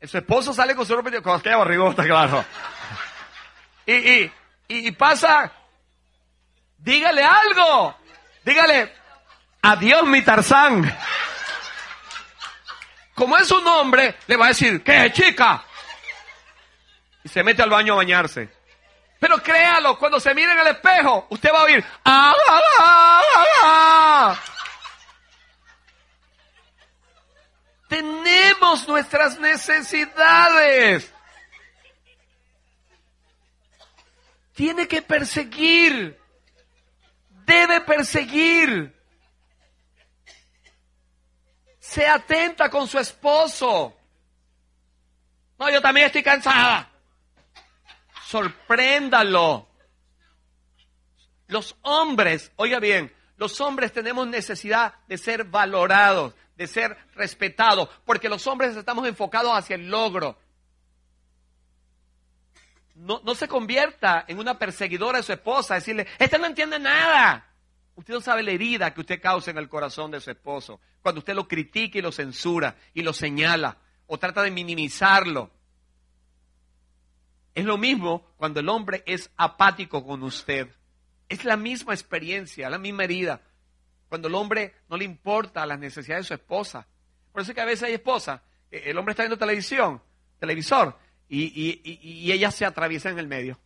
Su 0.04 0.18
esposo 0.18 0.54
sale 0.54 0.74
con 0.74 0.86
su 0.86 0.96
ropa 0.96 1.10
interior, 1.10 1.24
con 1.24 1.38
aquella 1.38 1.58
barrigota, 1.58 2.04
claro. 2.04 2.46
Y, 3.88 3.94
y, 3.94 4.32
y, 4.68 4.92
pasa, 4.94 5.52
dígale 6.80 7.22
algo, 7.24 7.96
dígale, 8.44 8.92
adiós 9.62 10.08
mi 10.08 10.24
Tarzán. 10.24 10.92
Como 13.16 13.38
es 13.38 13.50
un 13.50 13.66
hombre, 13.66 14.18
le 14.28 14.36
va 14.36 14.46
a 14.46 14.50
decir, 14.50 14.84
¿qué 14.84 15.12
chica? 15.14 15.64
Y 17.24 17.30
se 17.30 17.44
mete 17.44 17.64
al 17.64 17.70
baño 17.70 17.94
a 17.94 17.98
bañarse. 17.98 18.50
Pero 19.20 19.38
créalo, 19.42 19.98
cuando 19.98 20.20
se 20.20 20.36
mire 20.36 20.52
en 20.52 20.60
el 20.60 20.68
espejo, 20.68 21.26
usted 21.30 21.50
va 21.52 21.62
a 21.62 21.64
oír, 21.64 21.84
¡Ah, 22.04 22.36
ah, 23.64 24.40
Tenemos 27.88 28.88
nuestras 28.88 29.40
necesidades. 29.40 31.14
Tiene 34.54 34.88
que 34.88 35.02
perseguir. 35.02 36.20
Debe 37.46 37.82
perseguir. 37.82 38.95
Se 41.96 42.06
atenta 42.06 42.70
con 42.70 42.88
su 42.88 43.00
esposo. 43.00 43.96
No, 45.58 45.70
yo 45.70 45.82
también 45.82 46.08
estoy 46.08 46.22
cansada 46.22 46.92
sorpréndalo. 48.26 49.68
Los 51.48 51.76
hombres, 51.84 52.52
oiga 52.56 52.80
bien, 52.80 53.14
los 53.38 53.62
hombres 53.62 53.94
tenemos 53.94 54.28
necesidad 54.28 54.96
de 55.08 55.18
ser 55.18 55.46
valorados, 55.46 56.34
de 56.58 56.68
ser 56.68 56.98
respetados, 57.14 57.88
porque 58.04 58.30
los 58.30 58.46
hombres 58.48 58.76
estamos 58.76 59.08
enfocados 59.08 59.52
hacia 59.54 59.76
el 59.76 59.90
logro. 59.90 60.38
No, 62.96 63.22
no 63.24 63.36
se 63.36 63.48
convierta 63.48 64.26
en 64.28 64.40
una 64.40 64.58
perseguidora 64.58 65.20
de 65.20 65.24
su 65.24 65.34
esposa, 65.34 65.76
decirle, 65.76 66.08
este 66.18 66.40
no 66.40 66.46
entiende 66.46 66.80
nada. 66.80 67.48
Usted 67.96 68.14
no 68.14 68.22
sabe 68.22 68.42
la 68.42 68.52
herida 68.52 68.94
que 68.94 69.02
usted 69.02 69.22
causa 69.22 69.52
en 69.52 69.58
el 69.58 69.70
corazón 69.70 70.12
de 70.12 70.20
su 70.20 70.32
esposo, 70.32 70.80
cuando 71.06 71.20
usted 71.20 71.36
lo 71.36 71.48
critica 71.48 72.00
y 72.00 72.02
lo 72.02 72.12
censura 72.12 72.78
y 72.92 73.04
lo 73.04 73.14
señala 73.14 73.78
o 74.08 74.18
trata 74.18 74.42
de 74.42 74.50
minimizarlo. 74.50 75.52
Es 77.54 77.64
lo 77.64 77.78
mismo 77.78 78.34
cuando 78.38 78.60
el 78.60 78.68
hombre 78.70 79.04
es 79.06 79.30
apático 79.38 80.04
con 80.04 80.24
usted. 80.24 80.68
Es 81.30 81.46
la 81.46 81.58
misma 81.58 81.94
experiencia, 81.94 82.72
la 82.72 82.80
misma 82.80 83.04
herida. 83.04 83.40
Cuando 84.10 84.30
el 84.30 84.34
hombre 84.34 84.74
no 84.90 84.98
le 84.98 85.06
importa 85.06 85.64
las 85.68 85.78
necesidades 85.78 86.26
de 86.26 86.28
su 86.30 86.34
esposa. 86.34 86.88
Por 87.32 87.44
eso 87.44 87.52
es 87.52 87.56
que 87.56 87.62
a 87.62 87.66
veces 87.66 87.84
hay 87.84 87.94
esposa, 87.94 88.42
eh, 88.72 88.86
el 88.88 88.98
hombre 88.98 89.12
está 89.12 89.22
viendo 89.22 89.38
televisión, 89.38 90.02
televisor, 90.40 90.98
y, 91.30 92.32
ella 92.32 92.50
se 92.50 92.66
atraviesa 92.66 93.12
en 93.12 93.20
el 93.20 93.28
medio. 93.28 93.60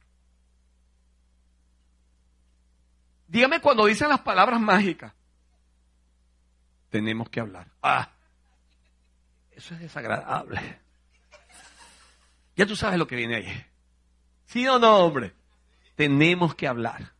Dígame 3.29 3.61
cuando 3.61 3.85
dicen 3.85 4.09
las 4.09 4.19
palabras 4.19 4.59
mágicas. 4.59 5.13
Tenemos 6.89 7.29
que 7.29 7.39
hablar. 7.39 7.67
Ah, 7.81 8.11
eso 9.51 9.73
es 9.73 9.81
desagradable. 9.81 10.79
Ya 12.55 12.65
tú 12.65 12.75
sabes 12.75 12.97
lo 12.97 13.07
que 13.07 13.15
viene 13.15 13.35
ahí. 13.35 13.65
¿Sí 14.45 14.67
o 14.67 14.79
no, 14.79 14.97
hombre? 14.97 15.33
Tenemos 15.95 16.55
que 16.55 16.67
hablar. 16.67 17.13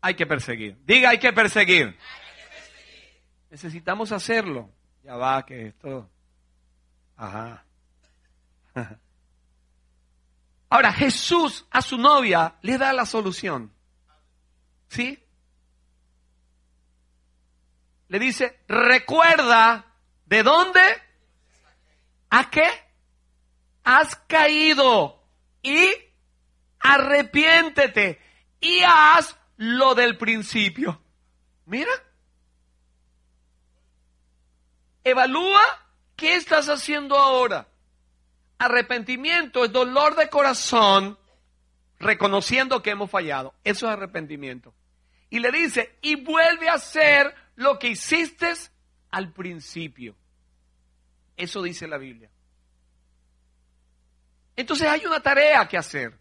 Hay 0.00 0.14
que 0.14 0.26
perseguir. 0.26 0.78
Diga, 0.84 1.10
hay 1.10 1.18
que 1.18 1.32
perseguir. 1.32 1.96
Necesitamos 3.50 4.12
hacerlo. 4.12 4.70
Ya 5.02 5.16
va, 5.16 5.44
que 5.44 5.66
esto. 5.66 6.10
Ajá. 7.16 7.64
Ahora, 10.70 10.92
Jesús 10.92 11.66
a 11.70 11.82
su 11.82 11.98
novia 11.98 12.56
le 12.62 12.78
da 12.78 12.92
la 12.92 13.04
solución. 13.06 13.73
¿Sí? 14.94 15.18
Le 18.08 18.18
dice, 18.18 18.60
recuerda 18.68 19.86
de 20.26 20.42
dónde 20.44 20.80
¿A 22.36 22.50
qué? 22.50 22.68
Has 23.84 24.16
caído 24.26 25.22
y 25.62 25.88
arrepiéntete 26.80 28.20
y 28.60 28.80
haz 28.84 29.36
lo 29.56 29.94
del 29.94 30.18
principio. 30.18 31.00
Mira. 31.66 31.92
Evalúa 35.04 35.62
qué 36.16 36.34
estás 36.34 36.68
haciendo 36.68 37.16
ahora. 37.16 37.68
Arrepentimiento 38.58 39.64
es 39.64 39.70
dolor 39.70 40.16
de 40.16 40.28
corazón 40.28 41.16
reconociendo 42.00 42.82
que 42.82 42.90
hemos 42.90 43.12
fallado. 43.12 43.54
Eso 43.62 43.86
es 43.86 43.92
arrepentimiento. 43.92 44.74
Y 45.34 45.40
le 45.40 45.50
dice, 45.50 45.98
y 46.00 46.14
vuelve 46.14 46.68
a 46.68 46.74
hacer 46.74 47.34
lo 47.56 47.76
que 47.76 47.88
hiciste 47.88 48.52
al 49.10 49.32
principio. 49.32 50.14
Eso 51.36 51.60
dice 51.60 51.88
la 51.88 51.98
Biblia. 51.98 52.30
Entonces 54.54 54.86
hay 54.86 55.04
una 55.04 55.18
tarea 55.18 55.66
que 55.66 55.76
hacer. 55.76 56.16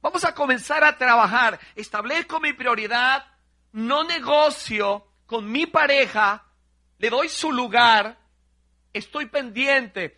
Vamos 0.00 0.24
a 0.24 0.32
comenzar 0.32 0.84
a 0.84 0.96
trabajar. 0.96 1.58
Establezco 1.74 2.38
mi 2.38 2.52
prioridad, 2.52 3.26
no 3.72 4.04
negocio 4.04 5.04
con 5.26 5.50
mi 5.50 5.66
pareja, 5.66 6.46
le 6.98 7.10
doy 7.10 7.28
su 7.28 7.50
lugar, 7.50 8.20
estoy 8.92 9.26
pendiente. 9.26 10.16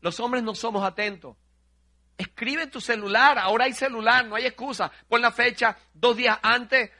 Los 0.00 0.18
hombres 0.18 0.42
no 0.42 0.56
somos 0.56 0.82
atentos. 0.82 1.36
Escribe 2.20 2.64
en 2.64 2.70
tu 2.70 2.82
celular, 2.82 3.38
ahora 3.38 3.64
hay 3.64 3.72
celular, 3.72 4.26
no 4.26 4.34
hay 4.36 4.44
excusa. 4.44 4.92
Pon 5.08 5.22
la 5.22 5.32
fecha 5.32 5.78
dos 5.94 6.14
días 6.18 6.38
antes 6.42 6.90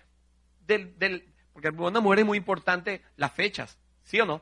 del, 0.67 0.99
del 0.99 1.31
porque 1.53 1.71
para 1.71 1.89
una 1.89 2.01
mujer 2.01 2.21
es 2.21 2.25
muy 2.25 2.39
importante 2.39 3.03
las 3.17 3.31
fechas, 3.33 3.77
¿sí 4.05 4.19
o 4.19 4.25
no? 4.25 4.41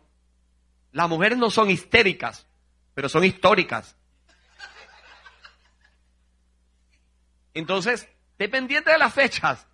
Las 0.92 1.08
mujeres 1.08 1.36
no 1.36 1.50
son 1.50 1.68
histéricas, 1.68 2.46
pero 2.94 3.08
son 3.08 3.24
históricas. 3.24 3.96
Entonces, 7.54 8.08
dependiente 8.38 8.92
de 8.92 8.98
las 8.98 9.12
fechas, 9.12 9.66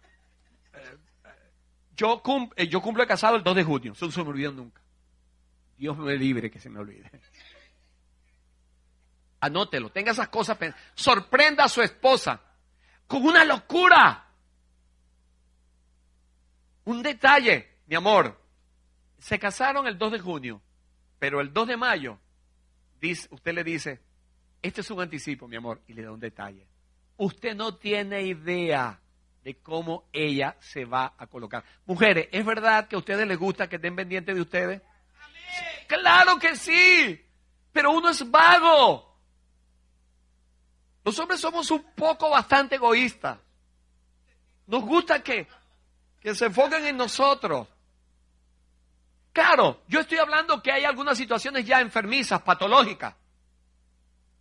yo, 1.95 2.23
eh, 2.57 2.67
yo 2.67 2.81
cumplo 2.81 3.03
el 3.03 3.09
casado 3.09 3.37
el 3.37 3.43
2 3.43 3.57
de 3.57 3.65
junio, 3.65 3.93
eso 3.93 4.07
no 4.07 4.13
se 4.13 4.25
me 4.25 4.49
nunca. 4.53 4.81
Dios 5.77 5.99
me 5.99 6.17
libre 6.17 6.51
que 6.51 6.59
se 6.59 6.71
me 6.71 6.79
olvide. 6.79 7.11
Anótelo, 9.45 9.91
tenga 9.91 10.13
esas 10.13 10.29
cosas, 10.29 10.57
sorprenda 10.95 11.65
a 11.65 11.69
su 11.69 11.83
esposa 11.83 12.41
con 13.07 13.27
una 13.27 13.45
locura. 13.45 14.27
Un 16.85 17.03
detalle, 17.03 17.77
mi 17.87 17.95
amor, 17.95 18.41
se 19.19 19.39
casaron 19.39 19.87
el 19.87 19.99
2 19.99 20.13
de 20.13 20.19
junio. 20.19 20.63
Pero 21.19 21.43
el 21.43 21.53
2 21.53 21.69
de 21.69 21.77
mayo 21.77 22.19
dice, 23.01 23.29
usted 23.31 23.53
le 23.53 23.65
dice, 23.65 24.01
este 24.63 24.81
es 24.81 24.91
un 24.91 25.03
anticipo, 25.03 25.47
mi 25.47 25.57
amor, 25.57 25.83
y 25.89 25.93
le 25.93 26.03
da 26.03 26.13
un 26.13 26.21
detalle. 26.21 26.67
Usted 27.19 27.55
no 27.55 27.77
tiene 27.77 28.23
idea 28.23 28.99
de 29.43 29.57
cómo 29.59 30.09
ella 30.11 30.57
se 30.59 30.87
va 30.87 31.13
a 31.19 31.27
colocar. 31.27 31.65
Mujeres, 31.85 32.29
¿es 32.33 32.47
verdad 32.47 32.89
que 32.89 32.97
a 32.97 32.99
ustedes 32.99 33.29
les 33.29 33.39
gusta 33.39 33.69
que 33.69 33.77
estén 33.77 33.95
pendientes 33.95 34.35
de 34.35 34.41
ustedes? 34.41 34.83
Claro 35.87 36.39
que 36.39 36.57
sí, 36.57 37.23
pero 37.73 37.93
uno 37.93 38.09
es 38.09 38.31
vago. 38.31 39.14
Los 41.05 41.19
hombres 41.19 41.41
somos 41.41 41.71
un 41.71 41.83
poco 41.95 42.31
bastante 42.31 42.77
egoístas. 42.77 43.39
Nos 44.67 44.83
gusta 44.83 45.23
que, 45.23 45.47
que 46.21 46.35
se 46.35 46.47
enfoquen 46.47 46.87
en 46.87 46.97
nosotros. 46.97 47.69
Claro, 49.33 49.83
yo 49.89 50.01
estoy 50.01 50.19
hablando 50.19 50.63
que 50.63 50.73
hay 50.73 50.85
algunas 50.85 51.19
situaciones 51.19 51.67
ya 51.67 51.81
enfermizas, 51.81 52.41
patológicas. 52.43 53.15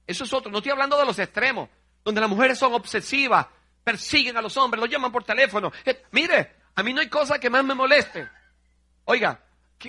Eso 0.07 0.23
es 0.23 0.31
otro. 0.31 0.51
No 0.51 0.59
estoy 0.59 0.71
hablando 0.71 0.97
de 0.97 1.05
los 1.05 1.19
extremos, 1.19 1.69
donde 2.03 2.21
las 2.21 2.29
mujeres 2.29 2.57
son 2.57 2.73
obsesivas, 2.73 3.47
persiguen 3.83 4.37
a 4.37 4.41
los 4.41 4.55
hombres, 4.55 4.79
los 4.79 4.89
llaman 4.89 5.11
por 5.11 5.23
teléfono. 5.23 5.71
Eh, 5.83 6.03
mire, 6.11 6.55
a 6.75 6.83
mí 6.83 6.93
no 6.93 7.01
hay 7.01 7.09
cosa 7.09 7.39
que 7.39 7.49
más 7.49 7.63
me 7.65 7.73
moleste. 7.73 8.29
Oiga, 9.05 9.43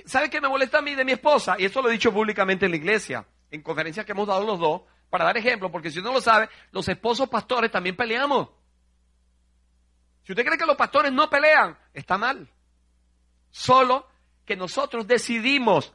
¿sabe 0.06 0.28
qué 0.28 0.40
me 0.40 0.48
molesta 0.48 0.78
a 0.78 0.82
mí 0.82 0.94
de 0.94 1.04
mi 1.04 1.12
esposa? 1.12 1.56
Y 1.58 1.66
esto 1.66 1.82
lo 1.82 1.88
he 1.88 1.92
dicho 1.92 2.12
públicamente 2.12 2.64
en 2.64 2.72
la 2.72 2.76
iglesia, 2.76 3.24
en 3.50 3.62
conferencias 3.62 4.04
que 4.04 4.12
hemos 4.12 4.26
dado 4.26 4.44
los 4.44 4.58
dos, 4.58 4.82
para 5.14 5.26
dar 5.26 5.36
ejemplo, 5.36 5.70
porque 5.70 5.92
si 5.92 6.02
no 6.02 6.12
lo 6.12 6.20
sabe, 6.20 6.48
los 6.72 6.88
esposos 6.88 7.28
pastores 7.28 7.70
también 7.70 7.94
peleamos. 7.94 8.48
Si 10.24 10.32
usted 10.32 10.44
cree 10.44 10.58
que 10.58 10.66
los 10.66 10.76
pastores 10.76 11.12
no 11.12 11.30
pelean, 11.30 11.78
está 11.92 12.18
mal. 12.18 12.50
Solo 13.52 14.08
que 14.44 14.56
nosotros 14.56 15.06
decidimos 15.06 15.92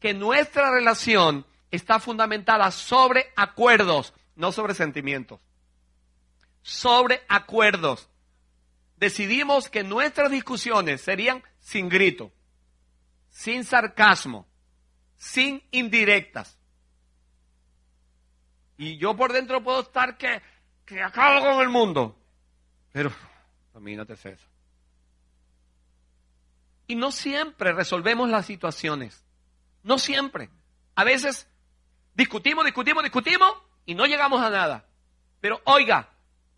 que 0.00 0.14
nuestra 0.14 0.70
relación 0.70 1.44
está 1.70 2.00
fundamentada 2.00 2.70
sobre 2.70 3.34
acuerdos, 3.36 4.14
no 4.34 4.50
sobre 4.50 4.72
sentimientos. 4.72 5.40
Sobre 6.62 7.20
acuerdos. 7.28 8.08
Decidimos 8.96 9.68
que 9.68 9.84
nuestras 9.84 10.30
discusiones 10.30 11.02
serían 11.02 11.42
sin 11.58 11.90
grito, 11.90 12.32
sin 13.28 13.62
sarcasmo, 13.62 14.48
sin 15.16 15.62
indirectas. 15.70 16.56
Y 18.76 18.96
yo 18.98 19.16
por 19.16 19.32
dentro 19.32 19.62
puedo 19.62 19.80
estar 19.80 20.16
que, 20.16 20.42
que 20.84 21.02
acabo 21.02 21.40
con 21.40 21.62
el 21.62 21.68
mundo. 21.68 22.16
Pero 22.92 23.10
Domínate 23.74 24.12
eso. 24.12 24.48
Y 26.86 26.94
no 26.94 27.10
siempre 27.10 27.72
resolvemos 27.72 28.30
las 28.30 28.46
situaciones. 28.46 29.24
No 29.82 29.98
siempre. 29.98 30.48
A 30.94 31.02
veces 31.02 31.48
discutimos, 32.14 32.64
discutimos, 32.64 33.02
discutimos 33.02 33.52
y 33.84 33.96
no 33.96 34.06
llegamos 34.06 34.40
a 34.40 34.48
nada. 34.48 34.86
Pero 35.40 35.60
oiga, 35.64 36.08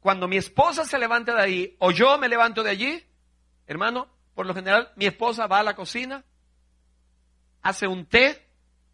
cuando 0.00 0.28
mi 0.28 0.36
esposa 0.36 0.84
se 0.84 0.98
levante 0.98 1.32
de 1.32 1.40
ahí 1.40 1.76
o 1.78 1.90
yo 1.90 2.18
me 2.18 2.28
levanto 2.28 2.62
de 2.62 2.70
allí, 2.70 3.04
hermano, 3.66 4.08
por 4.34 4.44
lo 4.44 4.54
general 4.54 4.92
mi 4.94 5.06
esposa 5.06 5.46
va 5.46 5.60
a 5.60 5.64
la 5.64 5.74
cocina, 5.74 6.22
hace 7.62 7.86
un 7.86 8.04
té 8.04 8.46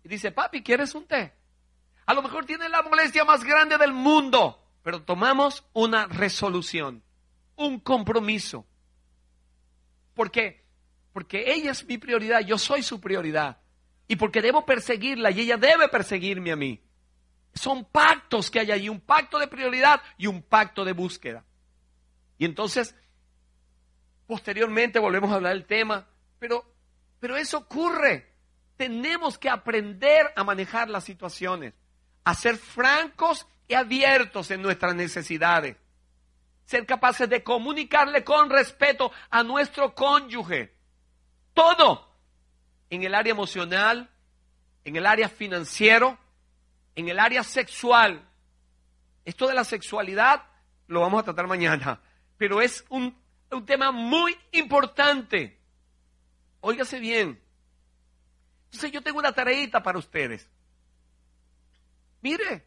y 0.05 0.09
dice, 0.09 0.31
papi, 0.31 0.63
¿quieres 0.63 0.95
un 0.95 1.07
té? 1.07 1.35
A 2.07 2.15
lo 2.15 2.23
mejor 2.23 2.45
tiene 2.47 2.69
la 2.69 2.83
molestia 2.83 3.25
más 3.25 3.45
grande 3.45 3.79
del 3.79 3.93
mundo, 3.93 4.63
pero 4.83 5.03
tomamos 5.03 5.65
una 5.73 6.07
resolución 6.07 7.03
un 7.57 7.81
compromiso. 7.81 8.67
¿Por 10.15 10.31
qué? 10.31 10.65
Porque 11.13 11.53
ella 11.53 11.71
es 11.71 11.87
mi 11.87 11.99
prioridad, 11.99 12.41
yo 12.41 12.59
soy 12.59 12.83
su 12.83 13.01
prioridad. 13.01 13.59
Y 14.09 14.17
porque 14.17 14.43
debo 14.43 14.67
perseguirla 14.67 15.31
y 15.31 15.41
ella 15.41 15.57
debe 15.57 15.89
perseguirme 15.89 16.53
a 16.53 16.57
mí. 16.57 16.83
Son 17.55 17.85
pactos 17.85 18.51
que 18.51 18.61
hay 18.61 18.71
allí, 18.71 18.89
un 18.89 19.01
pacto 19.01 19.39
de 19.39 19.47
prioridad 19.47 20.01
y 20.17 20.27
un 20.27 20.43
pacto 20.43 20.85
de 20.85 20.93
búsqueda. 20.93 21.45
Y 22.39 22.45
entonces, 22.45 22.95
posteriormente 24.27 24.99
volvemos 24.99 25.31
a 25.31 25.37
hablar 25.37 25.53
del 25.53 25.67
tema, 25.67 26.09
pero, 26.39 26.65
pero 27.21 27.37
eso 27.37 27.59
ocurre. 27.59 28.33
Tenemos 28.77 29.39
que 29.39 29.51
aprender 29.51 30.33
a 30.35 30.45
manejar 30.45 30.91
las 30.91 31.05
situaciones, 31.05 31.75
a 32.25 32.35
ser 32.35 32.57
francos 32.57 33.47
y 33.69 33.75
abiertos 33.75 34.51
en 34.51 34.63
nuestras 34.63 34.95
necesidades 34.95 35.77
ser 36.65 36.87
capaces 36.87 37.29
de 37.29 37.43
comunicarle 37.43 38.25
con 38.25 38.49
respeto 38.49 39.13
a 39.31 39.43
nuestro 39.43 39.95
cónyuge. 39.95 40.75
Todo. 41.53 42.11
En 42.89 43.03
el 43.05 43.15
área 43.15 43.33
emocional, 43.33 44.11
en 44.85 44.97
el 44.97 45.07
área 45.07 45.29
financiero, 45.29 46.19
en 46.95 47.09
el 47.09 47.19
área 47.19 47.43
sexual. 47.43 48.27
Esto 49.25 49.47
de 49.47 49.55
la 49.55 49.65
sexualidad 49.65 50.45
lo 50.89 51.01
vamos 51.01 51.21
a 51.21 51.25
tratar 51.25 51.47
mañana, 51.47 52.01
pero 52.39 52.61
es 52.61 52.85
un, 52.89 53.17
tema 53.67 53.93
muy 53.93 54.35
importante. 54.53 55.59
Óigase 56.61 56.99
bien. 57.01 57.39
Entonces 58.65 58.93
yo 58.93 59.03
tengo 59.03 59.19
una 59.19 59.33
tareita 59.33 59.83
para 59.83 59.99
ustedes. 59.99 60.49
Mire, 62.23 62.65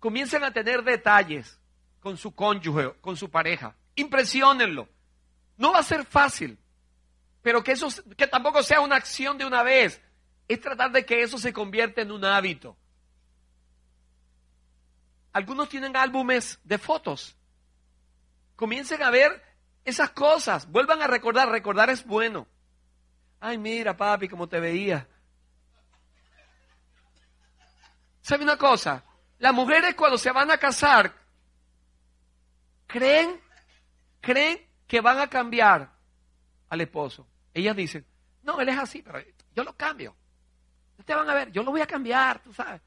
comiencen 0.00 0.42
a 0.42 0.52
tener 0.52 0.82
detalles 0.82 1.60
con 2.00 2.16
su 2.16 2.34
cónyuge, 2.34 2.94
con 3.00 3.16
su 3.16 3.30
pareja. 3.30 3.76
Impresionenlo. 3.94 4.88
No 5.56 5.72
va 5.72 5.80
a 5.80 5.84
ser 5.84 6.04
fácil, 6.04 6.58
pero 7.42 7.62
que 7.62 7.72
eso 7.72 7.88
que 8.16 8.26
tampoco 8.26 8.62
sea 8.62 8.80
una 8.80 8.96
acción 8.96 9.38
de 9.38 9.44
una 9.44 9.62
vez. 9.62 10.02
Es 10.48 10.60
tratar 10.60 10.90
de 10.90 11.04
que 11.04 11.22
eso 11.22 11.38
se 11.38 11.52
convierta 11.52 12.00
en 12.00 12.10
un 12.10 12.24
hábito. 12.24 12.76
Algunos 15.32 15.68
tienen 15.68 15.96
álbumes 15.96 16.58
de 16.64 16.78
fotos. 16.78 17.36
Comiencen 18.56 19.02
a 19.02 19.10
ver 19.10 19.44
esas 19.84 20.10
cosas. 20.10 20.68
Vuelvan 20.68 21.02
a 21.02 21.06
recordar. 21.06 21.48
Recordar 21.48 21.88
es 21.90 22.04
bueno. 22.04 22.48
Ay, 23.38 23.58
mira, 23.58 23.96
papi, 23.96 24.28
cómo 24.28 24.48
te 24.48 24.58
veía. 24.58 25.06
¿Sabe 28.30 28.44
una 28.44 28.56
cosa? 28.56 29.02
Las 29.40 29.52
mujeres 29.52 29.96
cuando 29.96 30.16
se 30.16 30.30
van 30.30 30.52
a 30.52 30.56
casar 30.56 31.12
creen, 32.86 33.40
creen 34.20 34.64
que 34.86 35.00
van 35.00 35.18
a 35.18 35.26
cambiar 35.26 35.90
al 36.68 36.80
esposo. 36.80 37.26
Ellas 37.52 37.74
dicen, 37.74 38.06
no, 38.44 38.60
él 38.60 38.68
es 38.68 38.78
así, 38.78 39.02
pero 39.02 39.18
yo 39.52 39.64
lo 39.64 39.76
cambio. 39.76 40.14
Ustedes 40.96 41.18
van 41.18 41.28
a 41.28 41.34
ver, 41.34 41.50
yo 41.50 41.64
lo 41.64 41.72
voy 41.72 41.80
a 41.80 41.88
cambiar, 41.88 42.38
tú 42.38 42.54
sabes. 42.54 42.80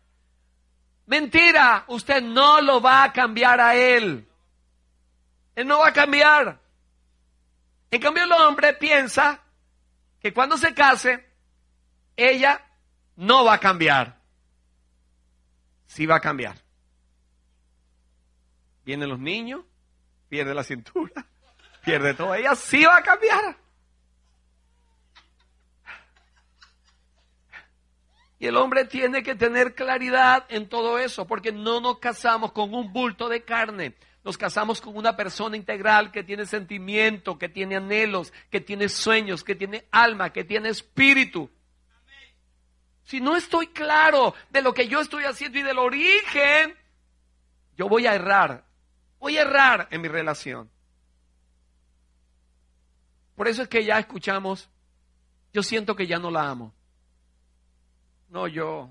Mentira, 1.08 1.84
usted 1.88 2.24
no 2.24 2.62
lo 2.62 2.80
va 2.80 3.04
a 3.04 3.12
cambiar 3.12 3.60
a 3.60 3.76
él. 3.76 4.26
Él 5.56 5.68
no 5.68 5.80
va 5.80 5.90
a 5.90 5.94
cambiar. 5.94 6.58
En 7.92 8.00
cambio, 8.00 8.24
el 8.24 8.32
hombre 8.32 8.76
piensa 8.76 9.42
que 10.22 10.32
cuando 10.32 10.58
se 10.58 10.74
case, 10.74 11.30
ella 12.16 12.66
no 13.18 13.44
va 13.44 13.56
a 13.56 13.60
cambiar. 13.60 14.23
Sí 15.94 16.08
va 16.08 16.16
a 16.16 16.20
cambiar. 16.20 16.56
Vienen 18.84 19.10
los 19.10 19.20
niños, 19.20 19.64
pierde 20.28 20.56
la 20.56 20.64
cintura, 20.64 21.28
pierde 21.86 22.16
todo. 22.16 22.34
Ella 22.34 22.56
sí 22.56 22.84
va 22.84 22.98
a 22.98 23.04
cambiar. 23.04 23.56
Y 28.40 28.48
el 28.48 28.58
hombre 28.58 28.86
tiene 28.86 29.22
que 29.22 29.36
tener 29.36 29.76
claridad 29.76 30.48
en 30.50 30.68
todo 30.68 30.98
eso, 30.98 31.28
porque 31.28 31.52
no 31.52 31.80
nos 31.80 32.00
casamos 32.00 32.54
con 32.54 32.74
un 32.74 32.92
bulto 32.92 33.30
de 33.30 33.44
carne. 33.44 33.94
Nos 34.24 34.36
casamos 34.36 34.82
con 34.82 34.98
una 34.98 35.16
persona 35.16 35.58
integral 35.58 36.12
que 36.12 36.24
tiene 36.24 36.48
sentimiento, 36.48 37.38
que 37.38 37.50
tiene 37.50 37.76
anhelos, 37.76 38.34
que 38.50 38.62
tiene 38.62 38.90
sueños, 38.90 39.44
que 39.44 39.54
tiene 39.54 39.86
alma, 39.92 40.34
que 40.34 40.44
tiene 40.44 40.70
espíritu. 40.70 41.52
Si 43.06 43.20
no 43.20 43.36
estoy 43.36 43.68
claro 43.68 44.34
de 44.50 44.62
lo 44.62 44.74
que 44.74 44.88
yo 44.88 45.02
estoy 45.02 45.24
haciendo 45.24 45.60
y 45.60 45.64
del 45.64 45.78
origen, 45.78 46.76
yo 47.76 47.90
voy 47.90 48.08
a 48.08 48.16
errar 48.16 48.66
voy 49.24 49.38
a 49.38 49.44
errar 49.44 49.88
en 49.90 50.02
mi 50.02 50.10
relación. 50.10 50.70
Por 53.38 53.48
eso 53.48 53.62
es 53.62 53.70
que 53.70 53.86
ya 53.86 53.98
escuchamos, 53.98 54.70
yo 55.54 55.64
siento 55.64 55.96
que 55.96 56.08
ya 56.08 56.20
no 56.20 56.30
la 56.30 56.50
amo. 56.50 56.74
No, 58.28 58.50
yo, 58.50 58.90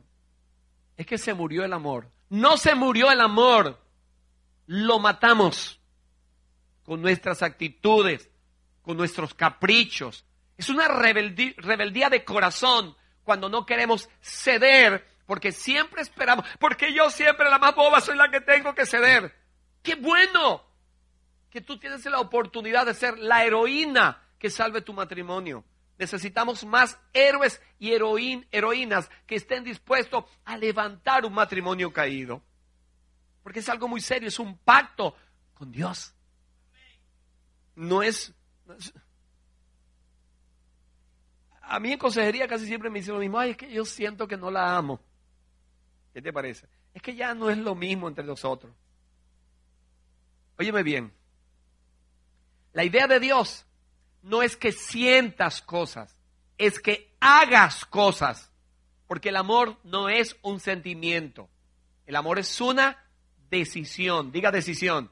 es 0.96 1.04
que 1.04 1.18
se 1.18 1.34
murió 1.34 1.64
el 1.64 1.74
amor. 1.74 2.10
No 2.30 2.56
se 2.56 2.74
murió 2.74 3.10
el 3.10 3.20
amor, 3.20 3.78
lo 4.64 4.98
matamos 4.98 5.78
con 6.82 7.02
nuestras 7.02 7.42
actitudes, 7.42 8.30
con 8.80 8.96
nuestros 8.96 9.34
caprichos. 9.34 10.24
Es 10.56 10.70
una 10.70 10.88
rebeldía, 10.88 12.08
de 12.08 12.24
corazón 12.24 12.96
cuando 13.24 13.48
no 13.48 13.66
queremos 13.66 14.08
ceder, 14.20 15.06
porque 15.26 15.52
siempre 15.52 16.02
esperamos, 16.02 16.46
porque 16.58 16.92
yo 16.92 17.10
siempre 17.10 17.48
la 17.48 17.58
más 17.58 17.74
boba 17.74 18.00
soy 18.00 18.16
la 18.16 18.30
que 18.30 18.40
tengo 18.40 18.74
que 18.74 18.86
ceder. 18.86 19.34
Qué 19.82 19.94
bueno 19.94 20.64
que 21.50 21.60
tú 21.60 21.78
tienes 21.78 22.04
la 22.06 22.20
oportunidad 22.20 22.86
de 22.86 22.94
ser 22.94 23.18
la 23.18 23.44
heroína 23.44 24.22
que 24.38 24.50
salve 24.50 24.82
tu 24.82 24.92
matrimonio. 24.92 25.64
Necesitamos 25.98 26.64
más 26.64 26.98
héroes 27.12 27.60
y 27.78 27.92
heroínas 27.92 29.10
que 29.26 29.36
estén 29.36 29.62
dispuestos 29.62 30.24
a 30.44 30.56
levantar 30.56 31.24
un 31.24 31.34
matrimonio 31.34 31.92
caído. 31.92 32.42
Porque 33.42 33.60
es 33.60 33.68
algo 33.68 33.86
muy 33.86 34.00
serio, 34.00 34.28
es 34.28 34.38
un 34.38 34.56
pacto 34.58 35.14
con 35.54 35.70
Dios. 35.70 36.14
No 37.76 38.02
es, 38.02 38.32
A 41.72 41.80
mí 41.80 41.90
en 41.90 41.98
consejería 41.98 42.46
casi 42.46 42.66
siempre 42.66 42.90
me 42.90 42.98
dicen 42.98 43.14
lo 43.14 43.20
mismo, 43.20 43.38
ay, 43.38 43.52
es 43.52 43.56
que 43.56 43.72
yo 43.72 43.86
siento 43.86 44.28
que 44.28 44.36
no 44.36 44.50
la 44.50 44.76
amo. 44.76 45.00
¿Qué 46.12 46.20
te 46.20 46.30
parece? 46.30 46.68
Es 46.92 47.00
que 47.00 47.14
ya 47.14 47.32
no 47.32 47.48
es 47.48 47.56
lo 47.56 47.74
mismo 47.74 48.08
entre 48.08 48.24
nosotros. 48.24 48.70
Óyeme 50.58 50.82
bien, 50.82 51.10
la 52.74 52.84
idea 52.84 53.06
de 53.06 53.18
Dios 53.20 53.64
no 54.20 54.42
es 54.42 54.54
que 54.54 54.72
sientas 54.72 55.62
cosas, 55.62 56.14
es 56.58 56.78
que 56.78 57.16
hagas 57.20 57.86
cosas. 57.86 58.52
Porque 59.06 59.30
el 59.30 59.36
amor 59.36 59.78
no 59.82 60.10
es 60.10 60.36
un 60.42 60.60
sentimiento. 60.60 61.48
El 62.04 62.16
amor 62.16 62.38
es 62.38 62.60
una 62.60 63.02
decisión. 63.48 64.30
Diga 64.30 64.50
decisión. 64.50 65.10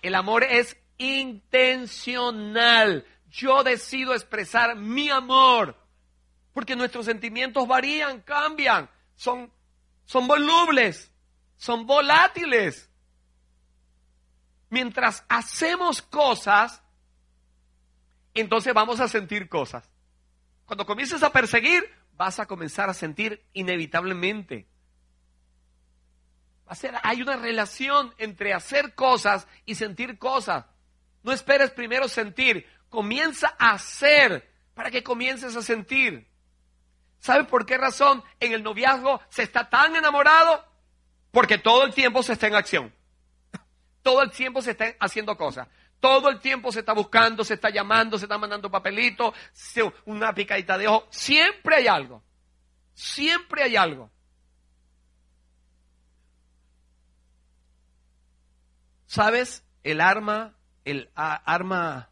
El 0.00 0.14
amor 0.14 0.44
es 0.44 0.78
intencional. 0.96 3.04
Yo 3.34 3.64
decido 3.64 4.14
expresar 4.14 4.76
mi 4.76 5.10
amor. 5.10 5.76
Porque 6.52 6.76
nuestros 6.76 7.06
sentimientos 7.06 7.66
varían, 7.66 8.20
cambian, 8.20 8.88
son, 9.16 9.52
son 10.04 10.28
volubles, 10.28 11.10
son 11.56 11.84
volátiles. 11.84 12.88
Mientras 14.70 15.24
hacemos 15.28 16.00
cosas, 16.00 16.80
entonces 18.34 18.72
vamos 18.72 19.00
a 19.00 19.08
sentir 19.08 19.48
cosas. 19.48 19.90
Cuando 20.64 20.86
comiences 20.86 21.24
a 21.24 21.32
perseguir, 21.32 21.82
vas 22.16 22.38
a 22.38 22.46
comenzar 22.46 22.88
a 22.88 22.94
sentir 22.94 23.44
inevitablemente. 23.52 24.68
hay 27.02 27.20
una 27.20 27.36
relación 27.36 28.14
entre 28.18 28.54
hacer 28.54 28.94
cosas 28.94 29.48
y 29.66 29.74
sentir 29.74 30.18
cosas. 30.18 30.66
No 31.24 31.32
esperes 31.32 31.70
primero 31.70 32.06
sentir, 32.06 32.66
comienza 32.94 33.56
a 33.58 33.72
hacer 33.72 34.48
para 34.72 34.90
que 34.90 35.02
comiences 35.02 35.56
a 35.56 35.62
sentir. 35.62 36.28
¿Sabe 37.18 37.44
por 37.44 37.66
qué 37.66 37.76
razón 37.76 38.22
en 38.38 38.52
el 38.52 38.62
noviazgo 38.62 39.20
se 39.28 39.42
está 39.42 39.68
tan 39.68 39.96
enamorado? 39.96 40.64
Porque 41.32 41.58
todo 41.58 41.84
el 41.84 41.92
tiempo 41.92 42.22
se 42.22 42.34
está 42.34 42.46
en 42.46 42.54
acción. 42.54 42.94
Todo 44.02 44.22
el 44.22 44.30
tiempo 44.30 44.62
se 44.62 44.70
está 44.70 44.94
haciendo 45.00 45.36
cosas. 45.36 45.66
Todo 45.98 46.28
el 46.28 46.38
tiempo 46.38 46.70
se 46.70 46.80
está 46.80 46.92
buscando, 46.92 47.42
se 47.42 47.54
está 47.54 47.70
llamando, 47.70 48.18
se 48.18 48.26
está 48.26 48.38
mandando 48.38 48.70
papelitos, 48.70 49.34
una 50.04 50.34
picadita 50.34 50.78
de 50.78 50.86
ojo. 50.86 51.06
Siempre 51.10 51.76
hay 51.76 51.86
algo. 51.88 52.22
Siempre 52.92 53.62
hay 53.62 53.74
algo. 53.76 54.10
¿Sabes? 59.06 59.64
El 59.82 60.00
arma, 60.00 60.54
el 60.84 61.10
arma 61.14 62.10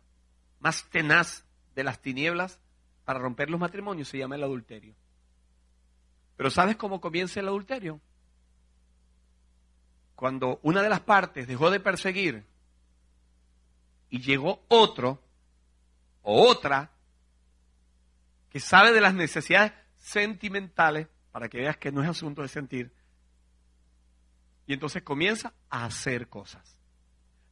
más 0.63 0.89
tenaz 0.91 1.45
de 1.75 1.85
las 1.85 2.01
tinieblas 2.01 2.61
para 3.05 3.19
romper 3.19 3.51
los 3.51 3.61
matrimonios 3.61 4.09
se 4.09 4.19
llama 4.19 4.37
el 4.37 4.45
adulterio. 4.45 4.95
Pero 6.37 6.51
¿sabes 6.51 6.77
cómo 6.77 7.01
comienza 7.01 7.41
el 7.41 7.49
adulterio? 7.49 8.01
Cuando 10.15 10.61
una 10.63 10.83
de 10.83 10.89
las 10.89 11.01
partes 11.01 11.49
dejó 11.49 11.71
de 11.71 11.81
perseguir 11.81 12.45
y 14.09 14.21
llegó 14.21 14.65
otro 14.69 15.21
o 16.23 16.49
otra 16.49 16.93
que 18.49 18.61
sabe 18.61 18.93
de 18.93 19.01
las 19.01 19.15
necesidades 19.15 19.73
sentimentales, 19.97 21.09
para 21.33 21.49
que 21.49 21.59
veas 21.59 21.77
que 21.79 21.91
no 21.91 22.03
es 22.03 22.09
asunto 22.09 22.43
de 22.43 22.49
sentir, 22.49 22.93
y 24.67 24.75
entonces 24.75 25.03
comienza 25.03 25.55
a 25.71 25.87
hacer 25.87 26.29
cosas. 26.29 26.79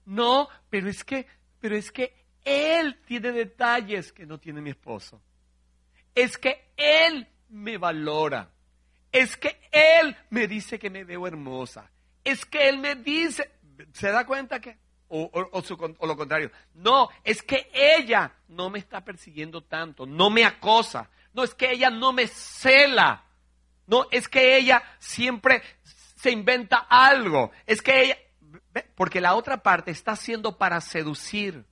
No, 0.05 0.49
pero 0.69 0.89
es 0.89 1.03
que, 1.03 1.27
pero 1.59 1.75
es 1.75 1.91
que 1.91 2.20
él 2.45 2.99
tiene 3.07 3.33
detalles 3.33 4.13
que 4.13 4.27
no 4.27 4.39
tiene 4.39 4.61
mi 4.61 4.71
esposo. 4.71 5.21
Es 6.15 6.37
que 6.37 6.73
él 6.77 7.27
me 7.49 7.79
valora. 7.79 8.51
Es 9.13 9.37
que 9.37 9.61
él 9.73 10.17
me 10.31 10.47
dice 10.47 10.79
que 10.79 10.91
me 10.91 11.05
veo 11.05 11.27
hermosa. 11.27 11.91
Es 12.25 12.45
que 12.45 12.69
él 12.69 12.79
me 12.79 12.95
dice, 12.95 13.51
¿se 13.93 14.11
da 14.11 14.25
cuenta 14.27 14.61
que 14.61 14.77
o, 15.11 16.07
lo 16.07 16.17
contrario. 16.17 16.51
No, 16.75 17.09
es 17.25 17.43
que 17.43 17.69
ella 17.73 18.33
no 18.49 18.71
me 18.71 18.79
está 18.79 19.05
persiguiendo 19.05 19.63
tanto, 19.63 20.07
no 20.07 20.31
me 20.31 20.45
acosa. 20.45 21.11
No, 21.33 21.43
es 21.43 21.55
que 21.55 21.73
ella 21.73 21.91
no 21.91 22.13
me 22.13 22.27
cela. 22.29 23.25
No, 23.87 24.07
es 24.11 24.29
que 24.29 24.57
ella 24.57 24.83
siempre 24.99 25.63
se 26.15 26.31
inventa 26.31 26.87
algo. 26.89 27.51
Es 27.67 27.83
que 27.83 28.03
ella, 28.03 28.19
porque 28.95 29.21
la 29.21 29.35
otra 29.35 29.63
parte 29.63 29.91
está 29.91 30.13
haciendo 30.13 30.59
para 30.59 30.81
seducir. 30.81 31.65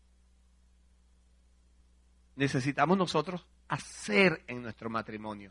Necesitamos 2.38 2.96
nosotros 2.96 3.44
hacer 3.66 4.44
en 4.46 4.62
nuestro 4.62 4.88
matrimonio. 4.88 5.50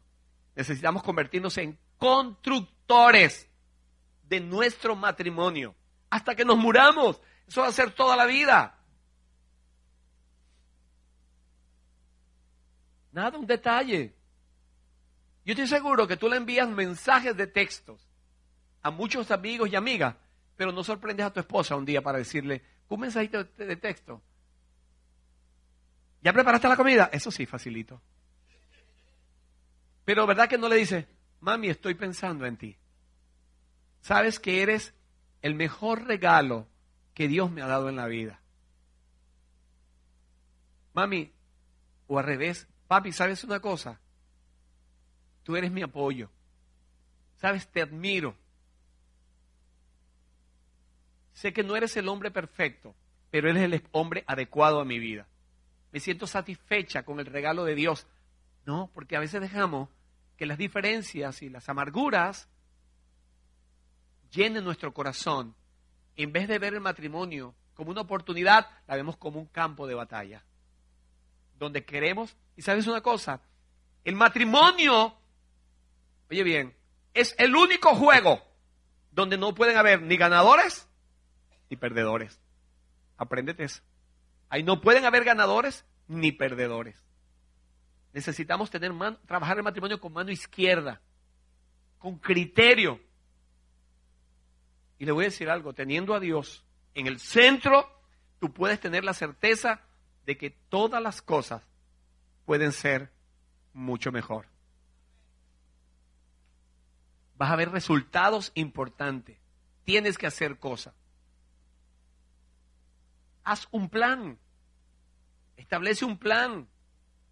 Necesitamos 0.56 1.04
convertirnos 1.04 1.58
en 1.58 1.78
constructores 1.98 3.50
de 4.24 4.40
nuestro 4.40 4.96
matrimonio 4.96 5.76
hasta 6.10 6.34
que 6.34 6.46
nos 6.46 6.58
muramos. 6.58 7.22
Eso 7.46 7.60
va 7.60 7.68
a 7.68 7.74
ser 7.74 7.92
toda 7.92 8.16
la 8.16 8.26
vida. 8.26 8.80
Nada, 13.12 13.38
un 13.38 13.46
detalle. 13.46 14.14
Yo 15.44 15.52
estoy 15.52 15.68
seguro 15.68 16.08
que 16.08 16.16
tú 16.16 16.30
le 16.30 16.38
envías 16.38 16.70
mensajes 16.70 17.36
de 17.36 17.48
textos 17.48 18.08
a 18.82 18.92
muchos 18.92 19.30
amigos 19.30 19.70
y 19.70 19.76
amigas, 19.76 20.16
pero 20.56 20.72
no 20.72 20.86
sorprendes 20.86 21.26
a 21.26 21.34
tu 21.34 21.42
esposa 21.42 21.76
un 21.76 21.84
día 21.84 22.02
para 22.02 22.20
decirle, 22.20 22.64
un 22.88 23.02
mensajito 23.02 23.44
de 23.44 23.76
texto. 23.76 24.22
¿Ya 26.22 26.34
preparaste 26.34 26.68
la 26.68 26.76
comida? 26.76 27.10
Eso 27.12 27.32
sí, 27.32 27.46
facilito. 27.46 28.02
Pero 30.06 30.26
¿verdad 30.26 30.48
que 30.48 30.58
no 30.58 30.70
le 30.70 30.78
dice, 30.78 31.08
mami, 31.42 31.70
estoy 31.70 31.96
pensando 31.96 32.46
en 32.46 32.58
ti? 32.58 32.78
Sabes 34.02 34.40
que 34.40 34.62
eres 34.62 34.94
el 35.42 35.56
mejor 35.56 36.06
regalo 36.06 36.68
que 37.14 37.28
Dios 37.28 37.52
me 37.52 37.62
ha 37.62 37.68
dado 37.68 37.90
en 37.90 37.98
la 37.98 38.08
vida. 38.08 38.40
Mami, 40.94 41.32
o 42.08 42.18
al 42.18 42.26
revés, 42.26 42.68
papi, 42.88 43.12
¿sabes 43.12 43.44
una 43.44 43.60
cosa? 43.60 44.00
Tú 45.44 45.56
eres 45.56 45.72
mi 45.72 45.82
apoyo. 45.82 46.30
¿Sabes? 47.38 47.68
Te 47.68 47.82
admiro. 47.82 48.36
Sé 51.34 51.54
que 51.54 51.64
no 51.64 51.76
eres 51.76 51.96
el 51.98 52.08
hombre 52.08 52.32
perfecto, 52.32 52.96
pero 53.30 53.50
eres 53.50 53.64
el 53.64 53.84
hombre 53.92 54.24
adecuado 54.26 54.80
a 54.80 54.86
mi 54.86 54.98
vida. 55.00 55.28
Me 55.98 56.02
siento 56.02 56.28
satisfecha 56.28 57.02
con 57.02 57.20
el 57.20 57.26
regalo 57.26 57.66
de 57.66 57.74
Dios. 57.74 58.06
No, 58.68 58.92
porque 58.94 59.16
a 59.16 59.20
veces 59.20 59.42
dejamos 59.42 59.90
que 60.38 60.46
las 60.46 60.60
diferencias 60.60 61.42
y 61.42 61.50
las 61.50 61.70
amarguras 61.70 62.48
llenen 64.30 64.64
nuestro 64.64 64.94
corazón 64.94 65.56
en 66.16 66.32
vez 66.32 66.48
de 66.48 66.60
ver 66.60 66.76
el 66.76 66.82
matrimonio 66.82 67.56
como 67.74 67.90
una 67.90 68.02
oportunidad, 68.02 68.70
la 68.86 68.96
vemos 68.96 69.18
como 69.18 69.40
un 69.40 69.48
campo 69.48 69.88
de 69.88 69.96
batalla. 69.96 70.44
Donde 71.58 71.84
queremos, 71.84 72.38
y 72.56 72.62
sabes 72.62 72.86
una 72.86 73.02
cosa, 73.02 73.42
el 74.04 74.16
matrimonio, 74.16 75.18
oye 76.30 76.44
bien, 76.44 76.76
es 77.16 77.34
el 77.40 77.56
único 77.56 77.96
juego 77.96 78.44
donde 79.10 79.36
no 79.36 79.56
pueden 79.56 79.78
haber 79.78 80.04
ni 80.04 80.16
ganadores 80.16 80.88
ni 81.72 81.76
perdedores. 81.76 82.40
Apréndete 83.18 83.64
eso. 83.64 83.82
Ahí 84.50 84.64
no 84.64 84.82
pueden 84.82 85.06
haber 85.06 85.24
ganadores 85.24 85.86
ni 86.08 86.32
perdedores. 86.32 87.02
Necesitamos 88.14 88.70
tener 88.70 88.92
trabajar 89.26 89.58
el 89.58 89.64
matrimonio 89.64 90.00
con 90.00 90.14
mano 90.14 90.32
izquierda, 90.32 91.02
con 92.00 92.18
criterio, 92.18 93.00
y 95.00 95.06
le 95.06 95.12
voy 95.12 95.26
a 95.26 95.28
decir 95.28 95.50
algo, 95.50 95.74
teniendo 95.74 96.14
a 96.16 96.20
Dios 96.20 96.64
en 96.96 97.08
el 97.08 97.20
centro, 97.20 97.88
tú 98.40 98.52
puedes 98.52 98.80
tener 98.80 99.04
la 99.04 99.14
certeza 99.14 99.82
de 100.26 100.38
que 100.38 100.50
todas 100.50 101.02
las 101.02 101.22
cosas 101.22 101.62
pueden 102.46 102.72
ser 102.72 103.12
mucho 103.74 104.12
mejor. 104.12 104.48
Vas 107.38 107.52
a 107.52 107.56
ver 107.56 107.70
resultados 107.72 108.52
importantes. 108.56 109.38
Tienes 109.84 110.18
que 110.18 110.26
hacer 110.26 110.58
cosas. 110.58 110.96
Haz 113.48 113.66
un 113.72 113.88
plan. 113.88 114.38
Establece 115.56 116.04
un 116.04 116.18
plan. 116.18 116.68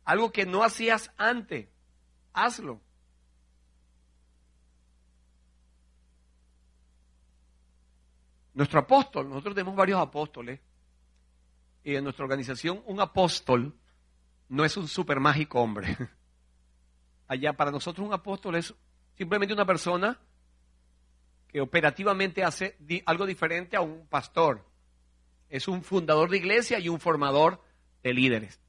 Algo 0.06 0.32
que 0.32 0.46
no 0.46 0.64
hacías 0.64 1.12
antes. 1.18 1.68
Hazlo. 2.32 2.80
Nuestro 8.54 8.80
apóstol, 8.80 9.28
nosotros 9.28 9.56
tenemos 9.56 9.76
varios 9.76 10.00
apóstoles, 10.00 10.62
y 11.84 11.96
en 11.96 12.06
nuestra 12.06 12.24
organización 12.24 12.82
un 12.86 13.02
apóstol 13.02 13.78
no 14.48 14.64
es 14.64 14.78
un 14.78 14.88
super 14.88 15.20
mágico 15.20 15.60
hombre. 15.60 15.98
Allá 17.28 17.52
para 17.52 17.72
nosotros 17.72 18.08
un 18.08 18.14
apóstol 18.14 18.56
es 18.56 18.74
simplemente 19.18 19.54
una 19.54 19.66
persona 19.66 20.18
que 21.50 21.60
operativamente 21.60 22.42
hace 22.42 22.78
algo 23.06 23.26
diferente 23.26 23.76
a 23.76 23.82
un 23.82 24.08
pastor. 24.08 24.75
Es 25.50 25.68
un 25.68 25.84
fundador 25.84 26.30
de 26.30 26.38
iglesia 26.38 26.80
y 26.80 26.90
un 26.90 27.00
formador 27.00 27.62
de 28.04 28.14
líderes. 28.14 28.60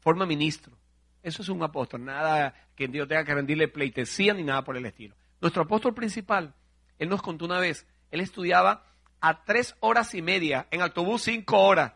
Forma 0.00 0.26
ministro. 0.26 0.76
Eso 1.22 1.42
es 1.42 1.48
un 1.48 1.62
apóstol. 1.62 2.04
Nada 2.04 2.54
que 2.74 2.88
Dios 2.88 3.08
tenga 3.08 3.24
que 3.24 3.34
rendirle 3.34 3.68
pleitesía 3.68 4.34
ni 4.34 4.42
nada 4.42 4.64
por 4.64 4.76
el 4.76 4.86
estilo. 4.86 5.14
Nuestro 5.40 5.62
apóstol 5.62 5.94
principal, 5.94 6.54
él 6.98 7.08
nos 7.08 7.22
contó 7.22 7.44
una 7.44 7.58
vez, 7.58 7.86
él 8.10 8.20
estudiaba 8.20 8.84
a 9.20 9.44
tres 9.44 9.76
horas 9.80 10.14
y 10.14 10.22
media, 10.22 10.66
en 10.70 10.82
autobús 10.82 11.22
cinco 11.22 11.58
horas. 11.58 11.92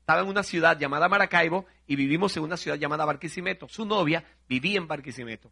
Estaba 0.00 0.20
en 0.20 0.28
una 0.28 0.42
ciudad 0.42 0.78
llamada 0.78 1.08
Maracaibo 1.08 1.66
y 1.86 1.96
vivimos 1.96 2.36
en 2.36 2.42
una 2.42 2.56
ciudad 2.56 2.76
llamada 2.76 3.04
Barquisimeto. 3.04 3.68
Su 3.68 3.86
novia 3.86 4.24
vivía 4.48 4.76
en 4.76 4.86
Barquisimeto. 4.86 5.50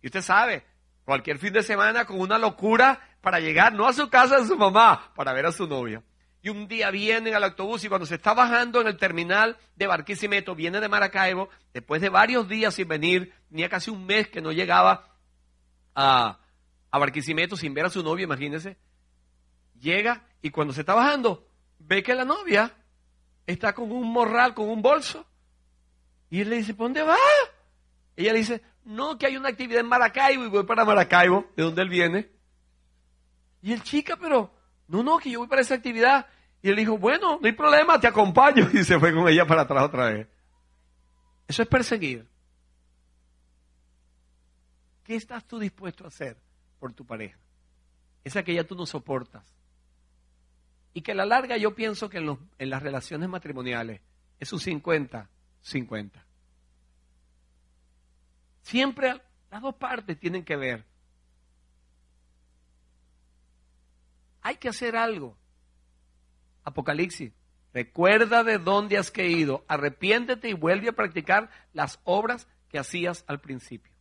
Y 0.00 0.06
usted 0.06 0.22
sabe, 0.22 0.64
cualquier 1.04 1.38
fin 1.38 1.52
de 1.52 1.62
semana 1.62 2.04
con 2.04 2.20
una 2.20 2.38
locura 2.38 3.00
para 3.20 3.40
llegar, 3.40 3.74
no 3.74 3.86
a 3.86 3.92
su 3.92 4.08
casa 4.08 4.38
de 4.38 4.46
su 4.46 4.56
mamá, 4.56 5.12
para 5.14 5.32
ver 5.32 5.46
a 5.46 5.52
su 5.52 5.66
novia. 5.66 6.02
Y 6.48 6.50
un 6.50 6.66
día 6.66 6.90
viene 6.90 7.34
al 7.34 7.44
autobús 7.44 7.84
y 7.84 7.90
cuando 7.90 8.06
se 8.06 8.14
está 8.14 8.32
bajando 8.32 8.80
en 8.80 8.86
el 8.86 8.96
terminal 8.96 9.58
de 9.76 9.86
Barquisimeto, 9.86 10.54
viene 10.54 10.80
de 10.80 10.88
Maracaibo, 10.88 11.50
después 11.74 12.00
de 12.00 12.08
varios 12.08 12.48
días 12.48 12.72
sin 12.74 12.88
venir, 12.88 13.34
tenía 13.50 13.68
casi 13.68 13.90
un 13.90 14.06
mes 14.06 14.28
que 14.28 14.40
no 14.40 14.50
llegaba 14.50 15.14
a, 15.94 16.38
a 16.90 16.98
Barquisimeto 16.98 17.54
sin 17.54 17.74
ver 17.74 17.84
a 17.84 17.90
su 17.90 18.02
novia, 18.02 18.24
imagínense. 18.24 18.78
Llega 19.78 20.24
y 20.40 20.48
cuando 20.48 20.72
se 20.72 20.80
está 20.80 20.94
bajando, 20.94 21.46
ve 21.80 22.02
que 22.02 22.14
la 22.14 22.24
novia 22.24 22.74
está 23.46 23.74
con 23.74 23.92
un 23.92 24.10
morral, 24.10 24.54
con 24.54 24.70
un 24.70 24.80
bolso. 24.80 25.26
Y 26.30 26.40
él 26.40 26.48
le 26.48 26.56
dice, 26.56 26.72
¿por 26.72 26.86
dónde 26.86 27.02
va? 27.02 27.18
Ella 28.16 28.32
le 28.32 28.38
dice, 28.38 28.62
no, 28.86 29.18
que 29.18 29.26
hay 29.26 29.36
una 29.36 29.50
actividad 29.50 29.80
en 29.80 29.88
Maracaibo 29.88 30.46
y 30.46 30.48
voy 30.48 30.64
para 30.64 30.86
Maracaibo, 30.86 31.44
de 31.54 31.62
donde 31.62 31.82
él 31.82 31.90
viene. 31.90 32.30
Y 33.60 33.74
el 33.74 33.82
chica, 33.82 34.16
pero, 34.16 34.50
no, 34.86 35.02
no, 35.02 35.18
que 35.18 35.30
yo 35.30 35.40
voy 35.40 35.48
para 35.48 35.60
esa 35.60 35.74
actividad. 35.74 36.26
Y 36.62 36.70
él 36.70 36.76
dijo, 36.76 36.98
bueno, 36.98 37.38
no 37.40 37.46
hay 37.46 37.52
problema, 37.52 38.00
te 38.00 38.06
acompaño. 38.06 38.68
Y 38.72 38.84
se 38.84 38.98
fue 38.98 39.14
con 39.14 39.28
ella 39.28 39.46
para 39.46 39.62
atrás 39.62 39.84
otra 39.84 40.10
vez. 40.10 40.28
Eso 41.46 41.62
es 41.62 41.68
perseguir. 41.68 42.26
¿Qué 45.04 45.16
estás 45.16 45.44
tú 45.46 45.58
dispuesto 45.58 46.04
a 46.04 46.08
hacer 46.08 46.36
por 46.78 46.92
tu 46.92 47.06
pareja? 47.06 47.38
Esa 48.24 48.42
que 48.42 48.54
ya 48.54 48.64
tú 48.64 48.74
no 48.74 48.84
soportas. 48.84 49.44
Y 50.92 51.00
que 51.00 51.12
a 51.12 51.14
la 51.14 51.24
larga 51.24 51.56
yo 51.56 51.74
pienso 51.74 52.10
que 52.10 52.18
en, 52.18 52.38
en 52.58 52.70
las 52.70 52.82
relaciones 52.82 53.28
matrimoniales 53.28 54.02
es 54.38 54.52
un 54.52 54.58
50-50. 54.58 56.10
Siempre 58.62 59.22
las 59.50 59.62
dos 59.62 59.74
partes 59.76 60.18
tienen 60.18 60.44
que 60.44 60.56
ver. 60.56 60.84
Hay 64.42 64.56
que 64.56 64.68
hacer 64.68 64.96
algo. 64.96 65.36
Apocalipsis. 66.68 67.32
Recuerda 67.74 68.44
de 68.44 68.58
dónde 68.58 68.96
has 68.96 69.10
caído, 69.10 69.64
arrepiéntete 69.68 70.48
y 70.48 70.54
vuelve 70.54 70.88
a 70.88 70.92
practicar 70.92 71.50
las 71.72 72.00
obras 72.04 72.48
que 72.68 72.78
hacías 72.78 73.24
al 73.26 73.40
principio. 73.40 73.92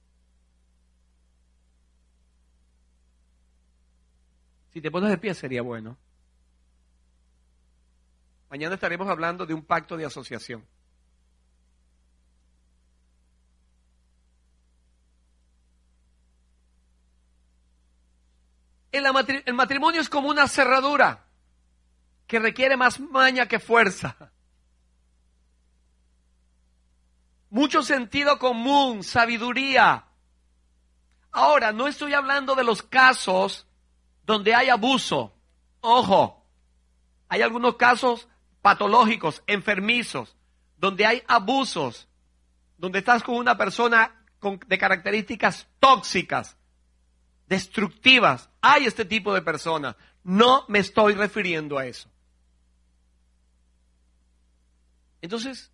Si 4.71 4.81
te 4.81 4.91
pones 4.91 5.09
de 5.09 5.17
pie 5.17 5.33
sería 5.33 5.61
bueno. 5.61 5.97
Mañana 8.49 8.75
estaremos 8.75 9.09
hablando 9.09 9.45
de 9.45 9.53
un 9.53 9.63
pacto 9.63 9.97
de 9.97 10.05
asociación. 10.05 10.65
El 18.91 19.53
matrimonio 19.53 20.01
es 20.01 20.09
como 20.09 20.29
una 20.29 20.47
cerradura 20.47 21.26
que 22.27 22.39
requiere 22.39 22.77
más 22.77 22.99
maña 22.99 23.47
que 23.47 23.59
fuerza. 23.59 24.31
Mucho 27.49 27.81
sentido 27.81 28.37
común, 28.37 29.03
sabiduría. 29.03 30.05
Ahora, 31.31 31.71
no 31.71 31.87
estoy 31.87 32.13
hablando 32.13 32.55
de 32.55 32.65
los 32.65 32.83
casos 32.83 33.65
donde 34.25 34.53
hay 34.53 34.69
abuso. 34.69 35.33
Ojo, 35.79 36.45
hay 37.29 37.41
algunos 37.41 37.75
casos 37.77 38.27
patológicos, 38.61 39.41
enfermizos, 39.47 40.35
donde 40.77 41.05
hay 41.05 41.23
abusos, 41.27 42.09
donde 42.77 42.99
estás 42.99 43.23
con 43.23 43.35
una 43.35 43.57
persona 43.57 44.25
de 44.67 44.77
características 44.77 45.67
tóxicas, 45.79 46.57
destructivas. 47.47 48.49
Hay 48.61 48.85
este 48.85 49.05
tipo 49.05 49.33
de 49.33 49.41
personas. 49.41 49.95
No 50.23 50.65
me 50.67 50.79
estoy 50.79 51.13
refiriendo 51.13 51.77
a 51.77 51.85
eso. 51.85 52.09
Entonces, 55.21 55.71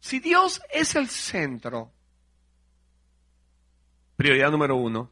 si 0.00 0.20
Dios 0.20 0.60
es 0.70 0.94
el 0.94 1.08
centro, 1.08 1.92
prioridad 4.16 4.50
número 4.50 4.76
uno, 4.76 5.10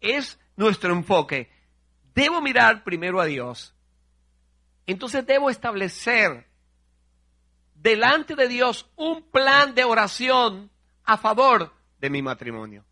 es 0.00 0.38
nuestro 0.56 0.92
enfoque, 0.92 1.50
debo 2.14 2.40
mirar 2.40 2.84
primero 2.84 3.20
a 3.20 3.26
Dios. 3.26 3.74
Entonces 4.86 5.26
debo 5.26 5.50
establecer 5.50 6.46
delante 7.74 8.34
de 8.34 8.48
Dios 8.48 8.90
un 8.96 9.22
plan 9.22 9.74
de 9.74 9.84
oración 9.84 10.70
a 11.04 11.16
favor 11.16 11.72
de 11.98 12.10
mi 12.10 12.22
matrimonio. 12.22 12.84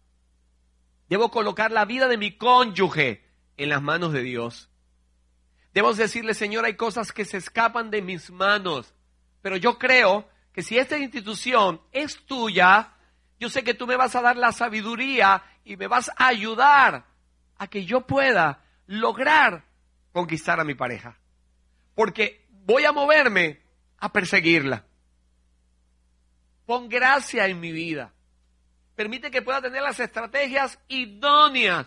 Debo 1.08 1.30
colocar 1.30 1.72
la 1.72 1.84
vida 1.84 2.08
de 2.08 2.18
mi 2.18 2.36
cónyuge 2.36 3.24
en 3.56 3.68
las 3.70 3.82
manos 3.82 4.12
de 4.12 4.22
Dios. 4.22 4.68
Debo 5.72 5.92
decirle, 5.94 6.34
Señor, 6.34 6.64
hay 6.64 6.74
cosas 6.74 7.12
que 7.12 7.24
se 7.24 7.38
escapan 7.38 7.90
de 7.90 8.02
mis 8.02 8.30
manos, 8.30 8.94
pero 9.42 9.56
yo 9.56 9.78
creo 9.78 10.28
que 10.52 10.62
si 10.62 10.78
esta 10.78 10.98
institución 10.98 11.80
es 11.92 12.24
tuya, 12.26 12.92
yo 13.38 13.48
sé 13.48 13.62
que 13.62 13.74
tú 13.74 13.86
me 13.86 13.96
vas 13.96 14.14
a 14.16 14.22
dar 14.22 14.36
la 14.36 14.52
sabiduría 14.52 15.42
y 15.64 15.76
me 15.76 15.86
vas 15.86 16.10
a 16.16 16.28
ayudar 16.28 17.04
a 17.56 17.66
que 17.66 17.84
yo 17.84 18.06
pueda 18.06 18.64
lograr 18.86 19.64
conquistar 20.12 20.60
a 20.60 20.64
mi 20.64 20.74
pareja. 20.74 21.18
Porque 21.94 22.46
voy 22.50 22.84
a 22.84 22.92
moverme 22.92 23.62
a 23.98 24.12
perseguirla. 24.12 24.84
Pon 26.66 26.88
gracia 26.88 27.46
en 27.46 27.60
mi 27.60 27.72
vida 27.72 28.12
permite 28.98 29.30
que 29.30 29.42
pueda 29.42 29.62
tener 29.62 29.80
las 29.80 30.00
estrategias 30.00 30.76
idóneas 30.88 31.86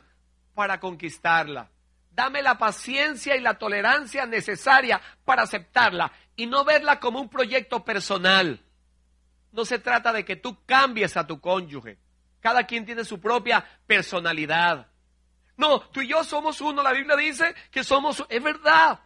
para 0.56 0.80
conquistarla. 0.80 1.70
Dame 2.10 2.42
la 2.42 2.58
paciencia 2.58 3.36
y 3.36 3.42
la 3.42 3.58
tolerancia 3.58 4.26
necesaria 4.26 5.02
para 5.26 5.42
aceptarla 5.42 6.10
y 6.42 6.48
no 6.48 6.66
verla 6.66 7.00
como 7.00 7.22
un 7.22 7.30
proyecto 7.30 7.86
personal. 7.86 8.60
No 9.52 9.64
se 9.64 9.78
trata 9.78 10.12
de 10.12 10.26
que 10.26 10.36
tú 10.36 10.58
cambies 10.66 11.16
a 11.16 11.28
tu 11.28 11.40
cónyuge. 11.40 12.00
Cada 12.40 12.66
quien 12.66 12.84
tiene 12.84 13.06
su 13.06 13.22
propia 13.22 13.64
personalidad. 13.86 14.88
No, 15.56 15.82
tú 15.82 16.02
y 16.02 16.08
yo 16.08 16.24
somos 16.24 16.60
uno. 16.60 16.82
La 16.82 16.94
Biblia 16.94 17.16
dice 17.16 17.54
que 17.70 17.84
somos, 17.84 18.26
es 18.28 18.42
verdad. 18.42 19.02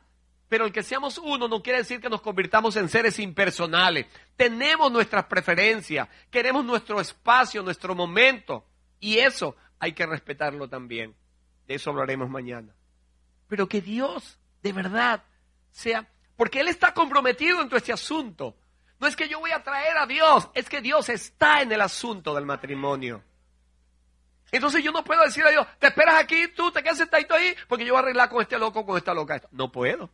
Pero 0.48 0.66
el 0.66 0.72
que 0.72 0.82
seamos 0.82 1.18
uno 1.18 1.49
no 1.49 1.62
quiere 1.62 1.80
decir 1.80 1.99
que 1.99 2.07
nos 2.07 2.22
convirtamos 2.22 2.78
en 2.78 2.88
seres 2.88 3.20
impersonales. 3.20 4.06
Tenemos 4.38 4.90
nuestras 4.90 5.26
preferencias, 5.26 6.07
queremos 6.32 6.64
nuestro 6.64 7.02
espacio, 7.02 7.62
nuestro 7.64 7.95
momento. 7.95 8.66
Y 9.02 9.18
eso 9.18 9.57
hay 9.78 9.91
que 9.91 10.06
respetarlo 10.06 10.70
también. 10.70 11.14
De 11.68 11.76
eso 11.76 11.90
hablaremos 11.90 12.30
mañana. 12.30 12.74
Pero 13.49 13.68
que 13.68 13.82
Dios, 13.82 14.40
de 14.64 14.72
verdad, 14.72 15.22
sea... 15.72 16.07
Porque 16.36 16.60
Él 16.60 16.68
está 16.68 16.94
comprometido 16.94 17.62
en 17.62 17.70
todo 17.70 17.78
este 17.78 17.94
asunto. 17.94 18.56
No 18.99 19.07
es 19.07 19.16
que 19.16 19.28
yo 19.28 19.40
voy 19.40 19.52
a 19.52 19.64
traer 19.64 19.98
a 19.98 20.06
Dios, 20.06 20.49
es 20.53 20.70
que 20.70 20.82
Dios 20.82 21.10
está 21.10 21.62
en 21.62 21.72
el 21.72 21.82
asunto 21.82 22.34
del 22.34 22.45
matrimonio. 22.45 23.24
Entonces 24.52 24.84
yo 24.84 24.91
no 24.91 25.03
puedo 25.03 25.24
decir 25.24 25.45
a 25.45 25.49
Dios, 25.49 25.68
te 25.80 25.88
esperas 25.88 26.16
aquí, 26.16 26.48
tú 26.49 26.72
te 26.72 26.82
quedas 26.82 26.98
sentadito 26.98 27.34
ahí, 27.34 27.53
porque 27.68 27.84
yo 27.84 27.94
voy 27.94 27.99
a 27.99 28.03
arreglar 28.03 28.30
con 28.30 28.41
este 28.41 28.57
loco, 28.57 28.86
con 28.86 28.98
esta 28.98 29.14
loca. 29.14 29.41
No 29.52 29.72
puedo. 29.72 30.10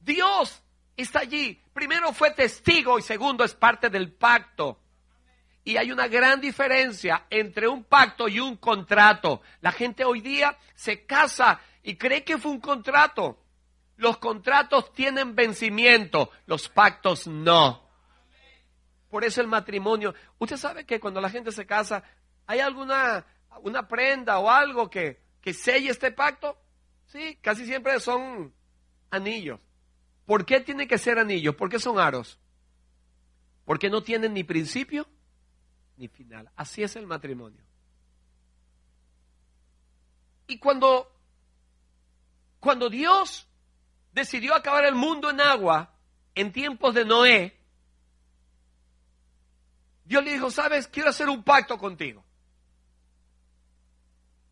Dios 0.00 0.62
está 0.96 1.20
allí. 1.20 1.60
Primero 1.74 2.12
fue 2.12 2.30
testigo 2.30 2.98
y 2.98 3.02
segundo 3.02 3.44
es 3.44 3.54
parte 3.54 3.90
del 3.90 4.12
pacto. 4.12 4.80
Y 5.64 5.76
hay 5.76 5.90
una 5.90 6.06
gran 6.06 6.40
diferencia 6.40 7.26
entre 7.28 7.66
un 7.66 7.84
pacto 7.84 8.28
y 8.28 8.38
un 8.38 8.56
contrato. 8.56 9.42
La 9.60 9.72
gente 9.72 10.04
hoy 10.04 10.20
día 10.20 10.56
se 10.74 11.04
casa 11.04 11.60
y 11.82 11.96
cree 11.96 12.24
que 12.24 12.38
fue 12.38 12.52
un 12.52 12.60
contrato. 12.60 13.42
Los 13.96 14.18
contratos 14.18 14.92
tienen 14.92 15.34
vencimiento, 15.34 16.30
los 16.46 16.68
pactos 16.68 17.26
no. 17.26 17.88
Por 19.10 19.24
eso 19.24 19.40
el 19.40 19.46
matrimonio. 19.46 20.14
Usted 20.38 20.56
sabe 20.56 20.84
que 20.84 21.00
cuando 21.00 21.20
la 21.20 21.30
gente 21.30 21.52
se 21.52 21.66
casa, 21.66 22.02
¿hay 22.46 22.60
alguna 22.60 23.24
una 23.62 23.88
prenda 23.88 24.38
o 24.38 24.50
algo 24.50 24.90
que, 24.90 25.20
que 25.40 25.54
selle 25.54 25.90
este 25.90 26.12
pacto? 26.12 26.58
Sí, 27.06 27.38
casi 27.40 27.64
siempre 27.64 27.98
son 28.00 28.52
anillos. 29.10 29.60
¿Por 30.26 30.44
qué 30.44 30.60
tiene 30.60 30.86
que 30.86 30.98
ser 30.98 31.18
anillos? 31.18 31.54
¿Por 31.54 31.70
qué 31.70 31.78
son 31.78 31.98
aros? 31.98 32.38
porque 33.66 33.90
no 33.90 34.02
tienen 34.02 34.32
ni 34.32 34.44
principio 34.44 35.06
ni 35.98 36.08
final. 36.08 36.50
Así 36.56 36.82
es 36.82 36.94
el 36.96 37.06
matrimonio. 37.06 37.60
Y 40.46 40.58
cuando, 40.58 41.12
cuando 42.60 42.88
Dios 42.88 43.48
decidió 44.16 44.54
acabar 44.54 44.86
el 44.86 44.94
mundo 44.94 45.28
en 45.28 45.42
agua 45.42 45.90
en 46.34 46.50
tiempos 46.50 46.94
de 46.94 47.04
Noé, 47.04 47.54
Dios 50.06 50.24
le 50.24 50.32
dijo, 50.32 50.50
sabes, 50.50 50.88
quiero 50.88 51.10
hacer 51.10 51.28
un 51.28 51.42
pacto 51.42 51.76
contigo. 51.76 52.24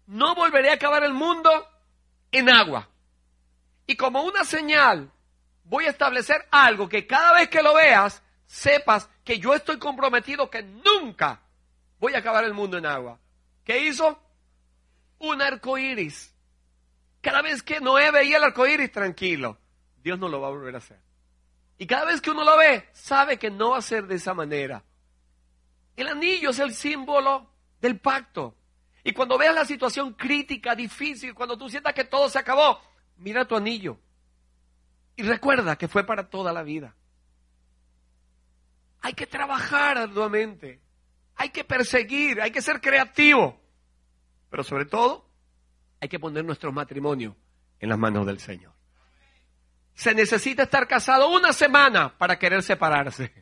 No 0.07 0.35
volveré 0.35 0.71
a 0.71 0.75
acabar 0.75 1.03
el 1.03 1.15
mundo 1.15 1.51
en 2.31 2.51
agua. 2.51 2.91
Y 3.87 3.97
como 3.97 4.25
una 4.25 4.45
señal, 4.45 5.11
voy 5.65 5.87
a 5.87 5.91
establecer 5.91 6.47
algo 6.51 6.87
que 6.87 7.07
cada 7.07 7.33
vez 7.33 7.49
que 7.49 7.63
lo 7.63 7.73
veas, 7.73 8.23
sepas 8.45 9.09
que 9.25 9.39
yo 9.39 9.55
estoy 9.55 9.79
comprometido 9.79 10.51
que 10.51 10.63
nunca 10.63 11.41
voy 12.01 12.13
a 12.13 12.19
acabar 12.19 12.45
el 12.45 12.53
mundo 12.53 12.77
en 12.77 12.85
agua. 12.85 13.19
¿Qué 13.65 13.87
hizo? 13.87 14.21
Un 15.21 15.41
arco 15.41 15.79
iris. 15.79 16.34
Cada 17.25 17.41
vez 17.41 17.63
que 17.63 17.81
Noé 17.81 18.11
veía 18.11 18.37
el 18.37 18.45
arco 18.45 18.67
iris, 18.67 18.93
tranquilo, 18.93 19.57
Dios 20.03 20.19
no 20.19 20.29
lo 20.29 20.43
va 20.43 20.49
a 20.49 20.51
volver 20.51 20.75
a 20.75 20.79
hacer. 20.79 21.01
Y 21.79 21.87
cada 21.87 22.05
vez 22.05 22.21
que 22.21 22.31
uno 22.31 22.45
lo 22.45 22.59
ve, 22.59 22.87
sabe 22.93 23.39
que 23.39 23.51
no 23.51 23.71
va 23.71 23.79
a 23.79 23.83
ser 23.83 24.07
de 24.07 24.17
esa 24.17 24.35
manera. 24.35 24.85
El 25.97 26.09
anillo 26.09 26.51
es 26.51 26.59
el 26.59 26.75
símbolo 26.75 27.51
del 27.81 27.99
pacto. 27.99 28.55
Y 29.03 29.15
cuando 29.15 29.39
veas 29.39 29.55
la 29.55 29.65
situación 29.65 30.13
crítica, 30.13 30.75
difícil, 30.75 31.33
cuando 31.33 31.57
tú 31.57 31.71
sientas 31.71 31.95
que 31.95 32.05
todo 32.05 32.29
se 32.29 32.39
acabó, 32.39 32.79
mira 33.17 33.47
tu 33.47 33.57
anillo. 33.57 33.99
Y 35.17 35.23
recuerda 35.23 35.77
que 35.77 35.89
fue 35.89 36.05
para 36.05 36.29
toda 36.29 36.53
la 36.53 36.63
vida. 36.63 36.95
Hay 39.01 39.15
que 39.15 39.27
trabajar 39.27 39.97
arduamente. 39.97 40.79
Hay 41.37 41.49
que 41.49 41.65
perseguir, 41.65 42.43
hay 42.43 42.51
que 42.51 42.61
ser 42.61 42.83
creativo. 42.83 43.59
Pero 44.51 44.63
sobre 44.63 44.85
todo, 44.85 45.24
hay 46.05 46.09
que 46.09 46.19
poner 46.19 46.45
nuestro 46.45 46.71
matrimonio 46.71 47.35
en 47.81 47.89
las 47.89 47.99
manos 47.99 48.27
del 48.27 48.39
Señor. 48.39 48.75
Se 49.95 50.15
necesita 50.15 50.65
estar 50.65 50.87
casado 50.87 51.31
una 51.31 51.51
semana 51.55 52.15
para 52.19 52.39
querer 52.39 52.63
separarse. 52.63 53.33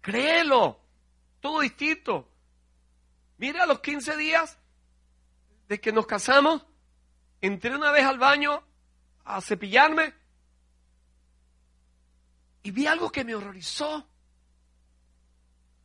Créelo. 0.00 0.80
Todo 1.38 1.60
distinto. 1.60 2.30
Mira, 3.36 3.64
a 3.64 3.66
los 3.66 3.80
15 3.80 4.16
días 4.16 4.58
de 5.68 5.78
que 5.78 5.92
nos 5.92 6.06
casamos, 6.06 6.64
entré 7.42 7.74
una 7.76 7.90
vez 7.90 8.06
al 8.06 8.18
baño 8.18 8.62
a 9.24 9.42
cepillarme 9.42 10.14
y 12.62 12.70
vi 12.70 12.86
algo 12.86 13.12
que 13.12 13.22
me 13.22 13.34
horrorizó. 13.34 14.08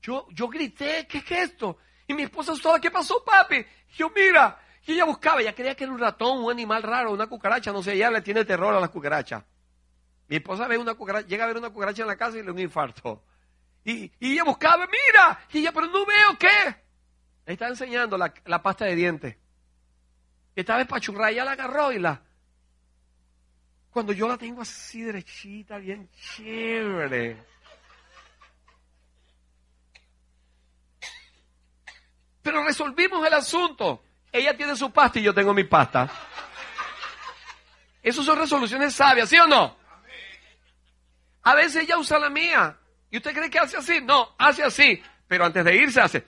Yo, 0.01 0.25
yo 0.29 0.47
grité, 0.47 1.05
¿qué 1.05 1.17
es 1.17 1.31
esto? 1.31 1.79
Y 2.07 2.13
mi 2.13 2.23
esposa 2.23 2.53
asustada, 2.53 2.79
¿qué 2.79 2.89
pasó, 2.89 3.21
papi? 3.25 3.65
yo, 3.97 4.09
mira, 4.15 4.57
y 4.87 4.93
ella 4.93 5.03
buscaba, 5.03 5.41
ella 5.41 5.53
creía 5.53 5.75
que 5.75 5.83
era 5.83 5.91
un 5.91 5.99
ratón, 5.99 6.45
un 6.45 6.49
animal 6.49 6.81
raro, 6.81 7.11
una 7.11 7.27
cucaracha, 7.27 7.73
no 7.73 7.83
sé, 7.83 7.93
ella 7.93 8.09
le 8.09 8.21
tiene 8.21 8.45
terror 8.45 8.73
a 8.73 8.79
las 8.79 8.89
cucarachas. 8.89 9.43
Mi 10.29 10.37
esposa 10.37 10.65
ve 10.65 10.77
una 10.77 10.93
cucaracha, 10.93 11.27
llega 11.27 11.43
a 11.43 11.47
ver 11.47 11.57
una 11.57 11.69
cucaracha 11.69 12.03
en 12.03 12.07
la 12.07 12.15
casa 12.15 12.37
y 12.37 12.39
le 12.39 12.45
da 12.45 12.53
un 12.53 12.59
infarto. 12.59 13.21
Y, 13.83 14.09
y, 14.17 14.31
ella 14.31 14.45
buscaba, 14.45 14.87
mira, 14.87 15.41
y 15.51 15.59
ella, 15.59 15.73
pero 15.73 15.87
no 15.87 16.05
veo 16.05 16.37
qué. 16.39 16.75
Le 17.45 17.53
estaba 17.53 17.69
enseñando 17.69 18.17
la, 18.17 18.61
pasta 18.63 18.85
de 18.85 18.95
dientes. 18.95 19.35
Esta 20.55 20.77
vez 20.77 20.87
pachurra, 20.87 21.31
ella 21.31 21.43
la 21.43 21.51
agarró 21.51 21.91
y 21.91 21.99
la, 21.99 22.21
cuando 23.89 24.13
yo 24.13 24.25
la 24.25 24.37
tengo 24.37 24.61
así 24.61 25.01
derechita, 25.01 25.79
bien 25.79 26.09
chévere. 26.11 27.43
Pero 32.41 32.63
resolvimos 32.63 33.27
el 33.27 33.33
asunto. 33.33 34.06
Ella 34.31 34.55
tiene 34.55 34.75
su 34.75 34.91
pasta 34.91 35.19
y 35.19 35.23
yo 35.23 35.33
tengo 35.33 35.53
mi 35.53 35.63
pasta. 35.63 36.09
Esas 38.03 38.25
son 38.25 38.37
resoluciones 38.37 38.93
sabias, 38.93 39.29
¿sí 39.29 39.37
o 39.37 39.47
no? 39.47 39.77
A 41.43 41.55
veces 41.55 41.83
ella 41.83 41.97
usa 41.97 42.19
la 42.19 42.29
mía. 42.29 42.77
¿Y 43.09 43.17
usted 43.17 43.33
cree 43.33 43.49
que 43.49 43.59
hace 43.59 43.77
así? 43.77 44.01
No, 44.01 44.35
hace 44.37 44.63
así. 44.63 45.01
Pero 45.27 45.45
antes 45.45 45.63
de 45.63 45.75
irse 45.75 46.01
hace. 46.01 46.25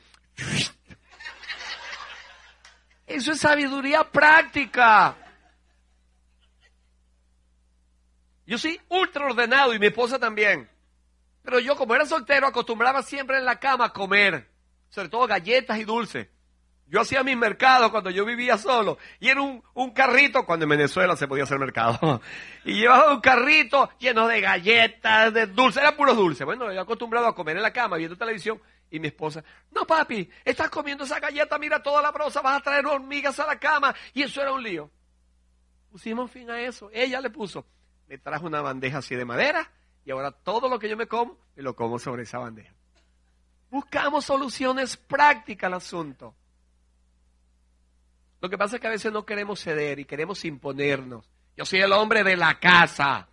Eso 3.06 3.32
es 3.32 3.40
sabiduría 3.40 4.04
práctica. 4.04 5.16
Yo 8.46 8.58
soy 8.58 8.80
ultra 8.90 9.26
ordenado 9.26 9.74
y 9.74 9.80
mi 9.80 9.88
esposa 9.88 10.20
también. 10.20 10.70
Pero 11.44 11.60
yo 11.60 11.76
como 11.76 11.96
era 11.96 12.06
soltero 12.06 12.48
acostumbraba 12.48 13.04
siempre 13.04 13.38
en 13.38 13.46
la 13.46 13.60
cama 13.60 13.86
a 13.86 13.94
comer, 13.94 14.50
sobre 14.90 15.10
todo 15.10 15.28
galletas 15.28 15.80
y 15.80 15.84
dulces. 15.84 16.28
Yo 16.90 17.02
hacía 17.02 17.24
mis 17.24 17.38
mercados 17.38 17.92
cuando 17.92 18.10
yo 18.10 18.26
vivía 18.26 18.58
solo. 18.58 18.98
Y 19.20 19.30
era 19.30 19.42
un, 19.42 19.64
un, 19.74 19.92
carrito, 19.92 20.46
cuando 20.46 20.64
en 20.64 20.70
Venezuela 20.70 21.16
se 21.16 21.28
podía 21.28 21.44
hacer 21.44 21.60
mercado. 21.60 22.22
Y 22.66 22.82
llevaba 22.82 23.14
un 23.14 23.22
carrito 23.22 23.90
lleno 24.00 24.28
de 24.28 24.42
galletas, 24.42 25.34
de 25.34 25.48
dulces, 25.48 25.82
era 25.82 25.96
puro 25.96 26.14
dulce. 26.14 26.44
Bueno, 26.44 26.72
yo 26.72 26.82
acostumbrado 26.82 27.28
a 27.28 27.34
comer 27.34 27.56
en 27.56 27.64
la 27.64 27.72
cama, 27.72 27.96
viendo 27.96 28.18
televisión. 28.18 28.62
Y 28.92 29.00
mi 29.00 29.08
esposa, 29.08 29.44
no 29.72 29.86
papi, 29.86 30.30
estás 30.44 30.70
comiendo 30.70 31.04
esa 31.04 31.20
galleta, 31.20 31.58
mira 31.58 31.82
toda 31.82 32.02
la 32.02 32.12
brosa, 32.12 32.42
vas 32.42 32.58
a 32.58 32.64
traer 32.64 32.86
hormigas 32.86 33.40
a 33.40 33.48
la 33.48 33.58
cama. 33.58 33.96
Y 34.14 34.24
eso 34.24 34.42
era 34.42 34.52
un 34.52 34.62
lío. 34.62 34.90
Pusimos 35.92 36.30
fin 36.30 36.50
a 36.50 36.60
eso. 36.60 36.90
Ella 36.92 37.22
le 37.22 37.30
puso 37.30 37.66
me 38.10 38.18
trajo 38.18 38.48
una 38.48 38.62
bandeja 38.62 38.98
así 38.98 39.16
de 39.16 39.24
madera 39.24 39.72
y 40.04 40.12
ahora 40.12 40.32
todo 40.32 40.68
lo 40.68 40.80
que 40.80 40.90
yo 40.90 40.98
me 40.98 41.08
como, 41.08 41.38
me 41.56 41.62
lo 41.62 41.76
como 41.76 42.00
sobre 42.00 42.24
esa 42.24 42.40
bandeja. 42.40 42.74
Buscamos 43.70 44.26
soluciones 44.26 44.98
prácticas 44.98 45.68
al 45.68 45.76
asunto. 45.76 46.34
Lo 48.42 48.50
que 48.50 48.58
pasa 48.58 48.76
es 48.76 48.82
que 48.82 48.88
a 48.88 48.92
veces 48.92 49.12
no 49.12 49.26
queremos 49.26 49.60
ceder 49.60 50.00
y 50.00 50.06
queremos 50.06 50.46
imponernos. 50.46 51.30
Yo 51.58 51.66
soy 51.66 51.82
el 51.82 51.92
hombre 51.92 52.24
de 52.24 52.38
la 52.38 52.60
casa. 52.60 53.28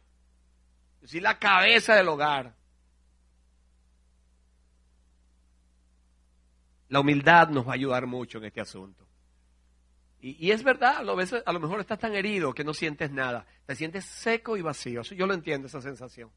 Yo 1.00 1.08
soy 1.08 1.20
la 1.20 1.38
cabeza 1.38 1.94
del 1.94 2.08
hogar. 2.08 2.54
La 6.88 7.00
humildad 7.00 7.48
nos 7.48 7.66
va 7.66 7.72
a 7.72 7.74
ayudar 7.74 8.06
mucho 8.06 8.38
en 8.38 8.44
este 8.44 8.60
asunto. 8.60 9.06
Y, 10.18 10.50
es 10.50 10.64
verdad, 10.64 10.96
a 10.96 11.02
lo, 11.04 11.14
veces, 11.14 11.40
a 11.46 11.52
lo 11.52 11.60
mejor 11.60 11.78
estás 11.78 12.00
tan 12.00 12.12
herido 12.14 12.52
que 12.52 12.64
no 12.64 12.74
sientes 12.74 13.12
nada. 13.12 13.46
Te 13.64 13.76
sientes 13.76 14.04
seco 14.04 14.56
y 14.56 14.62
vacío. 14.62 15.02
Yo 15.02 15.26
lo 15.26 15.34
entiendo, 15.34 15.68
esa 15.68 15.80
sensación. 15.80 16.32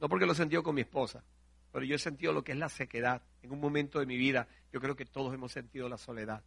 No 0.00 0.08
porque 0.08 0.26
lo 0.26 0.32
he 0.32 0.36
sentido 0.36 0.62
con 0.62 0.76
mi 0.76 0.82
esposa, 0.82 1.24
pero 1.72 1.84
yo 1.84 1.96
he 1.96 1.98
sentido 1.98 2.32
lo 2.32 2.44
que 2.44 2.52
es 2.52 2.58
la 2.58 2.68
sequedad. 2.68 3.22
En 3.42 3.50
un 3.50 3.58
momento 3.58 3.98
de 3.98 4.06
mi 4.06 4.16
vida, 4.16 4.46
yo 4.72 4.80
creo 4.80 4.94
que 4.94 5.06
todos 5.06 5.34
hemos 5.34 5.50
sentido 5.50 5.88
la 5.88 5.98
soledad. 5.98 6.44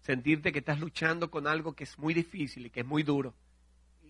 Sentirte 0.00 0.52
que 0.52 0.60
estás 0.60 0.80
luchando 0.80 1.30
con 1.30 1.46
algo 1.46 1.74
que 1.74 1.84
es 1.84 1.98
muy 1.98 2.14
difícil 2.14 2.66
y 2.66 2.70
que 2.70 2.80
es 2.80 2.86
muy 2.86 3.02
duro. 3.02 3.34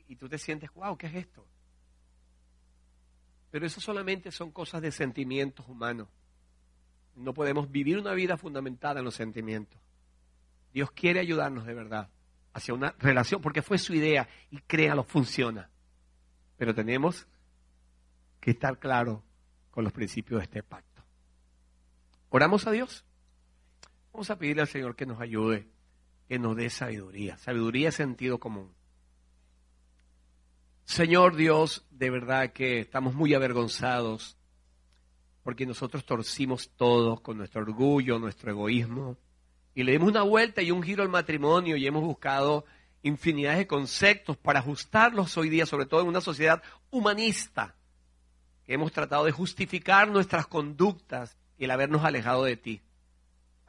Y, 0.09 0.17
tú 0.17 0.29
te 0.29 0.39
sientes, 0.39 0.71
wow, 0.75 0.97
¿qué 0.97 1.07
es 1.07 1.15
esto? 1.15 1.47
Pero 3.51 3.67
eso 3.67 3.81
solamente 3.81 4.31
son 4.31 4.53
cosas 4.53 4.83
de 4.83 4.93
sentimientos 4.93 5.67
humanos. 5.69 6.09
No 7.17 7.35
podemos 7.35 7.71
vivir 7.71 7.99
una 7.99 8.13
vida 8.13 8.37
fundamentada 8.37 9.01
en 9.01 9.05
los 9.05 9.15
sentimientos. 9.15 9.81
Dios 10.73 10.91
quiere 10.93 11.21
ayudarnos 11.21 11.67
de 11.67 11.75
verdad 11.75 12.09
hacia 12.53 12.75
una 12.75 12.95
relación, 12.99 13.41
porque 13.41 13.63
fue 13.63 13.79
su 13.79 13.95
idea 13.95 14.29
y 14.51 14.59
créalo, 14.59 15.05
funciona. 15.05 15.71
Pero 16.57 16.75
tenemos 16.75 17.27
que 18.41 18.53
estar 18.53 18.79
claros 18.79 19.21
con 19.71 19.85
los 19.85 19.93
principios 19.93 20.41
de 20.41 20.45
este 20.45 20.63
pacto. 20.63 21.03
Oramos 22.31 22.67
a 22.67 22.71
Dios. 22.71 23.05
Vamos 24.13 24.31
a 24.31 24.39
pedirle 24.39 24.63
al 24.63 24.69
Señor 24.69 24.97
que 24.97 25.07
nos 25.07 25.21
ayude, 25.21 25.69
que 26.31 26.39
nos 26.39 26.55
dé 26.55 26.71
sabiduría. 26.71 27.37
Sabiduría 27.39 27.89
es 27.89 27.97
sentido 27.97 28.39
común. 28.39 28.73
Señor 30.85 31.35
Dios, 31.35 31.85
de 31.91 32.09
verdad 32.09 32.53
que 32.53 32.79
estamos 32.79 33.15
muy 33.15 33.35
avergonzados 33.35 34.39
porque 35.43 35.67
nosotros 35.67 36.05
torcimos 36.05 36.71
todo 36.77 37.21
con 37.21 37.37
nuestro 37.37 37.63
orgullo, 37.63 38.21
nuestro 38.21 38.53
egoísmo 38.53 39.17
y 39.75 39.83
le 39.83 39.91
dimos 39.91 40.11
una 40.11 40.23
vuelta 40.23 40.63
y 40.63 40.71
un 40.71 40.85
giro 40.85 41.03
al 41.03 41.09
matrimonio 41.09 41.77
y 41.77 41.85
hemos 41.85 42.05
buscado 42.05 42.65
infinidad 43.03 43.57
de 43.57 43.67
conceptos 43.67 44.37
para 44.37 44.61
ajustarlos 44.61 45.37
hoy 45.37 45.49
día, 45.49 45.67
sobre 45.67 45.87
todo 45.87 46.03
en 46.03 46.07
una 46.07 46.21
sociedad 46.21 46.63
humanista, 46.93 47.75
que 48.65 48.75
hemos 48.75 48.93
tratado 48.93 49.25
de 49.25 49.33
justificar 49.33 50.09
nuestras 50.09 50.47
conductas 50.47 51.37
y 51.59 51.65
el 51.65 51.73
habernos 51.73 52.05
alejado 52.05 52.45
de 52.45 52.57
ti. 52.57 52.83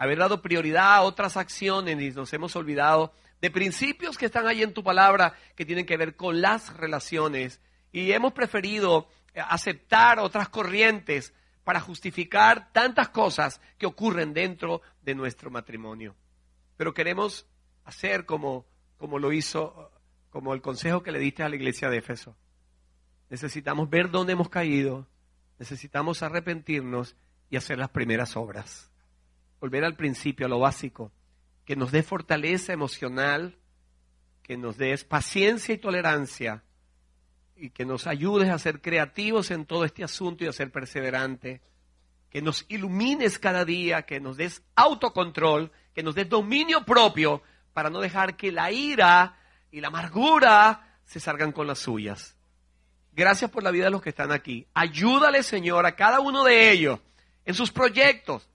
Haber 0.02 0.18
dado 0.18 0.41
prioridad 0.41 0.95
a 0.95 1.02
otras 1.03 1.38
acciones 1.38 2.02
y 2.02 2.10
nos 2.10 2.34
hemos 2.34 2.56
olvidado 2.56 3.14
de 3.40 3.52
principios 3.52 4.18
que 4.18 4.26
están 4.26 4.48
ahí 4.48 4.64
en 4.64 4.73
tu 4.73 4.84
palabra 4.84 5.36
que 5.56 5.64
tienen 5.64 5.86
que 5.86 5.95
ver 5.95 6.15
con 6.15 6.41
las 6.41 6.76
relaciones 6.76 7.61
y 7.91 8.11
hemos 8.11 8.34
preferido 8.34 9.07
aceptar 9.36 10.18
otras 10.18 10.49
corrientes 10.49 11.36
para 11.64 11.80
justificar 11.80 12.73
tantas 12.73 13.10
cosas 13.10 13.61
que 13.78 13.86
ocurren 13.86 14.34
dentro 14.34 14.82
de 15.03 15.14
nuestro 15.14 15.52
matrimonio. 15.52 16.15
Pero 16.78 16.95
queremos 16.95 17.45
hacer 17.86 18.26
como, 18.26 18.65
como 18.98 19.19
lo 19.19 19.32
hizo, 19.32 19.91
como 20.32 20.56
el 20.56 20.64
consejo 20.64 21.03
que 21.03 21.11
le 21.11 21.19
diste 21.19 21.44
a 21.44 21.49
la 21.49 21.57
iglesia 21.57 21.91
de 21.91 21.99
Éfeso. 21.99 22.36
Necesitamos 23.30 23.88
ver 23.88 24.10
dónde 24.10 24.34
hemos 24.34 24.49
caído, 24.49 25.07
necesitamos 25.60 26.23
arrepentirnos 26.23 27.15
y 27.52 27.57
hacer 27.57 27.78
las 27.78 27.90
primeras 27.90 28.36
obras. 28.36 28.90
Volver 29.61 29.85
al 29.85 29.95
principio, 29.95 30.47
a 30.47 30.49
lo 30.49 30.59
básico, 30.59 31.11
que 31.63 31.77
nos 31.77 31.91
dé 31.91 32.03
fortaleza 32.03 32.73
emocional, 32.73 33.55
que 34.43 34.57
nos 34.57 34.75
des 34.75 35.05
paciencia 35.05 35.73
y 35.73 35.77
tolerancia 35.77 36.63
y 37.55 37.69
que 37.69 37.85
nos 37.85 38.07
ayudes 38.07 38.49
a 38.49 38.59
ser 38.59 38.81
creativos 38.81 39.51
en 39.51 39.65
todo 39.65 39.85
este 39.85 40.03
asunto 40.03 40.43
y 40.43 40.47
a 40.47 40.51
ser 40.51 40.71
perseverante, 40.71 41.61
que 42.29 42.41
nos 42.41 42.65
ilumines 42.69 43.38
cada 43.38 43.63
día, 43.63 44.01
que 44.01 44.19
nos 44.19 44.35
des 44.35 44.63
autocontrol, 44.75 45.71
que 45.93 46.01
nos 46.01 46.15
des 46.15 46.27
dominio 46.27 46.83
propio 46.83 47.43
para 47.73 47.89
no 47.89 48.01
dejar 48.01 48.35
que 48.35 48.51
la 48.51 48.71
ira 48.71 49.38
y 49.71 49.79
la 49.79 49.89
amargura 49.89 50.97
se 51.05 51.19
salgan 51.19 51.51
con 51.51 51.67
las 51.67 51.79
suyas. 51.79 52.35
Gracias 53.13 53.51
por 53.51 53.61
la 53.61 53.71
vida 53.71 53.85
de 53.85 53.91
los 53.91 54.01
que 54.01 54.09
están 54.09 54.31
aquí. 54.31 54.65
Ayúdale, 54.73 55.43
Señor, 55.43 55.85
a 55.85 55.95
cada 55.95 56.19
uno 56.19 56.43
de 56.43 56.71
ellos 56.71 56.99
en 57.45 57.53
sus 57.53 57.71
proyectos 57.71 58.47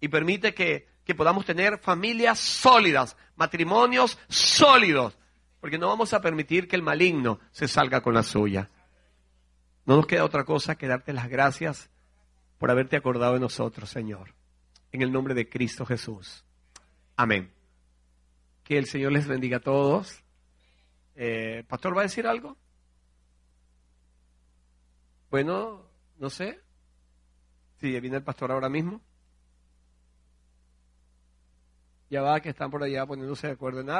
y 0.00 0.08
permite 0.08 0.54
que, 0.54 0.88
que 1.04 1.14
podamos 1.14 1.44
tener 1.44 1.78
familias 1.78 2.38
sólidas, 2.38 3.16
matrimonios 3.36 4.18
sólidos, 4.28 5.18
porque 5.60 5.78
no 5.78 5.88
vamos 5.88 6.12
a 6.14 6.20
permitir 6.20 6.66
que 6.66 6.76
el 6.76 6.82
maligno 6.82 7.38
se 7.50 7.68
salga 7.68 8.00
con 8.00 8.14
la 8.14 8.22
suya. 8.22 8.70
No 9.84 9.96
nos 9.96 10.06
queda 10.06 10.24
otra 10.24 10.44
cosa 10.44 10.76
que 10.76 10.86
darte 10.86 11.12
las 11.12 11.28
gracias 11.28 11.90
por 12.58 12.70
haberte 12.70 12.96
acordado 12.96 13.34
de 13.34 13.40
nosotros, 13.40 13.90
Señor. 13.90 14.34
En 14.92 15.02
el 15.02 15.12
nombre 15.12 15.34
de 15.34 15.48
Cristo 15.48 15.86
Jesús. 15.86 16.44
Amén. 17.16 17.52
Que 18.64 18.78
el 18.78 18.86
Señor 18.86 19.12
les 19.12 19.26
bendiga 19.26 19.58
a 19.58 19.60
todos. 19.60 20.22
Eh, 21.14 21.64
¿Pastor 21.68 21.96
va 21.96 22.00
a 22.00 22.04
decir 22.04 22.26
algo? 22.26 22.56
Bueno, 25.30 25.86
no 26.18 26.30
sé. 26.30 26.60
Si 27.78 27.98
viene 28.00 28.18
el 28.18 28.22
pastor 28.22 28.52
ahora 28.52 28.68
mismo. 28.68 29.00
Ya 32.10 32.22
va, 32.22 32.40
que 32.40 32.48
están 32.50 32.70
por 32.70 32.82
allá 32.82 33.06
poniéndose 33.06 33.46
de 33.46 33.52
acuerdo 33.54 33.80
en 33.80 33.90
algo. 33.90 33.98